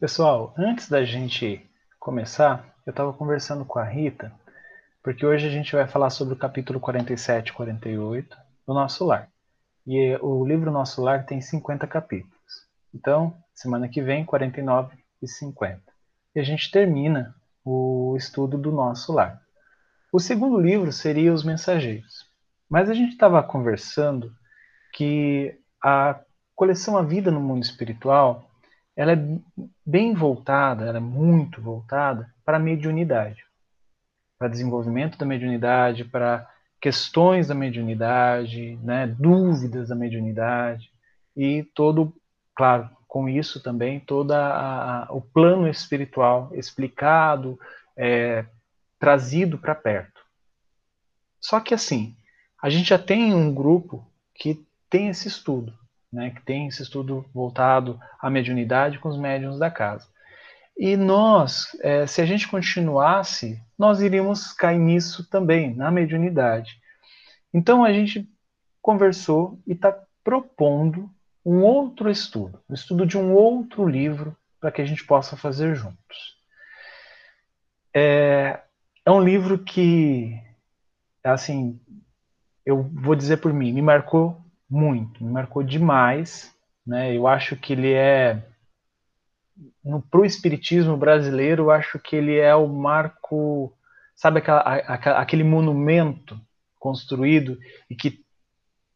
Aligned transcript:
Pessoal, 0.00 0.54
antes 0.56 0.88
da 0.88 1.04
gente 1.04 1.62
começar, 1.98 2.74
eu 2.86 2.90
estava 2.90 3.12
conversando 3.12 3.66
com 3.66 3.78
a 3.78 3.84
Rita, 3.84 4.32
porque 5.02 5.26
hoje 5.26 5.46
a 5.46 5.50
gente 5.50 5.76
vai 5.76 5.86
falar 5.86 6.08
sobre 6.08 6.32
o 6.32 6.38
capítulo 6.38 6.80
47 6.80 7.50
e 7.50 7.52
48 7.52 8.34
do 8.66 8.72
Nosso 8.72 9.04
Lar. 9.04 9.28
E 9.86 10.16
o 10.22 10.42
livro 10.46 10.70
Nosso 10.70 11.02
Lar 11.02 11.26
tem 11.26 11.42
50 11.42 11.86
capítulos. 11.86 12.34
Então, 12.94 13.36
semana 13.52 13.90
que 13.90 14.00
vem, 14.00 14.24
49 14.24 14.96
e 15.20 15.28
50. 15.28 15.82
E 16.34 16.40
a 16.40 16.42
gente 16.42 16.70
termina 16.70 17.34
o 17.62 18.16
estudo 18.16 18.56
do 18.56 18.72
Nosso 18.72 19.12
Lar. 19.12 19.38
O 20.10 20.18
segundo 20.18 20.58
livro 20.58 20.90
seria 20.92 21.30
Os 21.30 21.44
Mensageiros. 21.44 22.24
Mas 22.70 22.88
a 22.88 22.94
gente 22.94 23.12
estava 23.12 23.42
conversando 23.42 24.32
que 24.94 25.60
a 25.84 26.18
coleção 26.56 26.96
A 26.96 27.02
Vida 27.02 27.30
no 27.30 27.40
Mundo 27.40 27.64
Espiritual 27.64 28.49
ela 28.96 29.12
é 29.12 29.18
bem 29.84 30.14
voltada, 30.14 30.84
ela 30.84 30.98
é 30.98 31.00
muito 31.00 31.60
voltada 31.60 32.32
para 32.44 32.56
a 32.56 32.60
mediunidade, 32.60 33.44
para 34.38 34.48
desenvolvimento 34.48 35.16
da 35.16 35.24
mediunidade, 35.24 36.04
para 36.04 36.48
questões 36.80 37.48
da 37.48 37.54
mediunidade, 37.54 38.76
né, 38.82 39.06
dúvidas 39.06 39.88
da 39.88 39.94
mediunidade. 39.94 40.90
E 41.36 41.62
todo, 41.74 42.14
claro, 42.54 42.90
com 43.06 43.28
isso 43.28 43.62
também 43.62 44.00
todo 44.00 44.32
o 45.10 45.20
plano 45.20 45.68
espiritual 45.68 46.50
explicado, 46.54 47.58
é, 47.96 48.44
trazido 48.98 49.58
para 49.58 49.74
perto. 49.74 50.20
Só 51.40 51.58
que 51.60 51.74
assim, 51.74 52.14
a 52.62 52.68
gente 52.68 52.90
já 52.90 52.98
tem 52.98 53.34
um 53.34 53.52
grupo 53.52 54.06
que 54.34 54.64
tem 54.88 55.08
esse 55.08 55.28
estudo 55.28 55.79
né, 56.12 56.30
que 56.30 56.42
tem 56.42 56.66
esse 56.66 56.82
estudo 56.82 57.24
voltado 57.32 58.00
à 58.20 58.28
mediunidade 58.28 58.98
com 58.98 59.08
os 59.08 59.18
médiums 59.18 59.58
da 59.58 59.70
casa. 59.70 60.06
E 60.76 60.96
nós, 60.96 61.76
é, 61.82 62.06
se 62.06 62.20
a 62.20 62.26
gente 62.26 62.48
continuasse, 62.48 63.62
nós 63.78 64.00
iríamos 64.00 64.52
cair 64.52 64.78
nisso 64.78 65.28
também, 65.28 65.74
na 65.74 65.90
mediunidade. 65.90 66.80
Então 67.52 67.84
a 67.84 67.92
gente 67.92 68.28
conversou 68.80 69.60
e 69.66 69.72
está 69.72 69.96
propondo 70.24 71.10
um 71.44 71.62
outro 71.62 72.10
estudo, 72.10 72.62
o 72.68 72.72
um 72.72 72.74
estudo 72.74 73.06
de 73.06 73.18
um 73.18 73.34
outro 73.34 73.86
livro 73.86 74.36
para 74.60 74.70
que 74.70 74.82
a 74.82 74.84
gente 74.84 75.04
possa 75.04 75.36
fazer 75.36 75.74
juntos. 75.74 76.38
É, 77.94 78.60
é 79.04 79.10
um 79.10 79.22
livro 79.22 79.58
que, 79.58 80.38
assim, 81.24 81.80
eu 82.64 82.82
vou 82.82 83.14
dizer 83.14 83.38
por 83.38 83.52
mim, 83.52 83.72
me 83.72 83.82
marcou 83.82 84.40
muito, 84.70 85.24
me 85.24 85.32
marcou 85.32 85.62
demais. 85.62 86.54
Né? 86.86 87.16
Eu 87.16 87.26
acho 87.26 87.56
que 87.56 87.72
ele 87.72 87.92
é, 87.92 88.42
para 90.10 90.20
o 90.20 90.24
espiritismo 90.24 90.96
brasileiro, 90.96 91.64
eu 91.64 91.70
acho 91.70 91.98
que 91.98 92.16
ele 92.16 92.36
é 92.36 92.54
o 92.54 92.68
marco, 92.68 93.72
sabe 94.14 94.38
aquela, 94.38 94.60
aquele 94.60 95.44
monumento 95.44 96.40
construído 96.78 97.58
e 97.88 97.94
que 97.94 98.24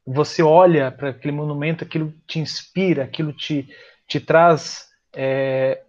você 0.07 0.43
olha 0.43 0.91
para 0.91 1.11
aquele 1.11 1.33
monumento, 1.33 1.85
aquilo 1.85 2.13
te 2.27 2.39
inspira, 2.39 3.05
aquilo 3.05 3.33
te, 3.33 3.69
te 4.07 4.21
traz, 4.21 4.89
é, 5.15 5.83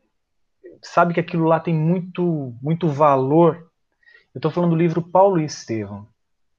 sabe 0.82 1.14
que 1.14 1.20
aquilo 1.20 1.46
lá 1.46 1.60
tem 1.60 1.74
muito, 1.74 2.56
muito 2.62 2.88
valor. 2.88 3.70
Eu 4.34 4.40
estou 4.40 4.52
falando 4.52 4.72
do 4.72 4.76
livro 4.78 5.02
Paulo 5.02 5.40
e 5.40 5.46
Estevão. 5.46 6.08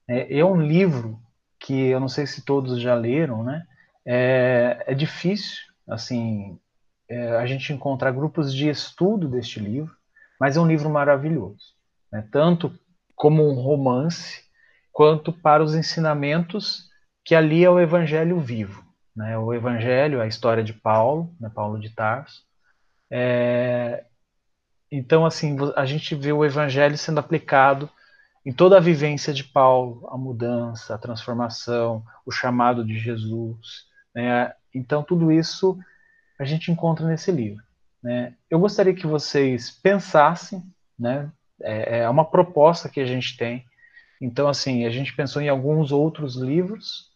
É, 0.08 0.38
é 0.38 0.44
um 0.44 0.60
livro 0.60 1.18
que 1.66 1.88
eu 1.88 1.98
não 1.98 2.08
sei 2.08 2.28
se 2.28 2.42
todos 2.42 2.80
já 2.80 2.94
leram, 2.94 3.42
né? 3.42 3.66
É, 4.06 4.84
é 4.86 4.94
difícil, 4.94 5.64
assim, 5.88 6.60
é, 7.08 7.30
a 7.38 7.44
gente 7.44 7.72
encontrar 7.72 8.12
grupos 8.12 8.54
de 8.54 8.68
estudo 8.68 9.26
deste 9.26 9.58
livro, 9.58 9.92
mas 10.38 10.56
é 10.56 10.60
um 10.60 10.66
livro 10.66 10.88
maravilhoso, 10.88 11.74
né? 12.12 12.24
tanto 12.30 12.72
como 13.16 13.42
um 13.50 13.54
romance, 13.54 14.44
quanto 14.92 15.32
para 15.32 15.60
os 15.64 15.74
ensinamentos 15.74 16.88
que 17.24 17.34
ali 17.34 17.64
é 17.64 17.70
o 17.70 17.80
Evangelho 17.80 18.38
vivo, 18.38 18.84
né? 19.14 19.36
O 19.36 19.52
Evangelho, 19.52 20.20
a 20.20 20.26
história 20.28 20.62
de 20.62 20.72
Paulo, 20.72 21.34
né? 21.40 21.50
Paulo 21.52 21.80
de 21.80 21.90
Tarso. 21.90 22.44
É, 23.10 24.04
então, 24.90 25.26
assim, 25.26 25.56
a 25.74 25.84
gente 25.84 26.14
vê 26.14 26.32
o 26.32 26.44
Evangelho 26.44 26.96
sendo 26.96 27.18
aplicado 27.18 27.90
em 28.46 28.52
toda 28.52 28.76
a 28.76 28.80
vivência 28.80 29.34
de 29.34 29.42
Paulo, 29.42 30.06
a 30.08 30.16
mudança, 30.16 30.94
a 30.94 30.98
transformação, 30.98 32.04
o 32.24 32.30
chamado 32.30 32.84
de 32.84 32.96
Jesus. 32.96 33.88
Né? 34.14 34.54
Então, 34.72 35.02
tudo 35.02 35.32
isso 35.32 35.76
a 36.38 36.44
gente 36.44 36.70
encontra 36.70 37.04
nesse 37.08 37.32
livro. 37.32 37.60
Né? 38.00 38.34
Eu 38.48 38.60
gostaria 38.60 38.94
que 38.94 39.04
vocês 39.04 39.72
pensassem, 39.72 40.62
né? 40.96 41.28
é, 41.60 41.98
é 41.98 42.08
uma 42.08 42.24
proposta 42.24 42.88
que 42.88 43.00
a 43.00 43.04
gente 43.04 43.36
tem. 43.36 43.64
Então, 44.20 44.46
assim, 44.46 44.86
a 44.86 44.90
gente 44.90 45.12
pensou 45.16 45.42
em 45.42 45.48
alguns 45.48 45.90
outros 45.90 46.36
livros, 46.36 47.10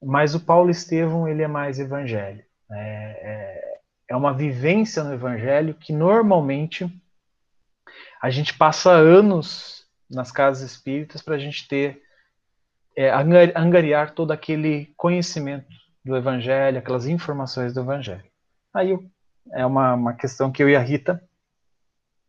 mas 0.00 0.36
o 0.36 0.40
Paulo 0.40 0.70
Estevão 0.70 1.26
ele 1.26 1.42
é 1.42 1.48
mais 1.48 1.80
evangelho. 1.80 2.44
Né? 2.68 3.10
É, 3.18 3.78
é 4.10 4.16
uma 4.16 4.32
vivência 4.32 5.02
no 5.02 5.12
evangelho 5.12 5.74
que 5.74 5.92
normalmente 5.92 6.88
a 8.22 8.30
gente 8.30 8.54
passa 8.54 8.92
anos 8.92 9.79
nas 10.10 10.32
casas 10.32 10.70
espíritas 10.70 11.22
para 11.22 11.36
a 11.36 11.38
gente 11.38 11.68
ter, 11.68 12.02
é, 12.96 13.10
angariar 13.54 14.12
todo 14.12 14.32
aquele 14.32 14.92
conhecimento 14.96 15.68
do 16.04 16.16
Evangelho, 16.16 16.78
aquelas 16.78 17.06
informações 17.06 17.72
do 17.72 17.80
Evangelho. 17.80 18.24
Aí 18.74 18.98
é 19.52 19.64
uma, 19.64 19.94
uma 19.94 20.12
questão 20.14 20.50
que 20.50 20.62
eu 20.62 20.68
e 20.68 20.76
a 20.76 20.80
Rita 20.80 21.22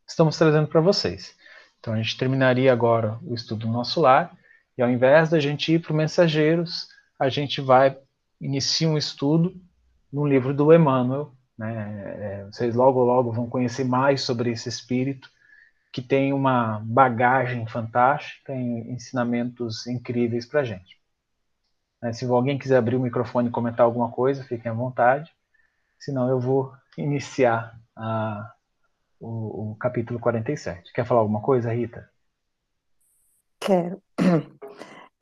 estamos 0.07 0.37
trazendo 0.37 0.67
para 0.67 0.81
vocês. 0.81 1.35
Então 1.79 1.93
a 1.93 1.97
gente 1.97 2.17
terminaria 2.17 2.71
agora 2.71 3.17
o 3.23 3.33
estudo 3.33 3.65
do 3.65 3.71
nosso 3.71 4.01
lar, 4.01 4.31
e 4.77 4.81
ao 4.81 4.89
invés 4.89 5.29
da 5.29 5.39
gente 5.39 5.73
ir 5.73 5.79
para 5.79 5.93
o 5.93 5.95
Mensageiros, 5.95 6.87
a 7.19 7.29
gente 7.29 7.59
vai 7.61 7.97
iniciar 8.39 8.89
um 8.89 8.97
estudo 8.97 9.53
no 10.11 10.25
livro 10.25 10.53
do 10.53 10.73
Emmanuel. 10.73 11.33
Né? 11.57 12.03
É, 12.17 12.45
vocês 12.45 12.75
logo, 12.75 13.03
logo 13.03 13.31
vão 13.31 13.47
conhecer 13.47 13.83
mais 13.83 14.21
sobre 14.21 14.51
esse 14.51 14.69
espírito 14.69 15.29
que 15.91 16.01
tem 16.01 16.31
uma 16.31 16.79
bagagem 16.85 17.67
fantástica 17.67 18.53
e 18.53 18.91
ensinamentos 18.91 19.85
incríveis 19.87 20.45
para 20.45 20.61
a 20.61 20.63
gente. 20.63 20.99
Né, 22.01 22.13
se 22.13 22.25
alguém 22.25 22.57
quiser 22.57 22.77
abrir 22.77 22.95
o 22.95 23.01
microfone 23.01 23.49
e 23.49 23.51
comentar 23.51 23.85
alguma 23.85 24.09
coisa, 24.09 24.43
fiquem 24.43 24.71
à 24.71 24.73
vontade. 24.73 25.31
Senão 25.99 26.29
eu 26.29 26.39
vou 26.39 26.73
iniciar 26.97 27.77
a, 27.95 28.53
o, 29.19 29.71
o, 29.71 29.75
capítulo 29.75 30.19
47. 30.19 30.91
Quer 30.93 31.05
falar 31.05 31.21
alguma 31.21 31.41
coisa, 31.41 31.73
Rita? 31.73 32.09
Quero. 33.59 34.01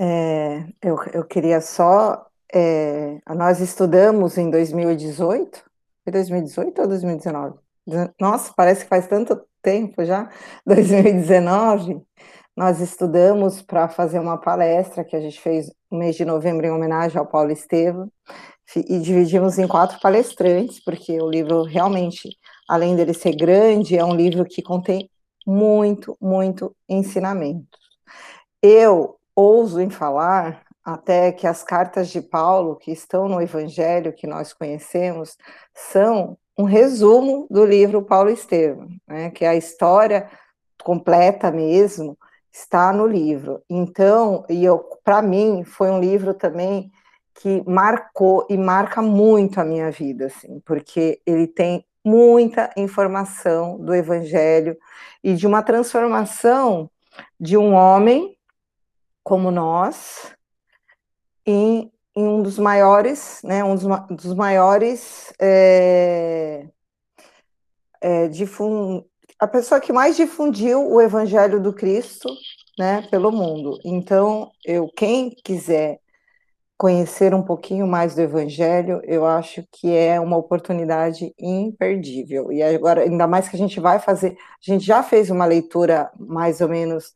É, 0.01 0.65
eu, 0.81 0.97
eu 1.13 1.25
queria 1.25 1.59
só. 1.59 2.25
É, 2.53 3.19
nós 3.35 3.59
estudamos 3.59 4.37
em 4.37 4.49
2018. 4.49 5.61
Foi 6.05 6.13
2018 6.13 6.81
ou 6.81 6.87
2019? 6.87 7.59
Nossa, 8.19 8.53
parece 8.55 8.83
que 8.83 8.89
faz 8.89 9.07
tanto 9.07 9.39
tempo 9.61 10.03
já, 10.05 10.29
2019, 10.65 12.01
nós 12.55 12.79
estudamos 12.81 13.61
para 13.61 13.87
fazer 13.87 14.19
uma 14.19 14.37
palestra 14.37 15.03
que 15.03 15.15
a 15.15 15.19
gente 15.21 15.39
fez 15.39 15.71
no 15.89 15.97
mês 15.99 16.15
de 16.15 16.25
novembro 16.25 16.65
em 16.65 16.71
homenagem 16.71 17.17
ao 17.17 17.25
Paulo 17.25 17.51
Estevam, 17.51 18.11
e 18.75 18.99
dividimos 18.99 19.57
em 19.57 19.67
quatro 19.67 19.99
palestrantes, 19.99 20.83
porque 20.83 21.19
o 21.19 21.29
livro 21.29 21.63
realmente, 21.63 22.29
além 22.67 22.95
dele 22.95 23.13
ser 23.13 23.35
grande, 23.35 23.97
é 23.97 24.05
um 24.05 24.15
livro 24.15 24.45
que 24.45 24.61
contém 24.61 25.09
muito, 25.45 26.15
muito 26.21 26.75
ensinamento. 26.87 27.77
Eu 28.61 29.17
ouso 29.35 29.79
em 29.81 29.89
falar 29.89 30.61
até 30.83 31.31
que 31.31 31.47
as 31.47 31.63
cartas 31.63 32.09
de 32.09 32.21
Paulo, 32.21 32.75
que 32.75 32.91
estão 32.91 33.27
no 33.27 33.41
Evangelho 33.41 34.13
que 34.13 34.27
nós 34.27 34.53
conhecemos, 34.53 35.35
são 35.73 36.37
um 36.59 36.65
resumo 36.65 37.47
do 37.49 37.63
livro 37.63 38.01
Paulo 38.01 38.29
Estevam, 38.29 38.89
né, 39.07 39.29
que 39.29 39.45
é 39.45 39.47
a 39.47 39.55
história 39.55 40.29
completa 40.83 41.49
mesmo 41.49 42.17
está 42.51 42.91
no 42.91 43.07
livro. 43.07 43.63
Então, 43.69 44.45
e 44.49 44.65
para 45.01 45.21
mim 45.21 45.63
foi 45.63 45.89
um 45.89 46.01
livro 46.01 46.33
também 46.33 46.91
que 47.35 47.63
marcou 47.65 48.45
e 48.49 48.57
marca 48.57 49.01
muito 49.01 49.61
a 49.61 49.63
minha 49.63 49.89
vida, 49.89 50.25
assim, 50.25 50.59
porque 50.65 51.21
ele 51.25 51.47
tem 51.47 51.85
muita 52.03 52.69
informação 52.75 53.77
do 53.77 53.95
Evangelho 53.95 54.77
e 55.23 55.35
de 55.35 55.47
uma 55.47 55.63
transformação 55.63 56.91
de 57.39 57.55
um 57.55 57.73
homem 57.73 58.37
como 59.23 59.49
nós 59.49 60.35
em 61.45 61.89
em 61.89 61.91
um 62.27 62.41
dos 62.41 62.57
maiores, 62.57 63.41
né, 63.43 63.63
um 63.63 63.75
dos, 63.75 63.85
dos 64.09 64.33
maiores 64.35 65.33
é, 65.39 66.67
é, 68.01 68.27
difund... 68.27 69.05
a 69.39 69.47
pessoa 69.47 69.79
que 69.79 69.93
mais 69.93 70.15
difundiu 70.15 70.87
o 70.89 71.01
Evangelho 71.01 71.59
do 71.61 71.73
Cristo, 71.73 72.29
né, 72.77 73.07
pelo 73.11 73.31
mundo. 73.31 73.77
Então, 73.83 74.51
eu 74.65 74.87
quem 74.95 75.29
quiser 75.43 75.99
conhecer 76.77 77.33
um 77.35 77.43
pouquinho 77.43 77.85
mais 77.85 78.15
do 78.15 78.21
Evangelho, 78.21 79.01
eu 79.03 79.25
acho 79.25 79.61
que 79.69 79.93
é 79.93 80.17
uma 80.17 80.37
oportunidade 80.37 81.33
imperdível. 81.37 82.53
E 82.53 82.63
agora, 82.63 83.01
ainda 83.01 83.27
mais 83.27 83.49
que 83.49 83.55
a 83.57 83.59
gente 83.59 83.81
vai 83.81 83.99
fazer, 83.99 84.37
a 84.37 84.71
gente 84.71 84.85
já 84.85 85.03
fez 85.03 85.29
uma 85.29 85.45
leitura 85.45 86.09
mais 86.17 86.61
ou 86.61 86.69
menos 86.69 87.13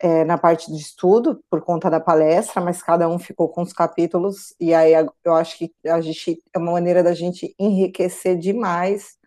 é, 0.00 0.24
na 0.24 0.38
parte 0.38 0.72
de 0.72 0.78
estudo, 0.78 1.42
por 1.50 1.60
conta 1.60 1.90
da 1.90 2.00
palestra, 2.00 2.60
mas 2.60 2.82
cada 2.82 3.08
um 3.08 3.18
ficou 3.18 3.48
com 3.48 3.62
os 3.62 3.72
capítulos, 3.72 4.54
e 4.58 4.74
aí 4.74 4.92
eu 5.24 5.34
acho 5.34 5.58
que 5.58 5.72
a 5.86 6.00
gente, 6.00 6.42
é 6.52 6.58
uma 6.58 6.72
maneira 6.72 7.02
da 7.02 7.12
gente 7.12 7.54
enriquecer 7.58 8.36
demais 8.38 9.20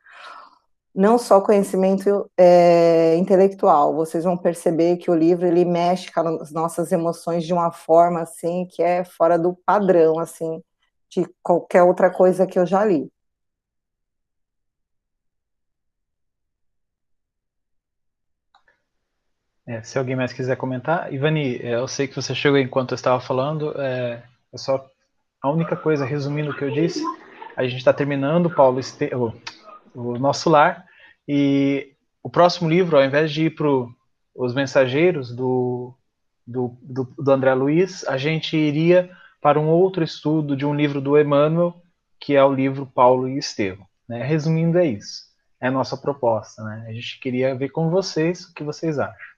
não 0.95 1.17
só 1.17 1.41
conhecimento 1.41 2.29
é, 2.37 3.15
intelectual, 3.17 3.95
vocês 3.95 4.23
vão 4.23 4.37
perceber 4.37 4.97
que 4.97 5.09
o 5.09 5.15
livro 5.15 5.47
ele 5.47 5.65
mexe 5.65 6.11
com 6.11 6.19
as 6.19 6.51
nossas 6.51 6.91
emoções 6.91 7.43
de 7.43 7.53
uma 7.53 7.71
forma 7.71 8.21
assim 8.21 8.67
que 8.69 8.83
é 8.83 9.03
fora 9.03 9.37
do 9.39 9.57
padrão 9.65 10.19
assim 10.19 10.61
de 11.09 11.27
qualquer 11.41 11.83
outra 11.83 12.11
coisa 12.11 12.45
que 12.45 12.59
eu 12.59 12.65
já 12.65 12.85
li. 12.85 13.11
É, 19.67 19.81
se 19.81 19.97
alguém 19.97 20.15
mais 20.15 20.33
quiser 20.33 20.57
comentar, 20.57 21.13
Ivani, 21.13 21.57
é, 21.57 21.75
eu 21.75 21.87
sei 21.87 22.07
que 22.07 22.15
você 22.15 22.35
chegou 22.35 22.59
enquanto 22.59 22.91
eu 22.91 22.95
estava 22.95 23.19
falando, 23.19 23.73
é, 23.79 24.21
é 24.53 24.57
só 24.57 24.85
a 25.41 25.49
única 25.49 25.75
coisa, 25.75 26.05
resumindo 26.05 26.51
o 26.51 26.55
que 26.55 26.63
eu 26.63 26.71
disse, 26.71 27.03
a 27.55 27.63
gente 27.63 27.77
está 27.77 27.93
terminando 27.93 28.49
Paulo 28.49 28.79
este, 28.79 29.09
o 29.93 30.17
nosso 30.17 30.49
lar. 30.49 30.85
E 31.27 31.93
o 32.21 32.29
próximo 32.29 32.69
livro, 32.69 32.97
ao 32.97 33.03
invés 33.03 33.31
de 33.31 33.45
ir 33.45 33.49
para 33.51 33.67
os 34.35 34.53
mensageiros 34.53 35.33
do, 35.35 35.93
do, 36.45 36.75
do, 36.81 37.03
do, 37.17 37.31
André 37.31 37.53
Luiz, 37.53 38.05
a 38.07 38.17
gente 38.17 38.57
iria 38.57 39.11
para 39.41 39.59
um 39.59 39.69
outro 39.69 40.03
estudo 40.03 40.55
de 40.55 40.65
um 40.65 40.73
livro 40.73 40.99
do 41.01 41.17
Emmanuel, 41.19 41.81
que 42.19 42.35
é 42.35 42.43
o 42.43 42.53
livro 42.53 42.85
Paulo 42.85 43.27
e 43.27 43.37
Estevão. 43.37 43.85
Né? 44.07 44.23
Resumindo, 44.23 44.77
é 44.77 44.87
isso. 44.87 45.23
É 45.61 45.67
a 45.67 45.71
nossa 45.71 45.97
proposta. 45.97 46.63
Né? 46.63 46.85
A 46.87 46.93
gente 46.93 47.19
queria 47.19 47.55
ver 47.55 47.69
com 47.69 47.89
vocês 47.89 48.45
o 48.45 48.53
que 48.53 48.63
vocês 48.63 48.99
acham. 48.99 49.32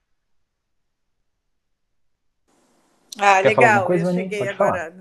Ah, 3.17 3.41
Quer 3.41 3.49
legal. 3.49 3.85
Coisa, 3.85 4.09
eu 4.09 4.13
cheguei 4.13 4.39
Pode 4.39 4.49
agora. 4.49 4.93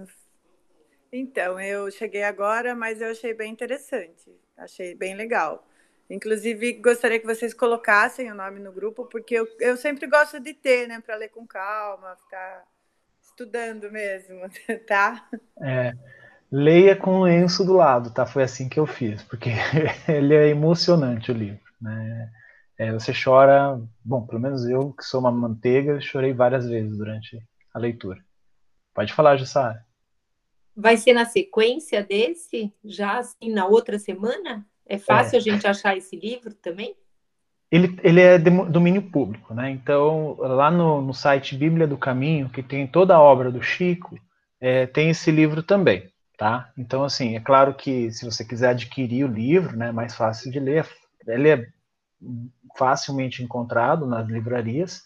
Então, 1.12 1.60
eu 1.60 1.90
cheguei 1.90 2.24
agora, 2.24 2.74
mas 2.74 3.00
eu 3.00 3.10
achei 3.10 3.32
bem 3.34 3.52
interessante. 3.52 4.30
Achei 4.56 4.94
bem 4.94 5.14
legal. 5.14 5.66
Inclusive, 6.10 6.74
gostaria 6.74 7.18
que 7.18 7.26
vocês 7.26 7.54
colocassem 7.54 8.30
o 8.30 8.34
nome 8.34 8.60
no 8.60 8.72
grupo, 8.72 9.06
porque 9.06 9.34
eu, 9.34 9.48
eu 9.58 9.76
sempre 9.76 10.06
gosto 10.06 10.38
de 10.38 10.52
ter, 10.52 10.86
né, 10.86 11.00
para 11.00 11.16
ler 11.16 11.28
com 11.30 11.46
calma, 11.46 12.16
ficar 12.16 12.64
estudando 13.22 13.90
mesmo, 13.90 14.40
tá? 14.86 15.28
É, 15.60 15.92
leia 16.50 16.96
com 16.96 17.20
o 17.20 17.24
lenço 17.24 17.64
do 17.64 17.74
lado, 17.74 18.10
tá? 18.12 18.26
Foi 18.26 18.42
assim 18.42 18.68
que 18.68 18.78
eu 18.78 18.86
fiz, 18.86 19.22
porque 19.22 19.50
ele 20.08 20.34
é 20.34 20.48
emocionante 20.48 21.30
o 21.30 21.34
livro, 21.34 21.60
né? 21.80 22.30
É, 22.78 22.92
você 22.92 23.12
chora, 23.12 23.80
bom, 24.04 24.26
pelo 24.26 24.40
menos 24.40 24.66
eu, 24.66 24.92
que 24.92 25.04
sou 25.04 25.20
uma 25.20 25.30
manteiga, 25.30 26.00
chorei 26.00 26.32
várias 26.32 26.68
vezes 26.68 26.96
durante 26.98 27.40
a 27.74 27.78
leitura. 27.78 28.24
Pode 28.94 29.12
falar, 29.12 29.36
Jussara. 29.36 29.84
Vai 30.76 30.96
ser 30.96 31.12
na 31.12 31.24
sequência 31.24 32.02
desse, 32.02 32.72
já 32.84 33.18
assim, 33.18 33.52
na 33.52 33.66
outra 33.66 33.98
semana? 33.98 34.64
É 34.86 34.98
fácil 34.98 35.36
é. 35.36 35.38
a 35.38 35.42
gente 35.42 35.66
achar 35.66 35.96
esse 35.96 36.16
livro 36.16 36.54
também? 36.54 36.94
Ele, 37.70 37.98
ele 38.04 38.20
é 38.20 38.38
de 38.38 38.50
domínio 38.50 39.02
público, 39.02 39.52
né? 39.52 39.70
Então, 39.70 40.36
lá 40.38 40.70
no, 40.70 41.00
no 41.00 41.12
site 41.12 41.56
Bíblia 41.56 41.86
do 41.86 41.98
Caminho, 41.98 42.48
que 42.48 42.62
tem 42.62 42.86
toda 42.86 43.16
a 43.16 43.20
obra 43.20 43.50
do 43.50 43.62
Chico, 43.62 44.16
é, 44.60 44.86
tem 44.86 45.10
esse 45.10 45.30
livro 45.30 45.62
também, 45.62 46.08
tá? 46.38 46.70
Então, 46.78 47.02
assim, 47.02 47.34
é 47.34 47.40
claro 47.40 47.74
que 47.74 48.10
se 48.12 48.24
você 48.24 48.44
quiser 48.44 48.70
adquirir 48.70 49.24
o 49.24 49.32
livro, 49.32 49.76
né, 49.76 49.88
é 49.88 49.92
mais 49.92 50.14
fácil 50.14 50.52
de 50.52 50.60
ler, 50.60 50.88
ele 51.26 51.48
é 51.48 51.66
facilmente 52.76 53.42
encontrado 53.42 54.06
nas 54.06 54.26
livrarias, 54.28 55.02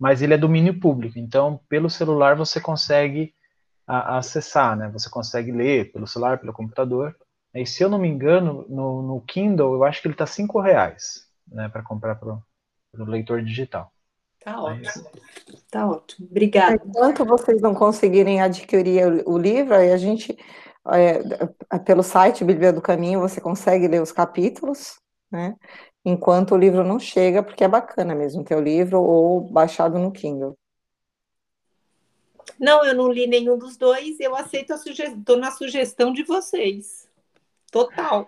mas 0.00 0.22
ele 0.22 0.32
é 0.32 0.38
domínio 0.38 0.80
público, 0.80 1.18
então 1.18 1.60
pelo 1.68 1.90
celular 1.90 2.34
você 2.34 2.58
consegue 2.58 3.34
a, 3.86 4.16
acessar, 4.16 4.74
né? 4.74 4.88
Você 4.88 5.10
consegue 5.10 5.52
ler 5.52 5.92
pelo 5.92 6.06
celular, 6.06 6.38
pelo 6.38 6.54
computador, 6.54 7.14
e 7.54 7.66
se 7.66 7.82
eu 7.82 7.88
não 7.90 7.98
me 7.98 8.08
engano, 8.08 8.64
no, 8.68 9.02
no 9.02 9.20
Kindle, 9.22 9.74
eu 9.74 9.84
acho 9.84 10.00
que 10.00 10.08
ele 10.08 10.14
está 10.14 10.24
cinco 10.24 10.60
reais, 10.60 11.26
né, 11.46 11.68
para 11.68 11.82
comprar 11.82 12.14
para 12.14 12.38
o 12.98 13.04
leitor 13.04 13.42
digital. 13.42 13.92
Tá 14.42 14.62
ótimo. 14.62 15.10
Tá 15.70 15.86
ótimo. 15.86 16.28
Obrigada. 16.30 16.80
Enquanto 16.82 17.24
vocês 17.24 17.60
não 17.60 17.74
conseguirem 17.74 18.40
adquirir 18.40 19.06
o, 19.06 19.34
o 19.34 19.38
livro, 19.38 19.74
aí 19.74 19.92
a 19.92 19.98
gente, 19.98 20.38
é, 20.92 21.78
pelo 21.80 22.02
site 22.02 22.44
Bíblia 22.44 22.72
do 22.72 22.80
Caminho, 22.80 23.20
você 23.20 23.40
consegue 23.40 23.86
ler 23.86 24.00
os 24.00 24.12
capítulos, 24.12 24.98
né? 25.30 25.56
Enquanto 26.04 26.54
o 26.54 26.58
livro 26.58 26.82
não 26.82 26.98
chega, 26.98 27.42
porque 27.42 27.64
é 27.64 27.68
bacana 27.68 28.14
mesmo 28.14 28.44
ter 28.44 28.54
o 28.54 28.60
livro 28.60 29.00
ou 29.00 29.40
baixado 29.40 29.98
no 29.98 30.10
Kindle. 30.10 30.56
Não, 32.58 32.84
eu 32.84 32.94
não 32.94 33.10
li 33.10 33.26
nenhum 33.26 33.58
dos 33.58 33.76
dois, 33.76 34.18
eu 34.20 34.34
aceito 34.34 34.72
a 34.72 34.76
sugestão, 34.76 35.18
estou 35.18 35.36
na 35.36 35.50
sugestão 35.50 36.12
de 36.12 36.22
vocês. 36.22 37.08
Total. 37.70 38.26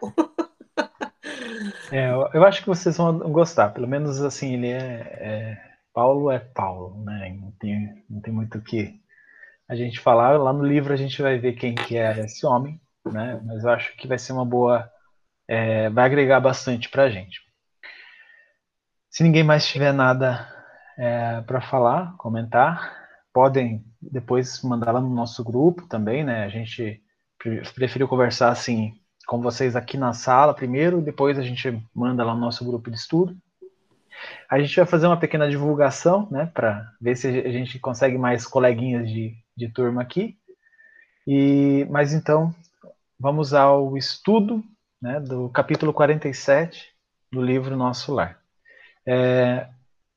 É, 1.93 2.11
eu 2.35 2.45
acho 2.45 2.63
que 2.63 2.69
vocês 2.69 2.97
vão 2.97 3.19
gostar. 3.31 3.69
Pelo 3.71 3.87
menos 3.87 4.21
assim, 4.23 4.55
ele 4.55 4.69
é, 4.69 4.81
é 5.21 5.73
Paulo 5.93 6.31
é 6.31 6.39
Paulo, 6.39 7.03
né? 7.05 7.37
Não 7.39 7.53
tem, 7.53 8.05
não 8.09 8.21
tem 8.21 8.33
muito 8.33 8.59
o 8.59 8.63
que 8.63 9.01
a 9.69 9.77
gente 9.77 10.01
falar. 10.01 10.39
Lá 10.39 10.53
no 10.53 10.65
livro 10.65 10.93
a 10.93 10.97
gente 10.97 11.21
vai 11.21 11.39
ver 11.39 11.53
quem 11.53 11.75
que 11.75 11.97
é 11.97 12.21
esse 12.21 12.45
homem, 12.47 12.81
né? 13.05 13.41
Mas 13.45 13.63
eu 13.63 13.71
acho 13.71 13.97
que 13.97 14.09
vai 14.09 14.19
ser 14.19 14.33
uma 14.33 14.45
boa, 14.45 14.91
é, 15.47 15.91
vai 15.91 16.05
agregar 16.07 16.41
bastante 16.41 16.89
para 16.89 17.05
a 17.05 17.11
gente. 17.11 17.41
Se 19.13 19.23
ninguém 19.23 19.45
mais 19.45 19.67
tiver 19.67 19.93
nada 19.93 20.49
é, 20.97 21.43
para 21.43 21.61
falar, 21.61 22.17
comentar, 22.17 22.97
podem 23.31 23.85
depois 24.01 24.63
mandar 24.63 24.91
lá 24.91 25.03
no 25.03 25.15
nosso 25.15 25.45
grupo 25.45 25.87
também, 25.87 26.25
né? 26.25 26.45
A 26.45 26.49
gente 26.49 26.99
preferiu 27.75 28.09
conversar 28.09 28.49
assim 28.49 28.95
com 29.27 29.43
vocês 29.43 29.77
aqui 29.77 29.99
na 29.99 30.15
sala 30.15 30.55
primeiro, 30.55 31.03
depois 31.03 31.39
a 31.39 31.43
gente 31.43 31.79
manda 31.95 32.25
lá 32.25 32.33
no 32.35 32.41
nosso 32.41 32.65
grupo 32.65 32.91
de 32.91 32.97
estudo. 32.97 33.37
A 34.49 34.59
gente 34.59 34.75
vai 34.77 34.87
fazer 34.87 35.07
uma 35.07 35.21
pequena 35.21 35.47
divulgação, 35.47 36.27
né, 36.31 36.47
para 36.47 36.91
ver 36.99 37.15
se 37.15 37.29
a 37.29 37.53
gente 37.53 37.79
consegue 37.79 38.17
mais 38.17 38.47
coleguinhas 38.47 39.07
de, 39.11 39.35
de 39.55 39.69
turma 39.69 40.01
aqui. 40.01 40.39
E, 41.27 41.87
mas 41.91 42.15
então, 42.15 42.55
vamos 43.21 43.53
ao 43.53 43.95
estudo 43.95 44.65
né, 45.03 45.21
do 45.21 45.51
capítulo 45.51 45.93
47 45.93 46.95
do 47.31 47.43
livro 47.43 47.77
Nosso 47.77 48.15
Lar. 48.15 48.42
É, 49.07 49.69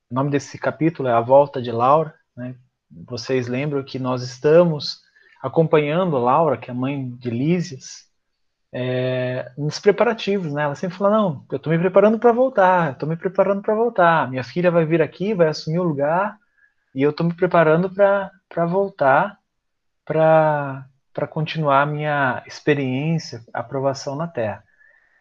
o 0.10 0.16
nome 0.16 0.30
desse 0.30 0.58
capítulo 0.58 1.08
é 1.08 1.14
A 1.14 1.22
Volta 1.22 1.62
de 1.62 1.72
Laura. 1.72 2.14
Né? 2.36 2.56
Vocês 2.90 3.48
lembram 3.48 3.84
que 3.84 3.98
nós 4.00 4.22
estamos 4.22 5.00
acompanhando 5.42 6.18
Laura, 6.18 6.58
que 6.58 6.70
é 6.70 6.74
a 6.74 6.78
mãe 6.78 7.10
de 7.18 7.30
Lísias, 7.30 8.06
é, 8.74 9.52
nos 9.58 9.80
preparativos, 9.80 10.52
né? 10.52 10.64
Ela 10.64 10.76
sempre 10.76 10.98
fala, 10.98 11.12
não, 11.12 11.46
eu 11.50 11.58
estou 11.58 11.72
me 11.72 11.80
preparando 11.80 12.20
para 12.20 12.32
voltar, 12.32 12.92
estou 12.92 13.08
me 13.08 13.16
preparando 13.16 13.62
para 13.62 13.74
voltar. 13.74 14.30
Minha 14.30 14.44
filha 14.44 14.70
vai 14.70 14.86
vir 14.86 15.02
aqui, 15.02 15.34
vai 15.34 15.48
assumir 15.48 15.80
o 15.80 15.84
lugar, 15.84 16.38
e 16.94 17.02
eu 17.02 17.12
estou 17.12 17.26
me 17.26 17.34
preparando 17.34 17.90
para 17.90 18.66
voltar, 18.66 19.38
para 20.04 20.88
continuar 21.30 21.84
a 21.84 21.86
minha 21.86 22.44
experiência, 22.46 23.42
aprovação 23.54 24.16
na 24.16 24.28
Terra. 24.28 24.64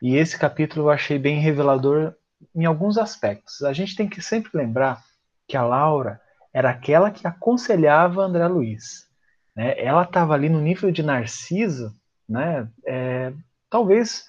E 0.03 0.17
esse 0.17 0.39
capítulo 0.39 0.87
eu 0.87 0.91
achei 0.91 1.19
bem 1.19 1.39
revelador 1.39 2.15
em 2.55 2.65
alguns 2.65 2.99
aspectos. 2.99 3.63
A 3.63 3.73
gente 3.73 3.97
tem 3.97 4.09
que 4.09 4.21
sempre 4.21 4.51
lembrar 4.55 5.03
que 5.47 5.57
a 5.57 5.63
Laura 5.63 6.21
era 6.53 6.71
aquela 6.71 7.11
que 7.11 7.27
aconselhava 7.27 8.23
André 8.23 8.47
Luiz. 8.47 9.09
Né? 9.55 9.79
Ela 9.79 10.03
estava 10.05 10.35
ali 10.35 10.49
no 10.49 10.61
nível 10.61 10.91
de 10.91 11.03
Narciso, 11.03 11.95
né? 12.29 12.69
É, 12.87 13.33
talvez 13.69 14.25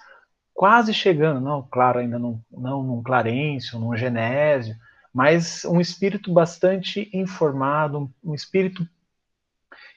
quase 0.54 0.94
chegando, 0.94 1.42
não, 1.42 1.62
claro, 1.62 2.00
ainda 2.00 2.18
não, 2.18 2.42
não 2.52 2.82
num 2.82 3.04
Clarencio, 3.04 3.80
num 3.80 3.96
Genésio, 3.96 4.76
mas 5.14 5.66
um 5.66 5.80
espírito 5.80 6.32
bastante 6.32 7.10
informado, 7.14 8.12
um 8.24 8.34
espírito 8.34 8.88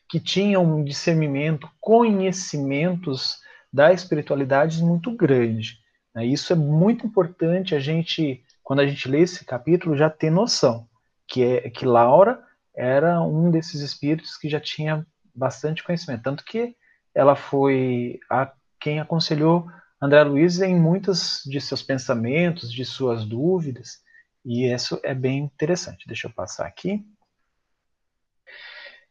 que 0.08 0.18
tinha 0.18 0.58
um 0.58 0.82
discernimento, 0.82 1.68
conhecimentos 1.80 3.38
da 3.72 3.92
espiritualidade 3.92 4.82
muito 4.82 5.14
grande. 5.14 5.78
Né? 6.18 6.26
Isso 6.26 6.52
é 6.52 6.56
muito 6.56 7.06
importante 7.06 7.76
a 7.76 7.78
gente, 7.78 8.44
quando 8.64 8.80
a 8.80 8.86
gente 8.86 9.08
lê 9.08 9.20
esse 9.20 9.44
capítulo, 9.44 9.96
já 9.96 10.10
ter 10.10 10.30
noção 10.30 10.88
que 11.28 11.44
é 11.44 11.70
que 11.70 11.84
Laura 11.84 12.42
era 12.74 13.20
um 13.20 13.50
desses 13.50 13.82
espíritos 13.82 14.36
que 14.36 14.48
já 14.48 14.58
tinha 14.58 15.06
bastante 15.34 15.84
conhecimento, 15.84 16.22
tanto 16.22 16.44
que 16.44 16.74
ela 17.14 17.36
foi 17.36 18.18
a 18.30 18.50
quem 18.80 18.98
aconselhou 18.98 19.70
André 20.00 20.22
Luiz 20.24 20.60
em 20.60 20.74
muitos 20.74 21.42
de 21.44 21.60
seus 21.60 21.82
pensamentos, 21.82 22.72
de 22.72 22.84
suas 22.84 23.24
dúvidas, 23.24 23.98
e 24.44 24.72
isso 24.72 24.98
é 25.02 25.14
bem 25.14 25.38
interessante. 25.38 26.06
Deixa 26.06 26.28
eu 26.28 26.32
passar 26.32 26.66
aqui. 26.66 27.04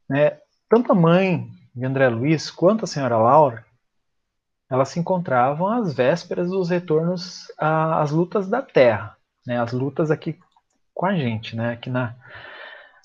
Né, 0.10 0.40
tanto 0.70 0.92
a 0.92 0.96
mãe 0.96 1.50
de 1.76 1.86
André 1.86 2.08
Luiz 2.08 2.50
quanto 2.50 2.86
a 2.86 2.88
senhora 2.88 3.18
Laura, 3.18 3.66
elas 4.70 4.90
se 4.90 5.00
encontravam 5.00 5.68
às 5.68 5.94
vésperas 5.94 6.50
dos 6.50 6.70
retornos 6.70 7.52
às 7.58 8.12
lutas 8.12 8.48
da 8.48 8.62
Terra, 8.62 9.16
né, 9.46 9.60
as 9.60 9.72
lutas 9.72 10.12
aqui 10.12 10.38
com 10.94 11.06
a 11.06 11.16
gente, 11.16 11.56
né, 11.56 11.74
aqui 11.74 11.90
na, 11.90 12.16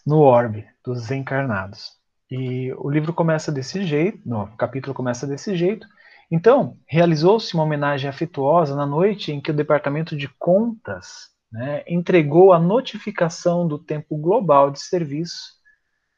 no 0.05 0.19
orbe 0.19 0.67
dos 0.85 1.11
encarnados. 1.11 1.93
E 2.31 2.73
o 2.79 2.91
livro 2.91 3.13
começa 3.13 3.53
desse 3.53 3.85
jeito, 3.85 4.21
no 4.27 4.47
capítulo 4.57 4.95
começa 4.95 5.27
desse 5.27 5.55
jeito. 5.55 5.87
Então, 6.31 6.79
realizou-se 6.89 7.53
uma 7.53 7.63
homenagem 7.63 8.09
afetuosa 8.09 8.75
na 8.75 8.87
noite 8.87 9.31
em 9.31 9.41
que 9.41 9.51
o 9.51 9.55
Departamento 9.55 10.17
de 10.17 10.29
Contas 10.39 11.31
né, 11.53 11.85
entregou 11.87 12.55
a 12.55 12.59
notificação 12.59 13.69
do 13.69 13.79
tempo 13.79 14.17
global 14.17 14.71
de 14.71 14.81
serviço 14.81 15.61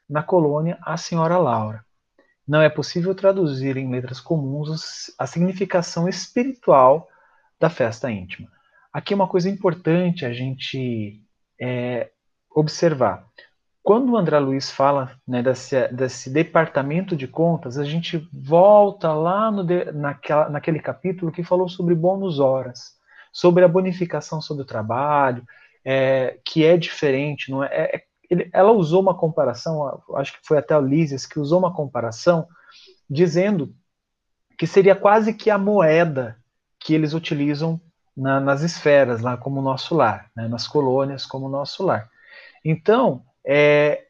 na 0.09 0.23
colônia 0.23 0.77
à 0.81 0.95
senhora 0.95 1.37
Laura. 1.37 1.84
Não 2.47 2.61
é 2.61 2.69
possível 2.69 3.15
traduzir 3.15 3.77
em 3.77 3.89
letras 3.91 4.19
comuns 4.19 5.11
a 5.17 5.25
significação 5.25 6.07
espiritual 6.07 7.07
da 7.59 7.69
festa 7.69 8.11
íntima. 8.11 8.49
Aqui 8.93 9.13
é 9.13 9.15
uma 9.15 9.27
coisa 9.27 9.49
importante 9.49 10.25
a 10.25 10.31
gente 10.31 11.21
é, 11.59 12.11
observar. 12.53 13.25
Quando 13.83 14.13
o 14.13 14.17
André 14.17 14.39
Luiz 14.39 14.71
fala 14.71 15.15
né, 15.27 15.43
desse, 15.43 15.87
desse, 15.89 16.29
departamento 16.29 17.15
de 17.15 17.27
contas, 17.27 17.77
a 17.77 17.83
gente 17.83 18.27
volta 18.33 19.13
lá 19.13 19.51
no 19.51 19.63
naquela, 19.93 20.49
naquele 20.49 20.79
capítulo 20.79 21.31
que 21.31 21.43
falou 21.43 21.69
sobre 21.69 21.93
bônus 21.93 22.39
horas, 22.39 22.95
sobre 23.31 23.63
a 23.63 23.67
bonificação 23.67 24.41
sobre 24.41 24.63
o 24.63 24.65
trabalho, 24.65 25.43
é, 25.83 26.39
que 26.43 26.65
é 26.65 26.77
diferente. 26.77 27.51
Não 27.51 27.63
é, 27.63 27.67
é 27.69 28.03
ele, 28.29 28.49
ela 28.53 28.71
usou 28.71 29.01
uma 29.01 29.15
comparação, 29.15 30.01
acho 30.15 30.33
que 30.33 30.47
foi 30.47 30.57
até 30.57 30.73
a 30.73 30.79
Lísias 30.79 31.25
que 31.25 31.39
usou 31.39 31.59
uma 31.59 31.73
comparação, 31.73 32.47
dizendo 33.09 33.73
que 34.57 34.65
seria 34.65 34.95
quase 34.95 35.33
que 35.33 35.49
a 35.49 35.57
moeda 35.57 36.37
que 36.79 36.93
eles 36.93 37.13
utilizam 37.13 37.79
na, 38.15 38.39
nas 38.39 38.61
esferas, 38.61 39.21
lá 39.21 39.35
como 39.35 39.61
nosso 39.61 39.95
lar, 39.95 40.29
né, 40.35 40.47
nas 40.47 40.67
colônias 40.67 41.25
como 41.25 41.49
nosso 41.49 41.83
lar. 41.83 42.09
Então, 42.63 43.23
é, 43.45 44.05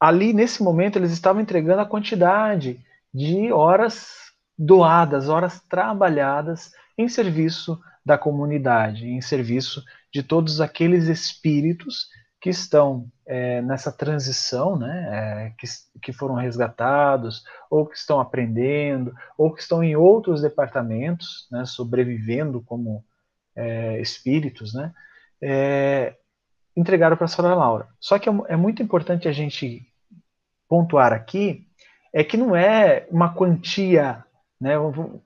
ali 0.00 0.32
nesse 0.32 0.62
momento 0.62 0.98
eles 0.98 1.12
estavam 1.12 1.42
entregando 1.42 1.82
a 1.82 1.86
quantidade 1.86 2.80
de 3.12 3.52
horas 3.52 4.32
doadas, 4.58 5.28
horas 5.28 5.60
trabalhadas 5.68 6.72
em 6.96 7.08
serviço 7.08 7.78
da 8.04 8.18
comunidade, 8.18 9.06
em 9.06 9.20
serviço 9.20 9.82
de 10.12 10.22
todos 10.22 10.60
aqueles 10.60 11.04
espíritos 11.06 12.08
que 12.42 12.50
estão 12.50 13.08
é, 13.24 13.62
nessa 13.62 13.92
transição, 13.92 14.76
né, 14.76 15.06
é, 15.12 15.50
que, 15.56 15.66
que 16.02 16.12
foram 16.12 16.34
resgatados, 16.34 17.44
ou 17.70 17.86
que 17.86 17.96
estão 17.96 18.20
aprendendo, 18.20 19.14
ou 19.38 19.54
que 19.54 19.62
estão 19.62 19.82
em 19.82 19.94
outros 19.94 20.42
departamentos, 20.42 21.46
né, 21.52 21.64
sobrevivendo 21.64 22.60
como 22.60 23.04
é, 23.54 24.00
espíritos, 24.00 24.74
né, 24.74 24.92
é, 25.40 26.16
entregaram 26.76 27.16
para 27.16 27.26
a 27.26 27.28
senhora 27.28 27.54
Laura. 27.54 27.86
Só 28.00 28.18
que 28.18 28.28
é, 28.28 28.32
é 28.48 28.56
muito 28.56 28.82
importante 28.82 29.28
a 29.28 29.32
gente 29.32 29.86
pontuar 30.68 31.12
aqui 31.12 31.68
é 32.12 32.24
que 32.24 32.36
não 32.36 32.56
é 32.56 33.06
uma 33.08 33.32
quantia, 33.32 34.24
né, 34.60 34.74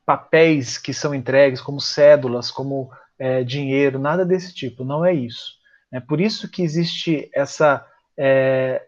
papéis 0.05 0.77
que 0.77 0.93
são 0.93 1.15
entregues 1.15 1.63
como 1.63 1.81
cédulas, 1.81 2.51
como 2.51 2.91
é, 3.19 3.43
dinheiro, 3.43 3.99
nada 3.99 4.23
desse 4.23 4.55
tipo. 4.55 4.85
Não 4.85 5.03
é 5.03 5.15
isso. 5.15 5.57
É 5.93 6.01
por 6.01 6.21
isso 6.21 6.51
que 6.51 6.63
existe 6.63 7.31
essa 7.35 7.87
é, 8.17 8.87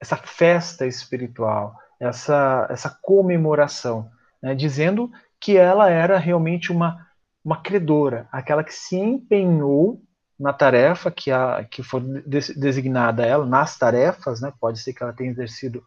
essa 0.00 0.16
festa 0.16 0.86
espiritual, 0.86 1.76
essa 1.98 2.66
essa 2.70 2.90
comemoração, 3.02 4.10
né, 4.42 4.54
dizendo 4.54 5.10
que 5.40 5.56
ela 5.56 5.90
era 5.90 6.18
realmente 6.18 6.72
uma 6.72 7.06
uma 7.44 7.62
credora, 7.62 8.28
aquela 8.30 8.62
que 8.62 8.74
se 8.74 8.96
empenhou 8.96 10.02
na 10.40 10.52
tarefa 10.54 11.10
que, 11.10 11.30
a, 11.30 11.64
que 11.64 11.82
for 11.82 12.00
designada 12.00 13.22
a 13.22 13.26
ela, 13.26 13.46
nas 13.46 13.76
tarefas, 13.76 14.40
né? 14.40 14.52
Pode 14.58 14.80
ser 14.80 14.94
que 14.94 15.02
ela 15.02 15.12
tenha 15.12 15.30
exercido 15.30 15.84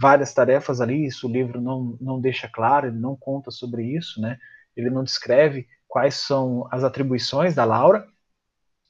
várias 0.00 0.32
tarefas 0.32 0.80
ali, 0.80 1.04
isso 1.04 1.26
o 1.26 1.32
livro 1.32 1.60
não, 1.60 1.98
não 2.00 2.20
deixa 2.20 2.48
claro, 2.48 2.86
ele 2.86 2.98
não 2.98 3.16
conta 3.16 3.50
sobre 3.50 3.82
isso, 3.82 4.20
né? 4.20 4.38
Ele 4.76 4.88
não 4.88 5.02
descreve 5.02 5.66
quais 5.88 6.14
são 6.14 6.68
as 6.70 6.84
atribuições 6.84 7.56
da 7.56 7.64
Laura, 7.64 8.06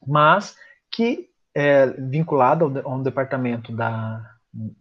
mas 0.05 0.55
que 0.91 1.29
é 1.55 1.87
vinculado 1.87 2.65
ao, 2.85 2.93
ao 2.93 3.03
departamento 3.03 3.71
da, 3.71 4.23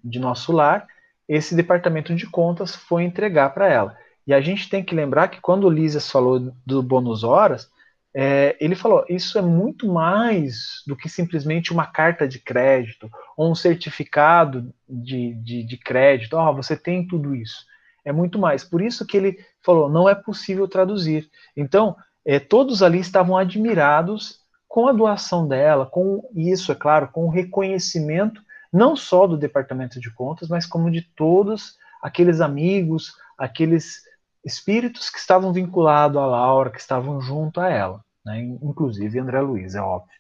de 0.03 0.19
nosso 0.19 0.53
lar, 0.53 0.87
esse 1.29 1.55
departamento 1.55 2.15
de 2.15 2.27
contas 2.27 2.75
foi 2.75 3.05
entregar 3.05 3.51
para 3.51 3.69
ela. 3.69 3.97
E 4.27 4.35
a 4.35 4.41
gente 4.41 4.69
tem 4.69 4.85
que 4.85 4.95
lembrar 4.95 5.29
que 5.29 5.41
quando 5.41 5.65
o 5.65 5.71
Lísias 5.71 6.11
falou 6.11 6.53
do 6.65 6.83
bônus 6.83 7.25
horas, 7.25 7.71
é, 8.15 8.57
ele 8.61 8.75
falou: 8.75 9.05
isso 9.09 9.39
é 9.39 9.43
muito 9.43 9.91
mais 9.91 10.83
do 10.87 10.97
que 10.97 11.09
simplesmente 11.09 11.73
uma 11.73 11.87
carta 11.87 12.27
de 12.27 12.39
crédito 12.39 13.11
ou 13.37 13.51
um 13.51 13.55
certificado 13.55 14.73
de, 14.89 15.35
de, 15.35 15.63
de 15.63 15.77
crédito. 15.77 16.37
Oh, 16.37 16.55
você 16.55 16.77
tem 16.77 17.07
tudo 17.07 17.35
isso. 17.35 17.65
É 18.05 18.13
muito 18.13 18.39
mais. 18.39 18.65
Por 18.65 18.81
isso 18.81 19.07
que 19.07 19.17
ele 19.17 19.39
falou: 19.63 19.89
não 19.89 20.09
é 20.09 20.15
possível 20.15 20.67
traduzir. 20.67 21.31
Então, 21.57 21.97
é, 22.25 22.39
todos 22.39 22.83
ali 22.83 22.99
estavam 22.99 23.37
admirados 23.37 24.41
com 24.69 24.87
a 24.87 24.93
doação 24.93 25.49
dela, 25.49 25.87
com 25.87 26.29
isso, 26.35 26.71
é 26.71 26.75
claro, 26.75 27.09
com 27.09 27.27
o 27.27 27.31
reconhecimento 27.31 28.43
não 28.73 28.95
só 28.95 29.27
do 29.27 29.39
Departamento 29.39 29.99
de 29.99 30.13
Contas, 30.13 30.49
mas 30.49 30.67
como 30.67 30.91
de 30.91 31.01
todos 31.01 31.79
aqueles 32.03 32.41
amigos, 32.41 33.15
aqueles 33.39 34.03
espíritos 34.45 35.09
que 35.09 35.19
estavam 35.19 35.53
vinculados 35.53 36.19
a 36.19 36.27
Laura, 36.27 36.71
que 36.71 36.79
estavam 36.79 37.21
junto 37.21 37.61
a 37.61 37.69
ela 37.69 38.05
né? 38.29 38.41
inclusive 38.63 39.19
André 39.19 39.41
Luiz, 39.41 39.75
é 39.75 39.81
óbvio. 39.81 40.19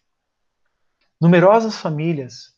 Numerosas 1.21 1.76
famílias 1.76 2.55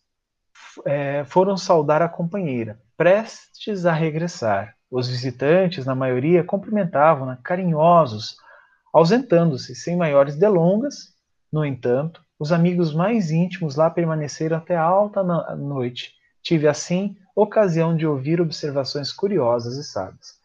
é, 0.87 1.25
foram 1.25 1.57
saudar 1.57 2.03
a 2.03 2.09
companheira, 2.09 2.81
prestes 2.97 3.85
a 3.85 3.93
regressar. 3.93 4.77
Os 4.91 5.09
visitantes, 5.09 5.87
na 5.87 5.95
maioria, 5.95 6.45
cumprimentavam-na 6.45 7.37
carinhosos, 7.37 8.37
ausentando-se 8.93 9.75
sem 9.75 9.97
maiores 9.97 10.37
delongas. 10.37 11.15
No 11.53 11.65
entanto, 11.65 12.23
os 12.39 12.53
amigos 12.53 12.95
mais 12.95 13.31
íntimos 13.31 13.77
lá 13.77 13.91
permaneceram 13.91 14.57
até 14.57 14.77
alta 14.77 15.23
noite. 15.57 16.15
Tive, 16.43 16.69
assim, 16.69 17.17
ocasião 17.35 17.97
de 17.97 18.07
ouvir 18.07 18.41
observações 18.41 19.13
curiosas 19.13 19.77
e 19.77 19.85
sábias. 19.85 20.39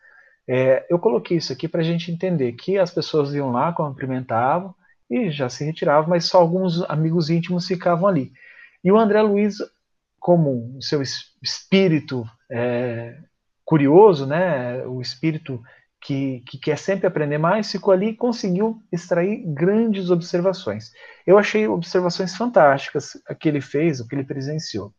É, 0.47 0.85
eu 0.89 0.99
coloquei 0.99 1.37
isso 1.37 1.51
aqui 1.51 1.67
para 1.67 1.81
a 1.81 1.83
gente 1.83 2.11
entender 2.11 2.53
que 2.53 2.77
as 2.77 2.91
pessoas 2.91 3.33
iam 3.33 3.51
lá, 3.51 3.71
cumprimentavam, 3.71 4.75
e 5.09 5.29
já 5.29 5.49
se 5.49 5.63
retirava, 5.63 6.07
mas 6.07 6.25
só 6.25 6.39
alguns 6.39 6.81
amigos 6.89 7.29
íntimos 7.29 7.67
ficavam 7.67 8.07
ali. 8.07 8.31
E 8.83 8.91
o 8.91 8.97
André 8.97 9.21
Luiz, 9.21 9.57
como 10.19 10.77
seu 10.81 11.01
espírito 11.01 12.27
é, 12.49 13.17
curioso, 13.63 14.25
né, 14.25 14.85
o 14.85 15.01
espírito 15.01 15.61
que, 16.05 16.41
que, 16.47 16.59
quer 16.59 16.77
sempre 16.77 17.07
aprender 17.07 17.39
mais, 17.39 17.71
ficou 17.71 17.91
ali 17.91 18.09
e 18.09 18.15
conseguiu 18.15 18.79
extrair 18.91 19.43
grandes 19.47 20.11
observações. 20.11 20.91
Eu 21.25 21.37
achei 21.37 21.67
observações 21.67 22.35
fantásticas 22.35 23.19
a 23.27 23.33
que 23.33 23.49
ele 23.49 23.59
fez, 23.59 23.99
o 23.99 24.07
que 24.07 24.13
ele 24.13 24.23
presenciou. 24.23 24.93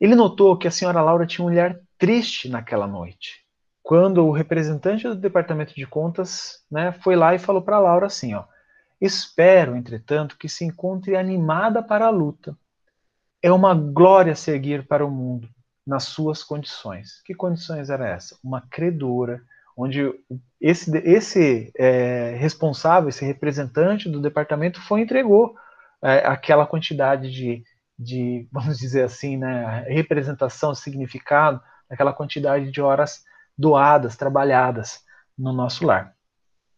Ele 0.00 0.14
notou 0.14 0.56
que 0.56 0.68
a 0.68 0.70
senhora 0.70 1.02
Laura 1.02 1.26
tinha 1.26 1.44
um 1.44 1.48
olhar 1.48 1.76
triste 1.98 2.48
naquela 2.48 2.86
noite, 2.86 3.44
quando 3.82 4.24
o 4.24 4.30
representante 4.30 5.08
do 5.08 5.16
departamento 5.16 5.74
de 5.74 5.86
contas 5.86 6.64
né, 6.70 6.92
foi 6.92 7.16
lá 7.16 7.34
e 7.34 7.38
falou 7.38 7.62
para 7.62 7.80
Laura 7.80 8.06
assim, 8.06 8.34
ó, 8.34 8.44
Espero, 9.00 9.76
entretanto, 9.76 10.38
que 10.38 10.48
se 10.48 10.64
encontre 10.64 11.16
animada 11.16 11.82
para 11.82 12.06
a 12.06 12.10
luta. 12.10 12.56
É 13.42 13.52
uma 13.52 13.74
glória 13.74 14.34
seguir 14.34 14.86
para 14.86 15.04
o 15.04 15.10
mundo 15.10 15.48
nas 15.86 16.04
suas 16.04 16.42
condições. 16.42 17.20
Que 17.22 17.34
condições 17.34 17.90
era 17.90 18.08
essa? 18.08 18.38
Uma 18.42 18.62
credora, 18.62 19.42
onde 19.76 20.10
esse, 20.60 20.96
esse 20.98 21.72
é, 21.76 22.34
responsável, 22.38 23.08
esse 23.08 23.24
representante 23.24 24.08
do 24.08 24.20
departamento 24.20 24.80
foi 24.80 25.02
entregou 25.02 25.54
é, 26.02 26.26
aquela 26.26 26.66
quantidade 26.66 27.30
de, 27.30 27.62
de, 27.98 28.48
vamos 28.52 28.78
dizer 28.78 29.04
assim, 29.04 29.36
né, 29.36 29.84
representação, 29.88 30.74
significado, 30.74 31.60
aquela 31.90 32.12
quantidade 32.12 32.70
de 32.70 32.80
horas 32.80 33.22
doadas, 33.56 34.16
trabalhadas 34.16 35.04
no 35.38 35.52
nosso 35.52 35.84
lar 35.84 36.16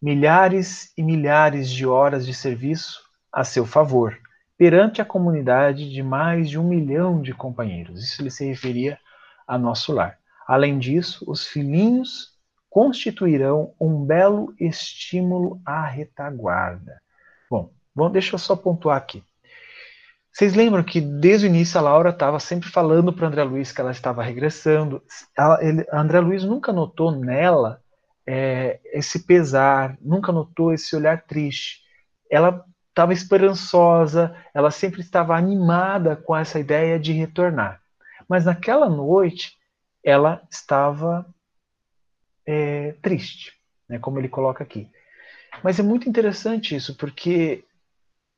milhares 0.01 0.93
e 0.97 1.03
milhares 1.03 1.69
de 1.69 1.85
horas 1.85 2.25
de 2.25 2.33
serviço 2.33 3.03
a 3.33 3.45
seu 3.45 3.67
favor, 3.67 4.17
perante 4.57 5.03
a 5.03 5.05
comunidade 5.05 5.91
de 5.91 6.03
mais 6.03 6.49
de 6.49 6.59
um 6.59 6.65
milhão 6.65 7.21
de 7.21 7.35
companheiros. 7.35 8.03
Isso 8.03 8.23
ele 8.23 8.31
se 8.31 8.47
referia 8.47 8.99
a 9.47 9.59
nosso 9.59 9.93
lar. 9.93 10.19
Além 10.47 10.79
disso, 10.79 11.25
os 11.27 11.47
filhinhos 11.47 12.38
constituirão 12.71 13.75
um 13.81 14.05
belo 14.05 14.55
estímulo 14.59 15.61
à 15.65 15.85
retaguarda. 15.87 17.01
Bom, 17.51 17.71
bom 17.95 18.11
deixa 18.11 18.35
eu 18.35 18.39
só 18.39 18.55
pontuar 18.55 18.97
aqui. 18.97 19.23
Vocês 20.33 20.55
lembram 20.55 20.85
que 20.85 21.01
desde 21.01 21.47
o 21.47 21.49
início 21.49 21.79
a 21.79 21.83
Laura 21.83 22.11
estava 22.11 22.39
sempre 22.39 22.69
falando 22.69 23.13
para 23.13 23.27
André 23.27 23.43
Luiz 23.43 23.73
que 23.73 23.81
ela 23.81 23.91
estava 23.91 24.23
regressando. 24.23 25.03
Ela, 25.37 25.59
ele, 25.65 25.85
André 25.93 26.21
Luiz 26.21 26.45
nunca 26.45 26.73
notou 26.73 27.11
nela 27.11 27.83
é, 28.25 28.79
esse 28.93 29.27
pesar, 29.27 29.97
nunca 30.01 30.31
notou 30.31 30.73
esse 30.73 30.95
olhar 30.95 31.23
triste. 31.23 31.81
Ela 32.31 32.65
estava 32.89 33.13
esperançosa, 33.13 34.37
ela 34.53 34.71
sempre 34.71 35.01
estava 35.01 35.37
animada 35.37 36.15
com 36.15 36.37
essa 36.37 36.61
ideia 36.61 37.01
de 37.01 37.13
retornar. 37.13 37.81
Mas 38.29 38.45
naquela 38.45 38.89
noite, 38.89 39.57
ela 40.05 40.43
estava 40.51 41.27
é, 42.49 42.93
triste, 43.03 43.53
né, 43.87 43.99
como 43.99 44.19
ele 44.19 44.29
coloca 44.29 44.65
aqui. 44.65 44.89
Mas 45.63 45.79
é 45.79 45.83
muito 45.83 46.09
interessante 46.09 46.75
isso, 46.75 46.97
porque 46.97 47.63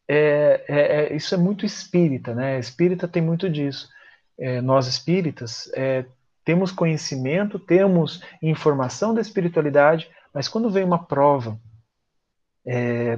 é, 0.08 0.64
é, 0.66 0.80
é 0.80 1.16
isso 1.16 1.32
é 1.32 1.38
muito 1.38 1.64
espírita, 1.64 2.34
né? 2.34 2.58
Espírita 2.58 3.06
tem 3.06 3.22
muito 3.22 3.48
disso. 3.48 3.88
É, 4.36 4.60
nós 4.60 4.88
espíritas 4.88 5.70
é, 5.74 6.04
temos 6.44 6.72
conhecimento, 6.72 7.58
temos 7.58 8.20
informação 8.42 9.14
da 9.14 9.20
espiritualidade, 9.20 10.10
mas 10.34 10.48
quando 10.48 10.70
vem 10.70 10.84
uma 10.84 11.04
prova 11.04 11.58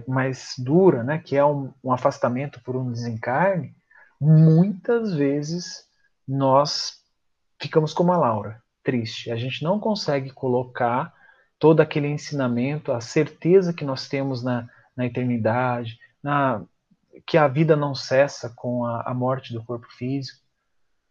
mais 0.06 0.54
dura, 0.56 1.02
né, 1.02 1.18
que 1.18 1.36
é 1.36 1.44
um, 1.44 1.74
um, 1.84 1.92
afastamento 1.92 2.62
por 2.62 2.74
um 2.74 2.90
desencarne, 2.90 3.74
muitas 4.18 5.12
vezes 5.12 5.84
nós 6.26 7.02
ficamos 7.60 7.92
como 7.92 8.12
a 8.12 8.16
Laura, 8.16 8.61
triste. 8.82 9.30
A 9.30 9.36
gente 9.36 9.62
não 9.62 9.78
consegue 9.78 10.30
colocar 10.30 11.12
todo 11.58 11.80
aquele 11.80 12.08
ensinamento, 12.08 12.92
a 12.92 13.00
certeza 13.00 13.72
que 13.72 13.84
nós 13.84 14.08
temos 14.08 14.42
na, 14.42 14.68
na 14.96 15.06
eternidade, 15.06 15.98
na, 16.22 16.62
que 17.26 17.38
a 17.38 17.46
vida 17.46 17.76
não 17.76 17.94
cessa 17.94 18.52
com 18.54 18.84
a, 18.84 19.02
a 19.02 19.14
morte 19.14 19.52
do 19.52 19.64
corpo 19.64 19.86
físico 19.90 20.42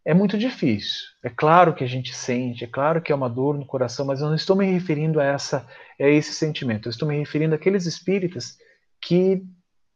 é 0.04 0.14
muito 0.14 0.38
difícil. 0.38 1.08
É 1.24 1.30
claro 1.30 1.74
que 1.74 1.84
a 1.84 1.88
gente 1.88 2.14
sente, 2.14 2.64
é 2.64 2.68
claro 2.68 3.02
que 3.02 3.12
é 3.12 3.16
uma 3.16 3.30
dor 3.30 3.58
no 3.58 3.66
coração, 3.66 4.06
mas 4.06 4.20
eu 4.20 4.28
não 4.28 4.36
estou 4.36 4.56
me 4.56 4.66
referindo 4.66 5.20
a 5.20 5.24
essa 5.24 5.68
a 6.00 6.08
esse 6.08 6.34
sentimento. 6.34 6.88
Eu 6.88 6.90
estou 6.90 7.08
me 7.08 7.18
referindo 7.18 7.54
àqueles 7.54 7.86
espíritas 7.86 8.58
que 9.00 9.44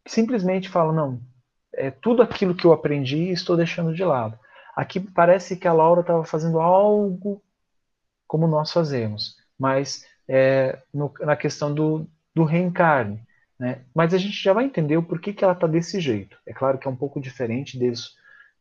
simplesmente 0.08 0.70
falam 0.70 0.94
não, 0.94 1.22
é 1.74 1.90
tudo 1.90 2.22
aquilo 2.22 2.56
que 2.56 2.66
eu 2.66 2.72
aprendi 2.72 3.30
estou 3.30 3.58
deixando 3.58 3.94
de 3.94 4.04
lado. 4.04 4.38
Aqui 4.76 5.00
parece 5.00 5.56
que 5.56 5.68
a 5.68 5.74
Laura 5.74 6.02
estava 6.02 6.24
fazendo 6.24 6.60
algo 6.60 7.42
como 8.28 8.48
nós 8.48 8.72
fazemos, 8.72 9.38
mas 9.58 10.06
é, 10.28 10.80
no, 10.94 11.14
na 11.22 11.36
questão 11.36 11.74
do, 11.74 12.08
do 12.34 12.44
reencarne. 12.44 13.24
Né? 13.60 13.82
Mas 13.94 14.14
a 14.14 14.18
gente 14.18 14.42
já 14.42 14.54
vai 14.54 14.66
entender 14.66 14.98
o 14.98 15.04
porquê 15.04 15.34
que 15.34 15.44
ela 15.44 15.54
está 15.54 15.68
desse 15.68 16.00
jeito. 16.00 16.38
É 16.46 16.54
claro 16.54 16.78
que 16.78 16.88
é 16.88 16.92
um 16.92 16.96
pouco 16.96 17.22
diferente 17.22 17.80
disso 17.80 18.12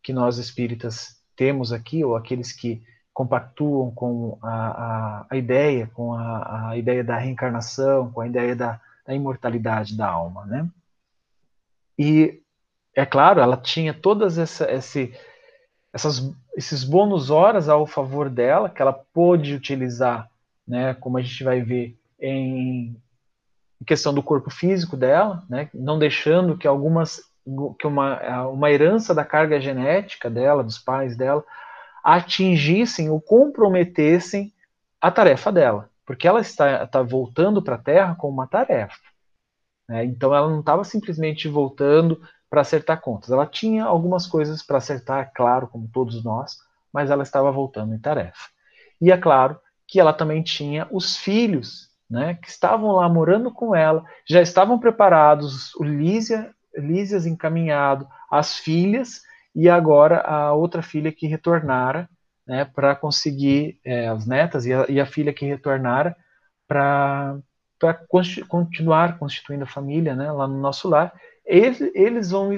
que 0.03 0.13
nós 0.13 0.39
espíritas 0.39 1.17
temos 1.35 1.73
aqui, 1.73 2.05
ou 2.05 2.15
aqueles 2.15 2.53
que 2.53 2.83
compactuam 3.13 3.91
com 3.93 4.39
a, 4.43 4.51
a, 4.51 5.27
a 5.31 5.37
ideia, 5.37 5.91
com 5.95 6.13
a, 6.13 6.71
a, 6.71 6.77
ideia 6.77 7.03
da 7.03 7.17
reencarnação, 7.17 8.13
com 8.13 8.21
a 8.21 8.27
ideia 8.27 8.55
da, 8.55 8.81
da 9.07 9.15
imortalidade 9.15 9.97
da 9.97 10.09
alma, 10.09 10.45
né? 10.47 10.69
E, 11.99 12.43
é 12.95 13.07
claro, 13.07 13.41
ela 13.41 13.57
tinha 13.57 13.95
todas 13.95 14.37
essa, 14.37 14.71
esse, 14.71 15.15
essas, 15.95 16.35
esses 16.57 16.83
bônus 16.83 17.31
horas 17.31 17.69
ao 17.69 17.87
favor 17.87 18.29
dela, 18.29 18.69
que 18.69 18.83
ela 18.83 18.93
pôde 18.93 19.55
utilizar, 19.55 20.29
né, 20.67 20.93
como 20.95 21.17
a 21.17 21.23
gente 21.23 21.45
vai 21.45 21.63
ver 21.63 21.97
em, 22.21 22.97
questão 23.87 24.13
do 24.13 24.23
corpo 24.23 24.51
físico 24.51 24.97
dela, 24.97 25.45
né, 25.49 25.71
não 25.73 25.99
deixando 25.99 26.59
que 26.59 26.67
algumas 26.67 27.23
que 27.79 27.87
uma, 27.87 28.47
uma 28.49 28.71
herança 28.71 29.15
da 29.15 29.23
carga 29.23 29.61
genética 29.61 30.31
dela, 30.31 30.65
dos 30.65 30.79
pais 30.79 31.15
dela, 31.15 31.45
atingissem 32.03 33.11
ou 33.11 33.21
comprometessem 33.21 34.51
a 34.99 35.11
tarefa 35.11 35.53
dela, 35.53 35.91
porque 36.07 36.27
ela 36.27 36.41
está, 36.41 36.85
está 36.85 37.03
voltando 37.03 37.63
para 37.63 37.75
a 37.75 37.79
Terra 37.79 38.15
com 38.15 38.31
uma 38.31 38.47
tarefa. 38.47 38.97
Né? 39.87 40.07
Então 40.07 40.35
ela 40.35 40.49
não 40.49 40.61
estava 40.61 40.85
simplesmente 40.85 41.47
voltando 41.47 42.19
para 42.55 42.61
acertar 42.61 43.01
contas. 43.01 43.33
Ela 43.33 43.47
tinha 43.47 43.85
algumas 43.85 44.29
coisas 44.29 44.63
para 44.63 44.79
acertar, 44.79 45.33
claro, 45.35 45.67
como 45.67 45.91
todos 45.93 46.23
nós, 46.23 46.59
mas 46.93 47.11
ela 47.11 47.25
estava 47.25 47.51
voltando 47.51 47.93
em 47.93 47.99
tarefa. 47.99 48.49
E 49.01 49.11
é 49.11 49.17
claro 49.17 49.59
que 49.89 49.99
ela 49.99 50.13
também 50.13 50.41
tinha 50.41 50.87
os 50.93 51.17
filhos, 51.17 51.89
né, 52.09 52.35
que 52.35 52.49
estavam 52.49 52.93
lá 52.93 53.09
morando 53.09 53.51
com 53.51 53.75
ela, 53.75 54.05
já 54.25 54.41
estavam 54.41 54.79
preparados. 54.79 55.75
O 55.75 55.83
Lísia 55.83 56.55
Lísias 56.77 57.27
encaminhado 57.27 58.07
as 58.31 58.57
filhas 58.57 59.23
e 59.53 59.69
agora 59.69 60.21
a 60.21 60.53
outra 60.53 60.81
filha 60.81 61.11
que 61.11 61.27
retornara 61.27 62.09
né, 62.47 62.65
para 62.65 62.95
conseguir 62.95 63.81
é, 63.85 64.07
as 64.07 64.27
netas 64.27 64.65
e 64.65 64.73
a, 64.73 64.87
e 64.89 65.01
a, 65.01 65.07
filha 65.07 65.33
que 65.33 65.45
retornara 65.45 66.17
para 66.69 67.37
continuar 68.09 69.19
constituindo 69.19 69.65
a 69.65 69.69
família 69.69 70.15
né, 70.15 70.31
lá 70.31 70.47
no 70.47 70.61
nosso 70.61 70.89
lar. 70.89 71.13
Eles, 71.45 72.31
vão 72.31 72.51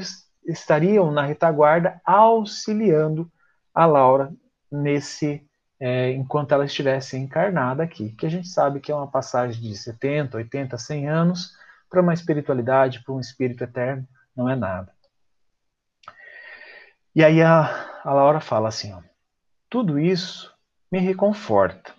estariam 0.44 1.10
na 1.10 1.22
retaguarda 1.22 2.00
auxiliando 2.04 3.30
a 3.74 3.84
Laura 3.84 4.32
nesse 4.70 5.44
é, 5.78 6.12
enquanto 6.12 6.52
ela 6.52 6.64
estivesse 6.64 7.16
encarnada 7.16 7.82
aqui, 7.82 8.12
que 8.12 8.24
a 8.24 8.28
gente 8.28 8.48
sabe 8.48 8.80
que 8.80 8.90
é 8.90 8.94
uma 8.94 9.10
passagem 9.10 9.60
de 9.60 9.76
70, 9.76 10.38
80, 10.38 10.78
100 10.78 11.08
anos, 11.08 11.52
para 11.90 12.00
uma 12.00 12.14
espiritualidade, 12.14 13.02
para 13.02 13.14
um 13.14 13.20
espírito 13.20 13.62
eterno, 13.62 14.06
não 14.34 14.48
é 14.48 14.56
nada. 14.56 14.92
E 17.14 17.24
aí 17.24 17.42
a, 17.42 18.00
a 18.04 18.12
Laura 18.12 18.40
fala 18.40 18.68
assim: 18.68 18.92
ó, 18.92 19.00
tudo 19.68 19.98
isso 19.98 20.52
me 20.90 20.98
reconforta, 20.98 21.92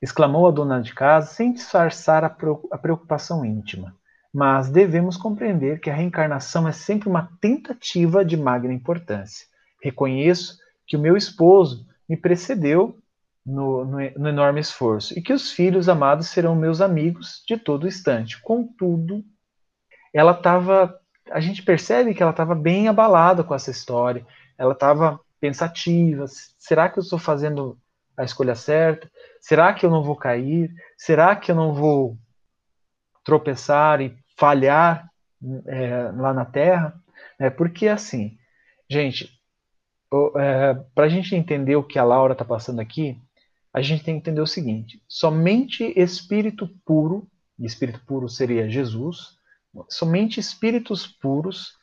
exclamou 0.00 0.46
a 0.46 0.50
dona 0.50 0.80
de 0.80 0.94
casa 0.94 1.28
sem 1.28 1.52
disfarçar 1.52 2.24
a 2.24 2.78
preocupação 2.78 3.44
íntima. 3.44 3.96
Mas 4.32 4.70
devemos 4.70 5.16
compreender 5.16 5.80
que 5.80 5.90
a 5.90 5.94
reencarnação 5.94 6.66
é 6.66 6.72
sempre 6.72 7.08
uma 7.08 7.28
tentativa 7.40 8.24
de 8.24 8.36
magna 8.36 8.72
importância. 8.72 9.46
Reconheço 9.82 10.56
que 10.86 10.96
o 10.96 11.00
meu 11.00 11.16
esposo 11.16 11.86
me 12.08 12.16
precedeu 12.16 12.98
no, 13.44 13.84
no, 13.84 13.98
no, 14.16 14.28
enorme 14.28 14.60
esforço, 14.60 15.18
e 15.18 15.22
que 15.22 15.32
os 15.32 15.50
filhos 15.50 15.88
amados 15.88 16.28
serão 16.28 16.54
meus 16.54 16.80
amigos 16.80 17.42
de 17.46 17.56
todo 17.56 17.88
instante. 17.88 18.40
Contudo, 18.40 19.24
ela 20.14 20.32
estava. 20.32 20.98
A 21.30 21.40
gente 21.40 21.62
percebe 21.62 22.14
que 22.14 22.22
ela 22.22 22.30
estava 22.30 22.54
bem 22.54 22.88
abalada 22.88 23.42
com 23.42 23.54
essa 23.54 23.70
história, 23.70 24.26
ela 24.56 24.72
estava 24.72 25.18
pensativa: 25.40 26.24
será 26.58 26.88
que 26.88 26.98
eu 26.98 27.02
estou 27.02 27.18
fazendo 27.18 27.78
a 28.16 28.24
escolha 28.24 28.54
certa? 28.54 29.10
Será 29.40 29.74
que 29.74 29.84
eu 29.84 29.90
não 29.90 30.04
vou 30.04 30.16
cair? 30.16 30.72
Será 30.96 31.34
que 31.34 31.50
eu 31.50 31.56
não 31.56 31.74
vou 31.74 32.16
tropeçar 33.24 34.00
e 34.00 34.16
falhar 34.42 35.08
é, 35.68 36.10
lá 36.16 36.34
na 36.34 36.44
Terra? 36.44 37.00
É, 37.38 37.48
porque 37.48 37.86
assim, 37.86 38.36
gente, 38.90 39.30
é, 40.36 40.74
para 40.96 41.04
a 41.04 41.08
gente 41.08 41.36
entender 41.36 41.76
o 41.76 41.84
que 41.84 41.96
a 41.96 42.02
Laura 42.02 42.32
está 42.32 42.44
passando 42.44 42.80
aqui, 42.80 43.16
a 43.72 43.80
gente 43.80 44.02
tem 44.02 44.14
que 44.14 44.20
entender 44.20 44.40
o 44.40 44.46
seguinte: 44.46 45.00
somente 45.06 45.92
espírito 45.96 46.68
puro, 46.84 47.28
e 47.56 47.64
espírito 47.64 48.00
puro 48.04 48.28
seria 48.28 48.68
Jesus, 48.68 49.38
somente 49.88 50.40
espíritos 50.40 51.06
puros, 51.06 51.76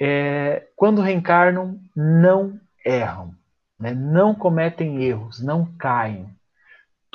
é, 0.00 0.68
quando 0.74 1.02
reencarnam, 1.02 1.78
não 1.94 2.58
erram, 2.86 3.34
né? 3.78 3.92
não 3.92 4.34
cometem 4.34 5.04
erros, 5.04 5.42
não 5.42 5.66
caem. 5.76 6.34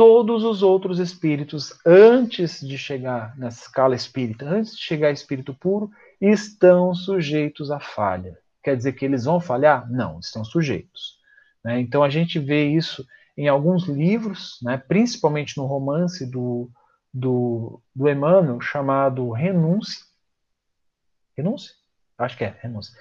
Todos 0.01 0.43
os 0.43 0.63
outros 0.63 0.97
espíritos, 0.97 1.79
antes 1.85 2.59
de 2.59 2.75
chegar 2.75 3.37
nessa 3.37 3.65
escala 3.65 3.93
espírita, 3.93 4.49
antes 4.49 4.75
de 4.75 4.81
chegar 4.81 5.09
a 5.09 5.11
espírito 5.11 5.53
puro, 5.53 5.91
estão 6.19 6.91
sujeitos 6.95 7.69
à 7.69 7.79
falha. 7.79 8.35
Quer 8.63 8.75
dizer 8.75 8.93
que 8.93 9.05
eles 9.05 9.25
vão 9.25 9.39
falhar? 9.39 9.87
Não, 9.91 10.17
estão 10.17 10.43
sujeitos. 10.43 11.19
Né? 11.63 11.79
Então 11.81 12.01
a 12.01 12.09
gente 12.09 12.39
vê 12.39 12.65
isso 12.65 13.05
em 13.37 13.47
alguns 13.47 13.87
livros, 13.87 14.57
né, 14.63 14.75
principalmente 14.75 15.55
no 15.55 15.67
romance 15.67 16.25
do, 16.25 16.67
do, 17.13 17.79
do 17.93 18.09
Emmanuel, 18.09 18.59
chamado 18.59 19.29
Renúncia. 19.29 20.03
Renúncia? 21.37 21.75
Acho 22.17 22.35
que 22.39 22.45
é, 22.45 22.57
Renúncia. 22.59 22.91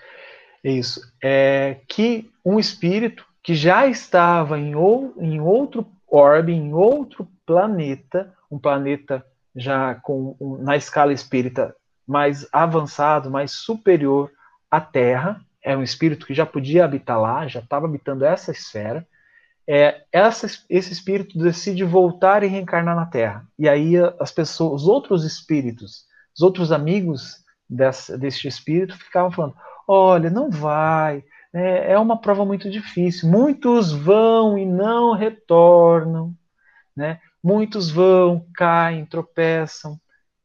Isso. 0.63 1.01
É 1.25 1.81
que 1.89 2.31
um 2.45 2.61
espírito 2.61 3.27
que 3.43 3.55
já 3.55 3.87
estava 3.87 4.59
em, 4.59 4.75
ou, 4.75 5.15
em 5.17 5.41
outro 5.41 5.91
orbe, 6.11 6.53
em 6.53 6.75
outro 6.75 7.29
planeta, 7.47 8.33
um 8.51 8.59
planeta 8.59 9.25
já 9.55 9.95
com 9.95 10.37
um, 10.41 10.59
na 10.59 10.77
escala 10.77 11.13
espírita 11.13 11.75
mais 12.07 12.47
avançado, 12.53 13.31
mais 13.31 13.53
superior 13.53 14.31
à 14.71 14.81
Terra, 14.81 15.41
é 15.63 15.77
um 15.77 15.83
espírito 15.83 16.27
que 16.27 16.35
já 16.35 16.45
podia 16.47 16.85
habitar 16.85 17.21
lá, 17.21 17.47
já 17.47 17.61
estava 17.61 17.87
habitando 17.87 18.25
essa 18.25 18.51
esfera, 18.51 19.07
é, 19.69 20.03
essa, 20.11 20.47
esse 20.69 20.93
espírito 20.93 21.39
decide 21.39 21.85
voltar 21.85 22.43
e 22.43 22.49
reencarnar 22.49 22.97
na 22.97 23.07
Terra. 23.07 23.47
E 23.57 23.69
aí 23.69 23.95
as 24.19 24.33
pessoas, 24.33 24.83
os 24.83 24.89
outros 24.89 25.25
espíritos, 25.25 26.07
os 26.35 26.43
outros 26.43 26.73
amigos 26.73 27.45
desse, 27.69 28.17
desse 28.19 28.49
espírito 28.49 28.99
ficavam 28.99 29.31
falando: 29.31 29.55
olha, 29.87 30.29
não 30.29 30.51
vai, 30.51 31.23
é, 31.53 31.93
é 31.93 31.99
uma 31.99 32.21
prova 32.21 32.45
muito 32.45 32.71
difícil. 32.71 33.29
Muitos 33.29 33.93
vão 33.93 34.57
e 34.57 34.65
não 34.65 35.15
retornam, 35.15 36.35
né? 36.97 37.21
Muitos 37.43 37.91
vão, 37.91 38.47
caem, 38.55 39.07
tropeçam. 39.07 39.99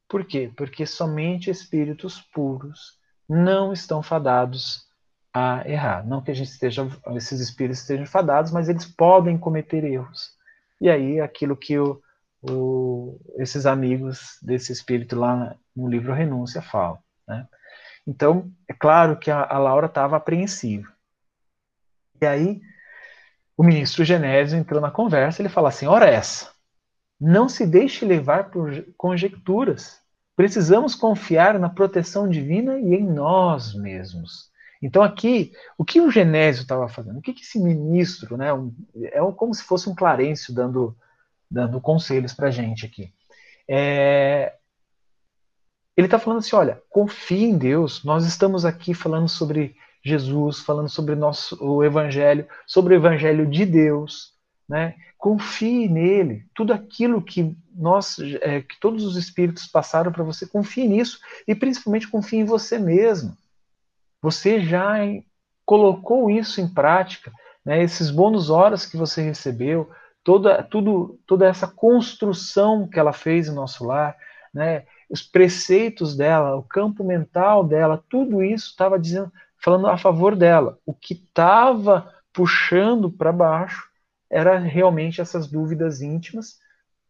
Por 0.07 0.25
quê? 0.25 0.51
Porque 0.55 0.85
somente 0.85 1.49
espíritos 1.49 2.21
puros 2.33 2.97
não 3.27 3.73
estão 3.73 4.01
fadados 4.01 4.85
a 5.33 5.67
errar. 5.69 6.05
Não 6.07 6.21
que 6.21 6.31
a 6.31 6.33
gente 6.33 6.49
esteja, 6.49 6.87
esses 7.15 7.41
espíritos 7.41 7.81
estejam 7.81 8.05
fadados, 8.05 8.51
mas 8.51 8.69
eles 8.69 8.85
podem 8.85 9.37
cometer 9.37 9.83
erros. 9.83 10.33
E 10.79 10.89
aí, 10.89 11.19
aquilo 11.19 11.57
que 11.57 11.77
o, 11.77 12.01
o, 12.41 13.19
esses 13.37 13.65
amigos 13.65 14.37
desse 14.41 14.71
espírito 14.71 15.17
lá 15.17 15.55
no 15.75 15.87
livro 15.89 16.13
Renúncia 16.13 16.61
falam. 16.61 16.99
Né? 17.27 17.47
Então, 18.07 18.51
é 18.69 18.73
claro 18.73 19.17
que 19.17 19.29
a, 19.29 19.43
a 19.43 19.57
Laura 19.57 19.87
estava 19.87 20.15
apreensiva. 20.15 20.94
E 22.21 22.25
aí, 22.25 22.61
o 23.57 23.63
ministro 23.63 24.03
Genésio 24.03 24.57
entrou 24.57 24.81
na 24.81 24.91
conversa 24.91 25.41
ele 25.41 25.49
fala 25.49 25.69
assim: 25.69 25.87
ora 25.87 26.05
essa, 26.05 26.51
não 27.19 27.47
se 27.47 27.65
deixe 27.65 28.05
levar 28.05 28.49
por 28.49 28.85
conjecturas. 28.97 29.99
Precisamos 30.35 30.95
confiar 30.95 31.57
na 31.57 31.69
proteção 31.69 32.27
divina 32.27 32.77
e 32.77 32.93
em 32.93 33.03
nós 33.03 33.73
mesmos. 33.73 34.51
Então 34.81 35.01
aqui, 35.01 35.53
o 35.77 35.85
que 35.85 36.01
o 36.01 36.11
Genésio 36.11 36.63
estava 36.63 36.89
fazendo? 36.89 37.17
O 37.17 37.21
que, 37.21 37.33
que 37.33 37.41
esse 37.41 37.57
ministro, 37.57 38.35
né, 38.35 38.53
um, 38.53 38.73
é 38.95 39.19
como 39.31 39.53
se 39.53 39.63
fosse 39.63 39.89
um 39.89 39.95
Clarencio 39.95 40.53
dando, 40.53 40.95
dando 41.49 41.79
conselhos 41.79 42.33
para 42.33 42.49
a 42.49 42.51
gente 42.51 42.85
aqui. 42.85 43.13
É, 43.67 44.53
ele 45.95 46.07
está 46.07 46.19
falando 46.19 46.39
assim, 46.39 46.55
olha, 46.55 46.81
confie 46.89 47.45
em 47.45 47.57
Deus. 47.57 48.03
Nós 48.03 48.25
estamos 48.25 48.65
aqui 48.65 48.93
falando 48.93 49.29
sobre 49.29 49.75
Jesus, 50.05 50.59
falando 50.59 50.87
sobre 50.87 51.15
nosso, 51.15 51.57
o 51.59 51.83
Evangelho, 51.83 52.47
sobre 52.67 52.93
o 52.93 52.97
Evangelho 52.97 53.47
de 53.47 53.65
Deus, 53.65 54.33
né? 54.69 54.93
Confie 55.17 55.89
nele. 55.89 56.45
Tudo 56.53 56.73
aquilo 56.73 57.19
que 57.19 57.57
nós, 57.73 58.17
é, 58.41 58.61
que 58.61 58.79
todos 58.79 59.03
os 59.03 59.17
espíritos 59.17 59.65
passaram 59.65 60.11
para 60.11 60.23
você, 60.23 60.45
confie 60.45 60.87
nisso 60.87 61.19
e 61.47 61.55
principalmente 61.55 62.07
confie 62.07 62.37
em 62.37 62.45
você 62.45 62.77
mesmo. 62.77 63.35
Você 64.21 64.61
já 64.61 64.99
colocou 65.65 66.29
isso 66.29 66.61
em 66.61 66.71
prática, 66.71 67.33
né? 67.65 67.81
Esses 67.81 68.11
bônus 68.11 68.51
horas 68.51 68.85
que 68.85 68.95
você 68.95 69.23
recebeu, 69.23 69.89
toda, 70.23 70.61
tudo, 70.61 71.19
toda 71.25 71.47
essa 71.47 71.67
construção 71.67 72.87
que 72.87 72.99
ela 72.99 73.11
fez 73.11 73.47
no 73.47 73.55
nosso 73.55 73.83
lar, 73.83 74.15
né? 74.53 74.85
Os 75.09 75.23
preceitos 75.23 76.15
dela, 76.15 76.55
o 76.55 76.61
campo 76.61 77.03
mental 77.03 77.63
dela, 77.63 78.03
tudo 78.07 78.43
isso 78.43 78.69
estava 78.69 78.99
dizendo, 78.99 79.31
falando 79.65 79.87
a 79.87 79.97
favor 79.97 80.35
dela. 80.35 80.77
O 80.85 80.93
que 80.93 81.15
estava 81.15 82.13
puxando 82.31 83.09
para 83.09 83.31
baixo 83.31 83.89
era 84.29 84.59
realmente 84.59 85.21
essas 85.21 85.47
dúvidas 85.47 86.03
íntimas 86.03 86.59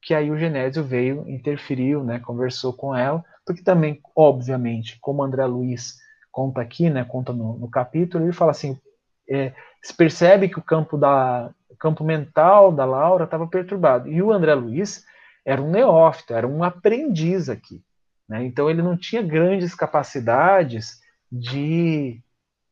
que 0.02 0.14
aí 0.14 0.30
o 0.30 0.38
Genésio 0.38 0.84
veio, 0.84 1.28
interferiu, 1.28 2.04
né, 2.04 2.20
conversou 2.20 2.72
com 2.72 2.96
ela, 2.96 3.26
porque 3.44 3.64
também, 3.64 4.00
obviamente, 4.16 5.00
como 5.02 5.24
André 5.24 5.44
Luiz 5.48 5.96
conta 6.32 6.62
aqui, 6.62 6.92
né, 6.92 7.04
conta 7.04 7.34
no, 7.34 7.58
no 7.58 7.68
capítulo, 7.68 8.24
ele 8.24 8.32
fala 8.32 8.52
assim, 8.52 8.80
é, 9.28 9.52
se 9.82 9.92
percebe 9.96 10.48
que 10.48 10.60
o 10.60 10.64
campo 10.64 10.96
da 10.96 11.50
campo 11.80 12.04
mental 12.04 12.72
da 12.72 12.86
Laura 12.86 13.26
estava 13.26 13.48
perturbado 13.48 14.08
e 14.08 14.22
o 14.22 14.32
André 14.32 14.54
Luiz 14.54 15.04
era 15.44 15.62
um 15.62 15.72
neófito, 15.72 16.34
era 16.34 16.48
um 16.48 16.64
aprendiz 16.64 17.50
aqui, 17.50 17.84
né, 18.30 18.46
então 18.46 18.70
ele 18.70 18.84
não 18.84 18.96
tinha 18.96 19.24
grandes 19.24 19.74
capacidades 19.74 21.02
de 21.32 22.24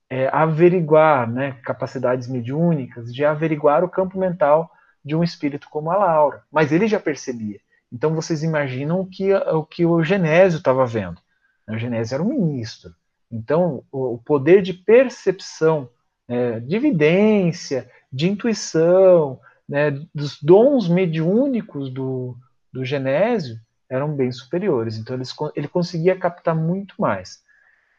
é, 0.09 0.27
averiguar, 0.31 1.29
né, 1.29 1.53
capacidades 1.63 2.27
mediúnicas, 2.27 3.13
de 3.13 3.25
averiguar 3.25 3.83
o 3.83 3.89
campo 3.89 4.17
mental 4.17 4.71
de 5.03 5.15
um 5.15 5.23
espírito 5.23 5.67
como 5.69 5.91
a 5.91 5.97
Laura. 5.97 6.43
Mas 6.51 6.71
ele 6.71 6.87
já 6.87 6.99
percebia. 6.99 7.59
Então 7.91 8.13
vocês 8.15 8.41
imaginam 8.43 9.01
o 9.01 9.05
que 9.05 9.33
o, 9.33 9.63
que 9.63 9.85
o 9.85 10.03
Genésio 10.03 10.57
estava 10.57 10.85
vendo. 10.85 11.21
O 11.67 11.77
Genésio 11.77 12.15
era 12.15 12.23
um 12.23 12.29
ministro. 12.29 12.93
Então 13.31 13.83
o, 13.91 14.15
o 14.15 14.17
poder 14.17 14.61
de 14.61 14.73
percepção, 14.73 15.89
é, 16.27 16.59
de 16.59 16.75
evidência, 16.75 17.89
de 18.11 18.29
intuição, 18.29 19.39
né, 19.67 19.91
dos 20.13 20.41
dons 20.41 20.87
mediúnicos 20.87 21.89
do, 21.89 22.35
do 22.71 22.83
Genésio 22.83 23.57
eram 23.89 24.15
bem 24.15 24.31
superiores. 24.31 24.97
Então 24.97 25.15
ele, 25.15 25.23
ele 25.55 25.67
conseguia 25.67 26.17
captar 26.17 26.55
muito 26.55 26.95
mais. 26.97 27.43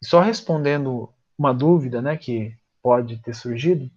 Só 0.03 0.19
respondendo 0.19 1.09
uma 1.37 1.53
dúvida 1.53 2.01
né, 2.01 2.17
que 2.17 2.55
pode 2.81 3.17
ter 3.17 3.33
surgido. 3.33 3.89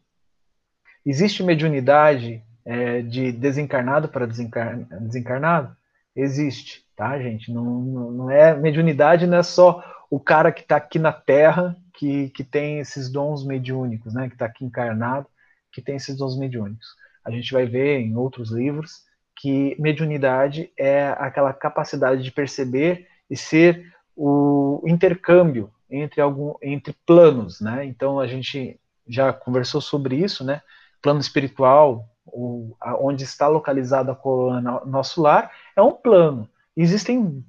Existe 1.04 1.42
mediunidade 1.42 2.42
é, 2.64 3.02
de 3.02 3.32
desencarnado 3.32 4.08
para 4.08 4.26
desencarnado? 4.26 5.76
Existe, 6.14 6.84
tá, 6.96 7.18
gente? 7.18 7.52
Não, 7.52 7.64
não, 7.64 8.10
não 8.10 8.30
é 8.30 8.54
mediunidade, 8.54 9.26
não 9.26 9.38
é 9.38 9.42
só 9.42 9.84
o 10.10 10.18
cara 10.18 10.50
que 10.50 10.62
está 10.62 10.76
aqui 10.76 10.98
na 10.98 11.12
Terra 11.12 11.76
que, 11.94 12.30
que 12.30 12.44
tem 12.44 12.78
esses 12.78 13.10
dons 13.10 13.44
mediúnicos, 13.44 14.14
né? 14.14 14.28
Que 14.28 14.34
está 14.34 14.46
aqui 14.46 14.64
encarnado, 14.64 15.26
que 15.72 15.82
tem 15.82 15.96
esses 15.96 16.16
dons 16.16 16.38
mediúnicos. 16.38 16.86
A 17.24 17.30
gente 17.30 17.52
vai 17.52 17.66
ver 17.66 18.00
em 18.00 18.16
outros 18.16 18.50
livros 18.50 19.02
que 19.40 19.76
mediunidade 19.78 20.72
é 20.76 21.08
aquela 21.18 21.52
capacidade 21.52 22.22
de 22.22 22.32
perceber 22.32 23.06
e 23.30 23.36
ser 23.36 23.92
o 24.16 24.82
intercâmbio 24.86 25.70
entre 25.90 26.20
algum 26.20 26.54
entre 26.62 26.94
planos, 27.06 27.60
né? 27.60 27.84
Então 27.84 28.20
a 28.20 28.26
gente 28.26 28.78
já 29.06 29.32
conversou 29.32 29.80
sobre 29.80 30.16
isso, 30.16 30.44
né? 30.44 30.62
Plano 31.00 31.20
espiritual, 31.20 32.08
o, 32.26 32.76
a, 32.80 32.96
onde 32.96 33.24
está 33.24 33.48
localizada 33.48 34.12
a 34.12 34.16
coluna 34.16 34.82
nosso 34.84 35.22
lar, 35.22 35.50
é 35.74 35.82
um 35.82 35.92
plano. 35.92 36.48
Existem 36.76 37.44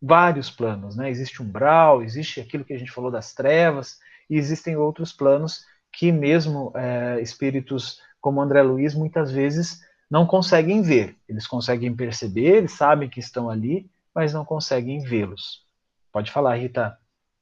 vários 0.00 0.50
planos, 0.50 0.96
né? 0.96 1.08
Existe 1.10 1.42
umbral, 1.42 2.02
existe 2.02 2.40
aquilo 2.40 2.64
que 2.64 2.72
a 2.72 2.78
gente 2.78 2.92
falou 2.92 3.10
das 3.10 3.32
trevas, 3.32 3.98
e 4.28 4.36
existem 4.36 4.76
outros 4.76 5.12
planos 5.12 5.64
que 5.92 6.10
mesmo 6.10 6.72
é, 6.74 7.20
espíritos 7.20 8.00
como 8.20 8.40
André 8.40 8.62
Luiz 8.62 8.94
muitas 8.94 9.30
vezes 9.30 9.80
não 10.10 10.26
conseguem 10.26 10.82
ver. 10.82 11.16
Eles 11.28 11.46
conseguem 11.46 11.94
perceber, 11.94 12.56
eles 12.56 12.72
sabem 12.72 13.08
que 13.08 13.20
estão 13.20 13.48
ali, 13.48 13.90
mas 14.14 14.32
não 14.32 14.44
conseguem 14.44 15.00
vê-los. 15.00 15.64
Pode 16.12 16.30
falar, 16.30 16.56
Rita. 16.56 16.98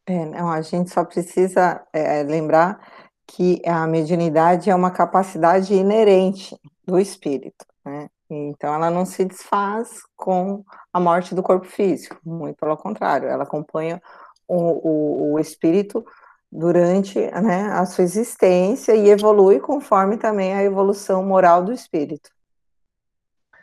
É, 0.07 0.25
não, 0.27 0.51
a 0.51 0.61
gente 0.63 0.91
só 0.91 1.05
precisa 1.05 1.83
é, 1.93 2.23
lembrar 2.25 2.81
que 3.27 3.63
a 3.67 3.87
mediunidade 3.87 4.69
é 4.69 4.75
uma 4.75 4.91
capacidade 4.91 5.73
inerente 5.75 6.57
do 6.85 6.99
espírito, 6.99 7.65
né? 7.85 8.09
Então 8.29 8.75
ela 8.75 8.91
não 8.91 9.05
se 9.05 9.25
desfaz 9.25 10.03
com 10.17 10.65
a 10.93 10.99
morte 10.99 11.35
do 11.35 11.43
corpo 11.43 11.67
físico, 11.67 12.19
muito 12.25 12.57
pelo 12.57 12.77
contrário, 12.77 13.29
ela 13.29 13.45
acompanha 13.45 14.01
o, 14.49 15.33
o, 15.33 15.33
o 15.35 15.39
espírito 15.39 16.05
durante 16.51 17.19
né, 17.19 17.71
a 17.73 17.87
sua 17.87 18.05
existência 18.05 18.95
e 18.95 19.09
evolui 19.09 19.61
conforme 19.61 20.17
também 20.19 20.55
a 20.55 20.63
evolução 20.63 21.25
moral 21.25 21.65
do 21.65 21.73
espírito. 21.73 22.31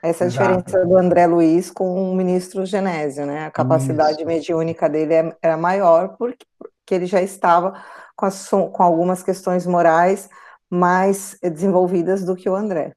Essa 0.01 0.23
é 0.23 0.27
a 0.27 0.29
diferença 0.29 0.85
do 0.85 0.97
André 0.97 1.27
Luiz 1.27 1.69
com 1.69 2.11
o 2.11 2.15
ministro 2.15 2.65
Genésio, 2.65 3.25
né? 3.25 3.47
A 3.47 3.51
capacidade 3.51 4.17
Isso. 4.17 4.25
mediúnica 4.25 4.89
dele 4.89 5.13
é, 5.13 5.37
era 5.41 5.57
maior 5.57 6.15
porque, 6.17 6.45
porque 6.57 6.95
ele 6.95 7.05
já 7.05 7.21
estava 7.21 7.83
com, 8.15 8.25
as, 8.25 8.49
com 8.49 8.83
algumas 8.83 9.21
questões 9.21 9.65
morais 9.65 10.29
mais 10.69 11.37
desenvolvidas 11.41 12.23
do 12.23 12.35
que 12.35 12.49
o 12.49 12.55
André. 12.55 12.93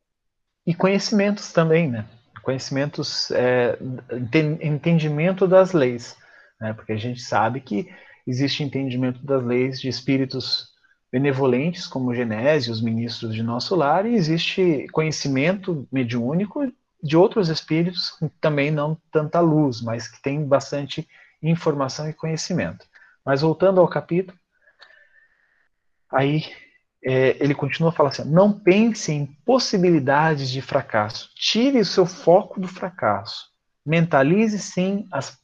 E 0.67 0.75
conhecimentos 0.75 1.53
também, 1.53 1.91
né? 1.91 2.05
Conhecimentos, 2.43 3.31
é, 3.33 3.79
entendimento 4.61 5.47
das 5.47 5.73
leis, 5.73 6.17
né? 6.61 6.73
Porque 6.73 6.93
a 6.93 6.97
gente 6.97 7.21
sabe 7.21 7.61
que 7.61 7.89
existe 8.27 8.63
entendimento 8.63 9.25
das 9.25 9.43
leis 9.43 9.81
de 9.81 9.89
espíritos 9.89 10.73
benevolentes, 11.11 11.87
como 11.87 12.15
Genésio, 12.15 12.73
os 12.73 12.81
ministros 12.81 13.35
de 13.35 13.43
nosso 13.43 13.75
lar, 13.75 14.07
e 14.07 14.15
existe 14.15 14.87
conhecimento 14.93 15.87
mediúnico 15.93 16.73
de 17.03 17.17
outros 17.17 17.49
espíritos 17.49 18.17
também 18.41 18.71
não 18.71 18.97
tanta 19.11 19.41
luz, 19.41 19.81
mas 19.81 20.07
que 20.07 20.23
tem 20.23 20.45
bastante 20.47 21.09
informação 21.43 22.09
e 22.09 22.13
conhecimento. 22.13 22.87
Mas 23.25 23.41
voltando 23.41 23.81
ao 23.81 23.89
capítulo, 23.89 24.39
aí 26.11 26.45
é, 27.05 27.37
ele 27.43 27.55
continua 27.55 27.91
falando 27.91 28.13
assim: 28.13 28.31
não 28.31 28.53
pense 28.53 29.13
em 29.13 29.27
possibilidades 29.45 30.49
de 30.49 30.63
fracasso, 30.63 31.31
tire 31.35 31.81
o 31.81 31.85
seu 31.85 32.07
foco 32.07 32.61
do 32.61 32.69
fracasso, 32.69 33.47
mentalize 33.85 34.59
sim 34.59 35.07
as 35.11 35.37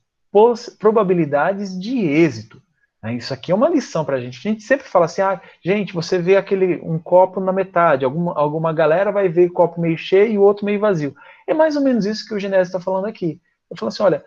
probabilidades 0.79 1.79
de 1.79 1.99
êxito. 1.99 2.62
Né? 3.09 3.14
Isso 3.14 3.33
aqui 3.33 3.51
é 3.51 3.55
uma 3.55 3.68
lição 3.68 4.05
para 4.05 4.16
a 4.16 4.21
gente. 4.21 4.38
A 4.38 4.51
gente 4.51 4.62
sempre 4.62 4.87
fala 4.87 5.07
assim: 5.07 5.23
ah, 5.23 5.40
gente, 5.64 5.92
você 5.92 6.18
vê 6.18 6.37
aquele 6.37 6.79
um 6.83 6.99
copo 6.99 7.40
na 7.40 7.53
metade, 7.53 8.05
alguma, 8.05 8.38
alguma 8.38 8.73
galera 8.73 9.11
vai 9.11 9.29
ver 9.29 9.49
o 9.49 9.53
copo 9.53 9.81
meio 9.81 9.97
cheio 9.97 10.33
e 10.33 10.38
o 10.38 10.42
outro 10.42 10.66
meio 10.66 10.79
vazio. 10.79 11.16
É 11.47 11.55
mais 11.55 11.77
ou 11.77 11.83
menos 11.83 12.05
isso 12.05 12.27
que 12.27 12.35
o 12.35 12.38
Genésio 12.38 12.71
está 12.71 12.81
falando 12.81 13.07
aqui. 13.07 13.40
Ele 13.71 13.79
falou 13.79 13.88
assim: 13.88 14.03
olha, 14.03 14.25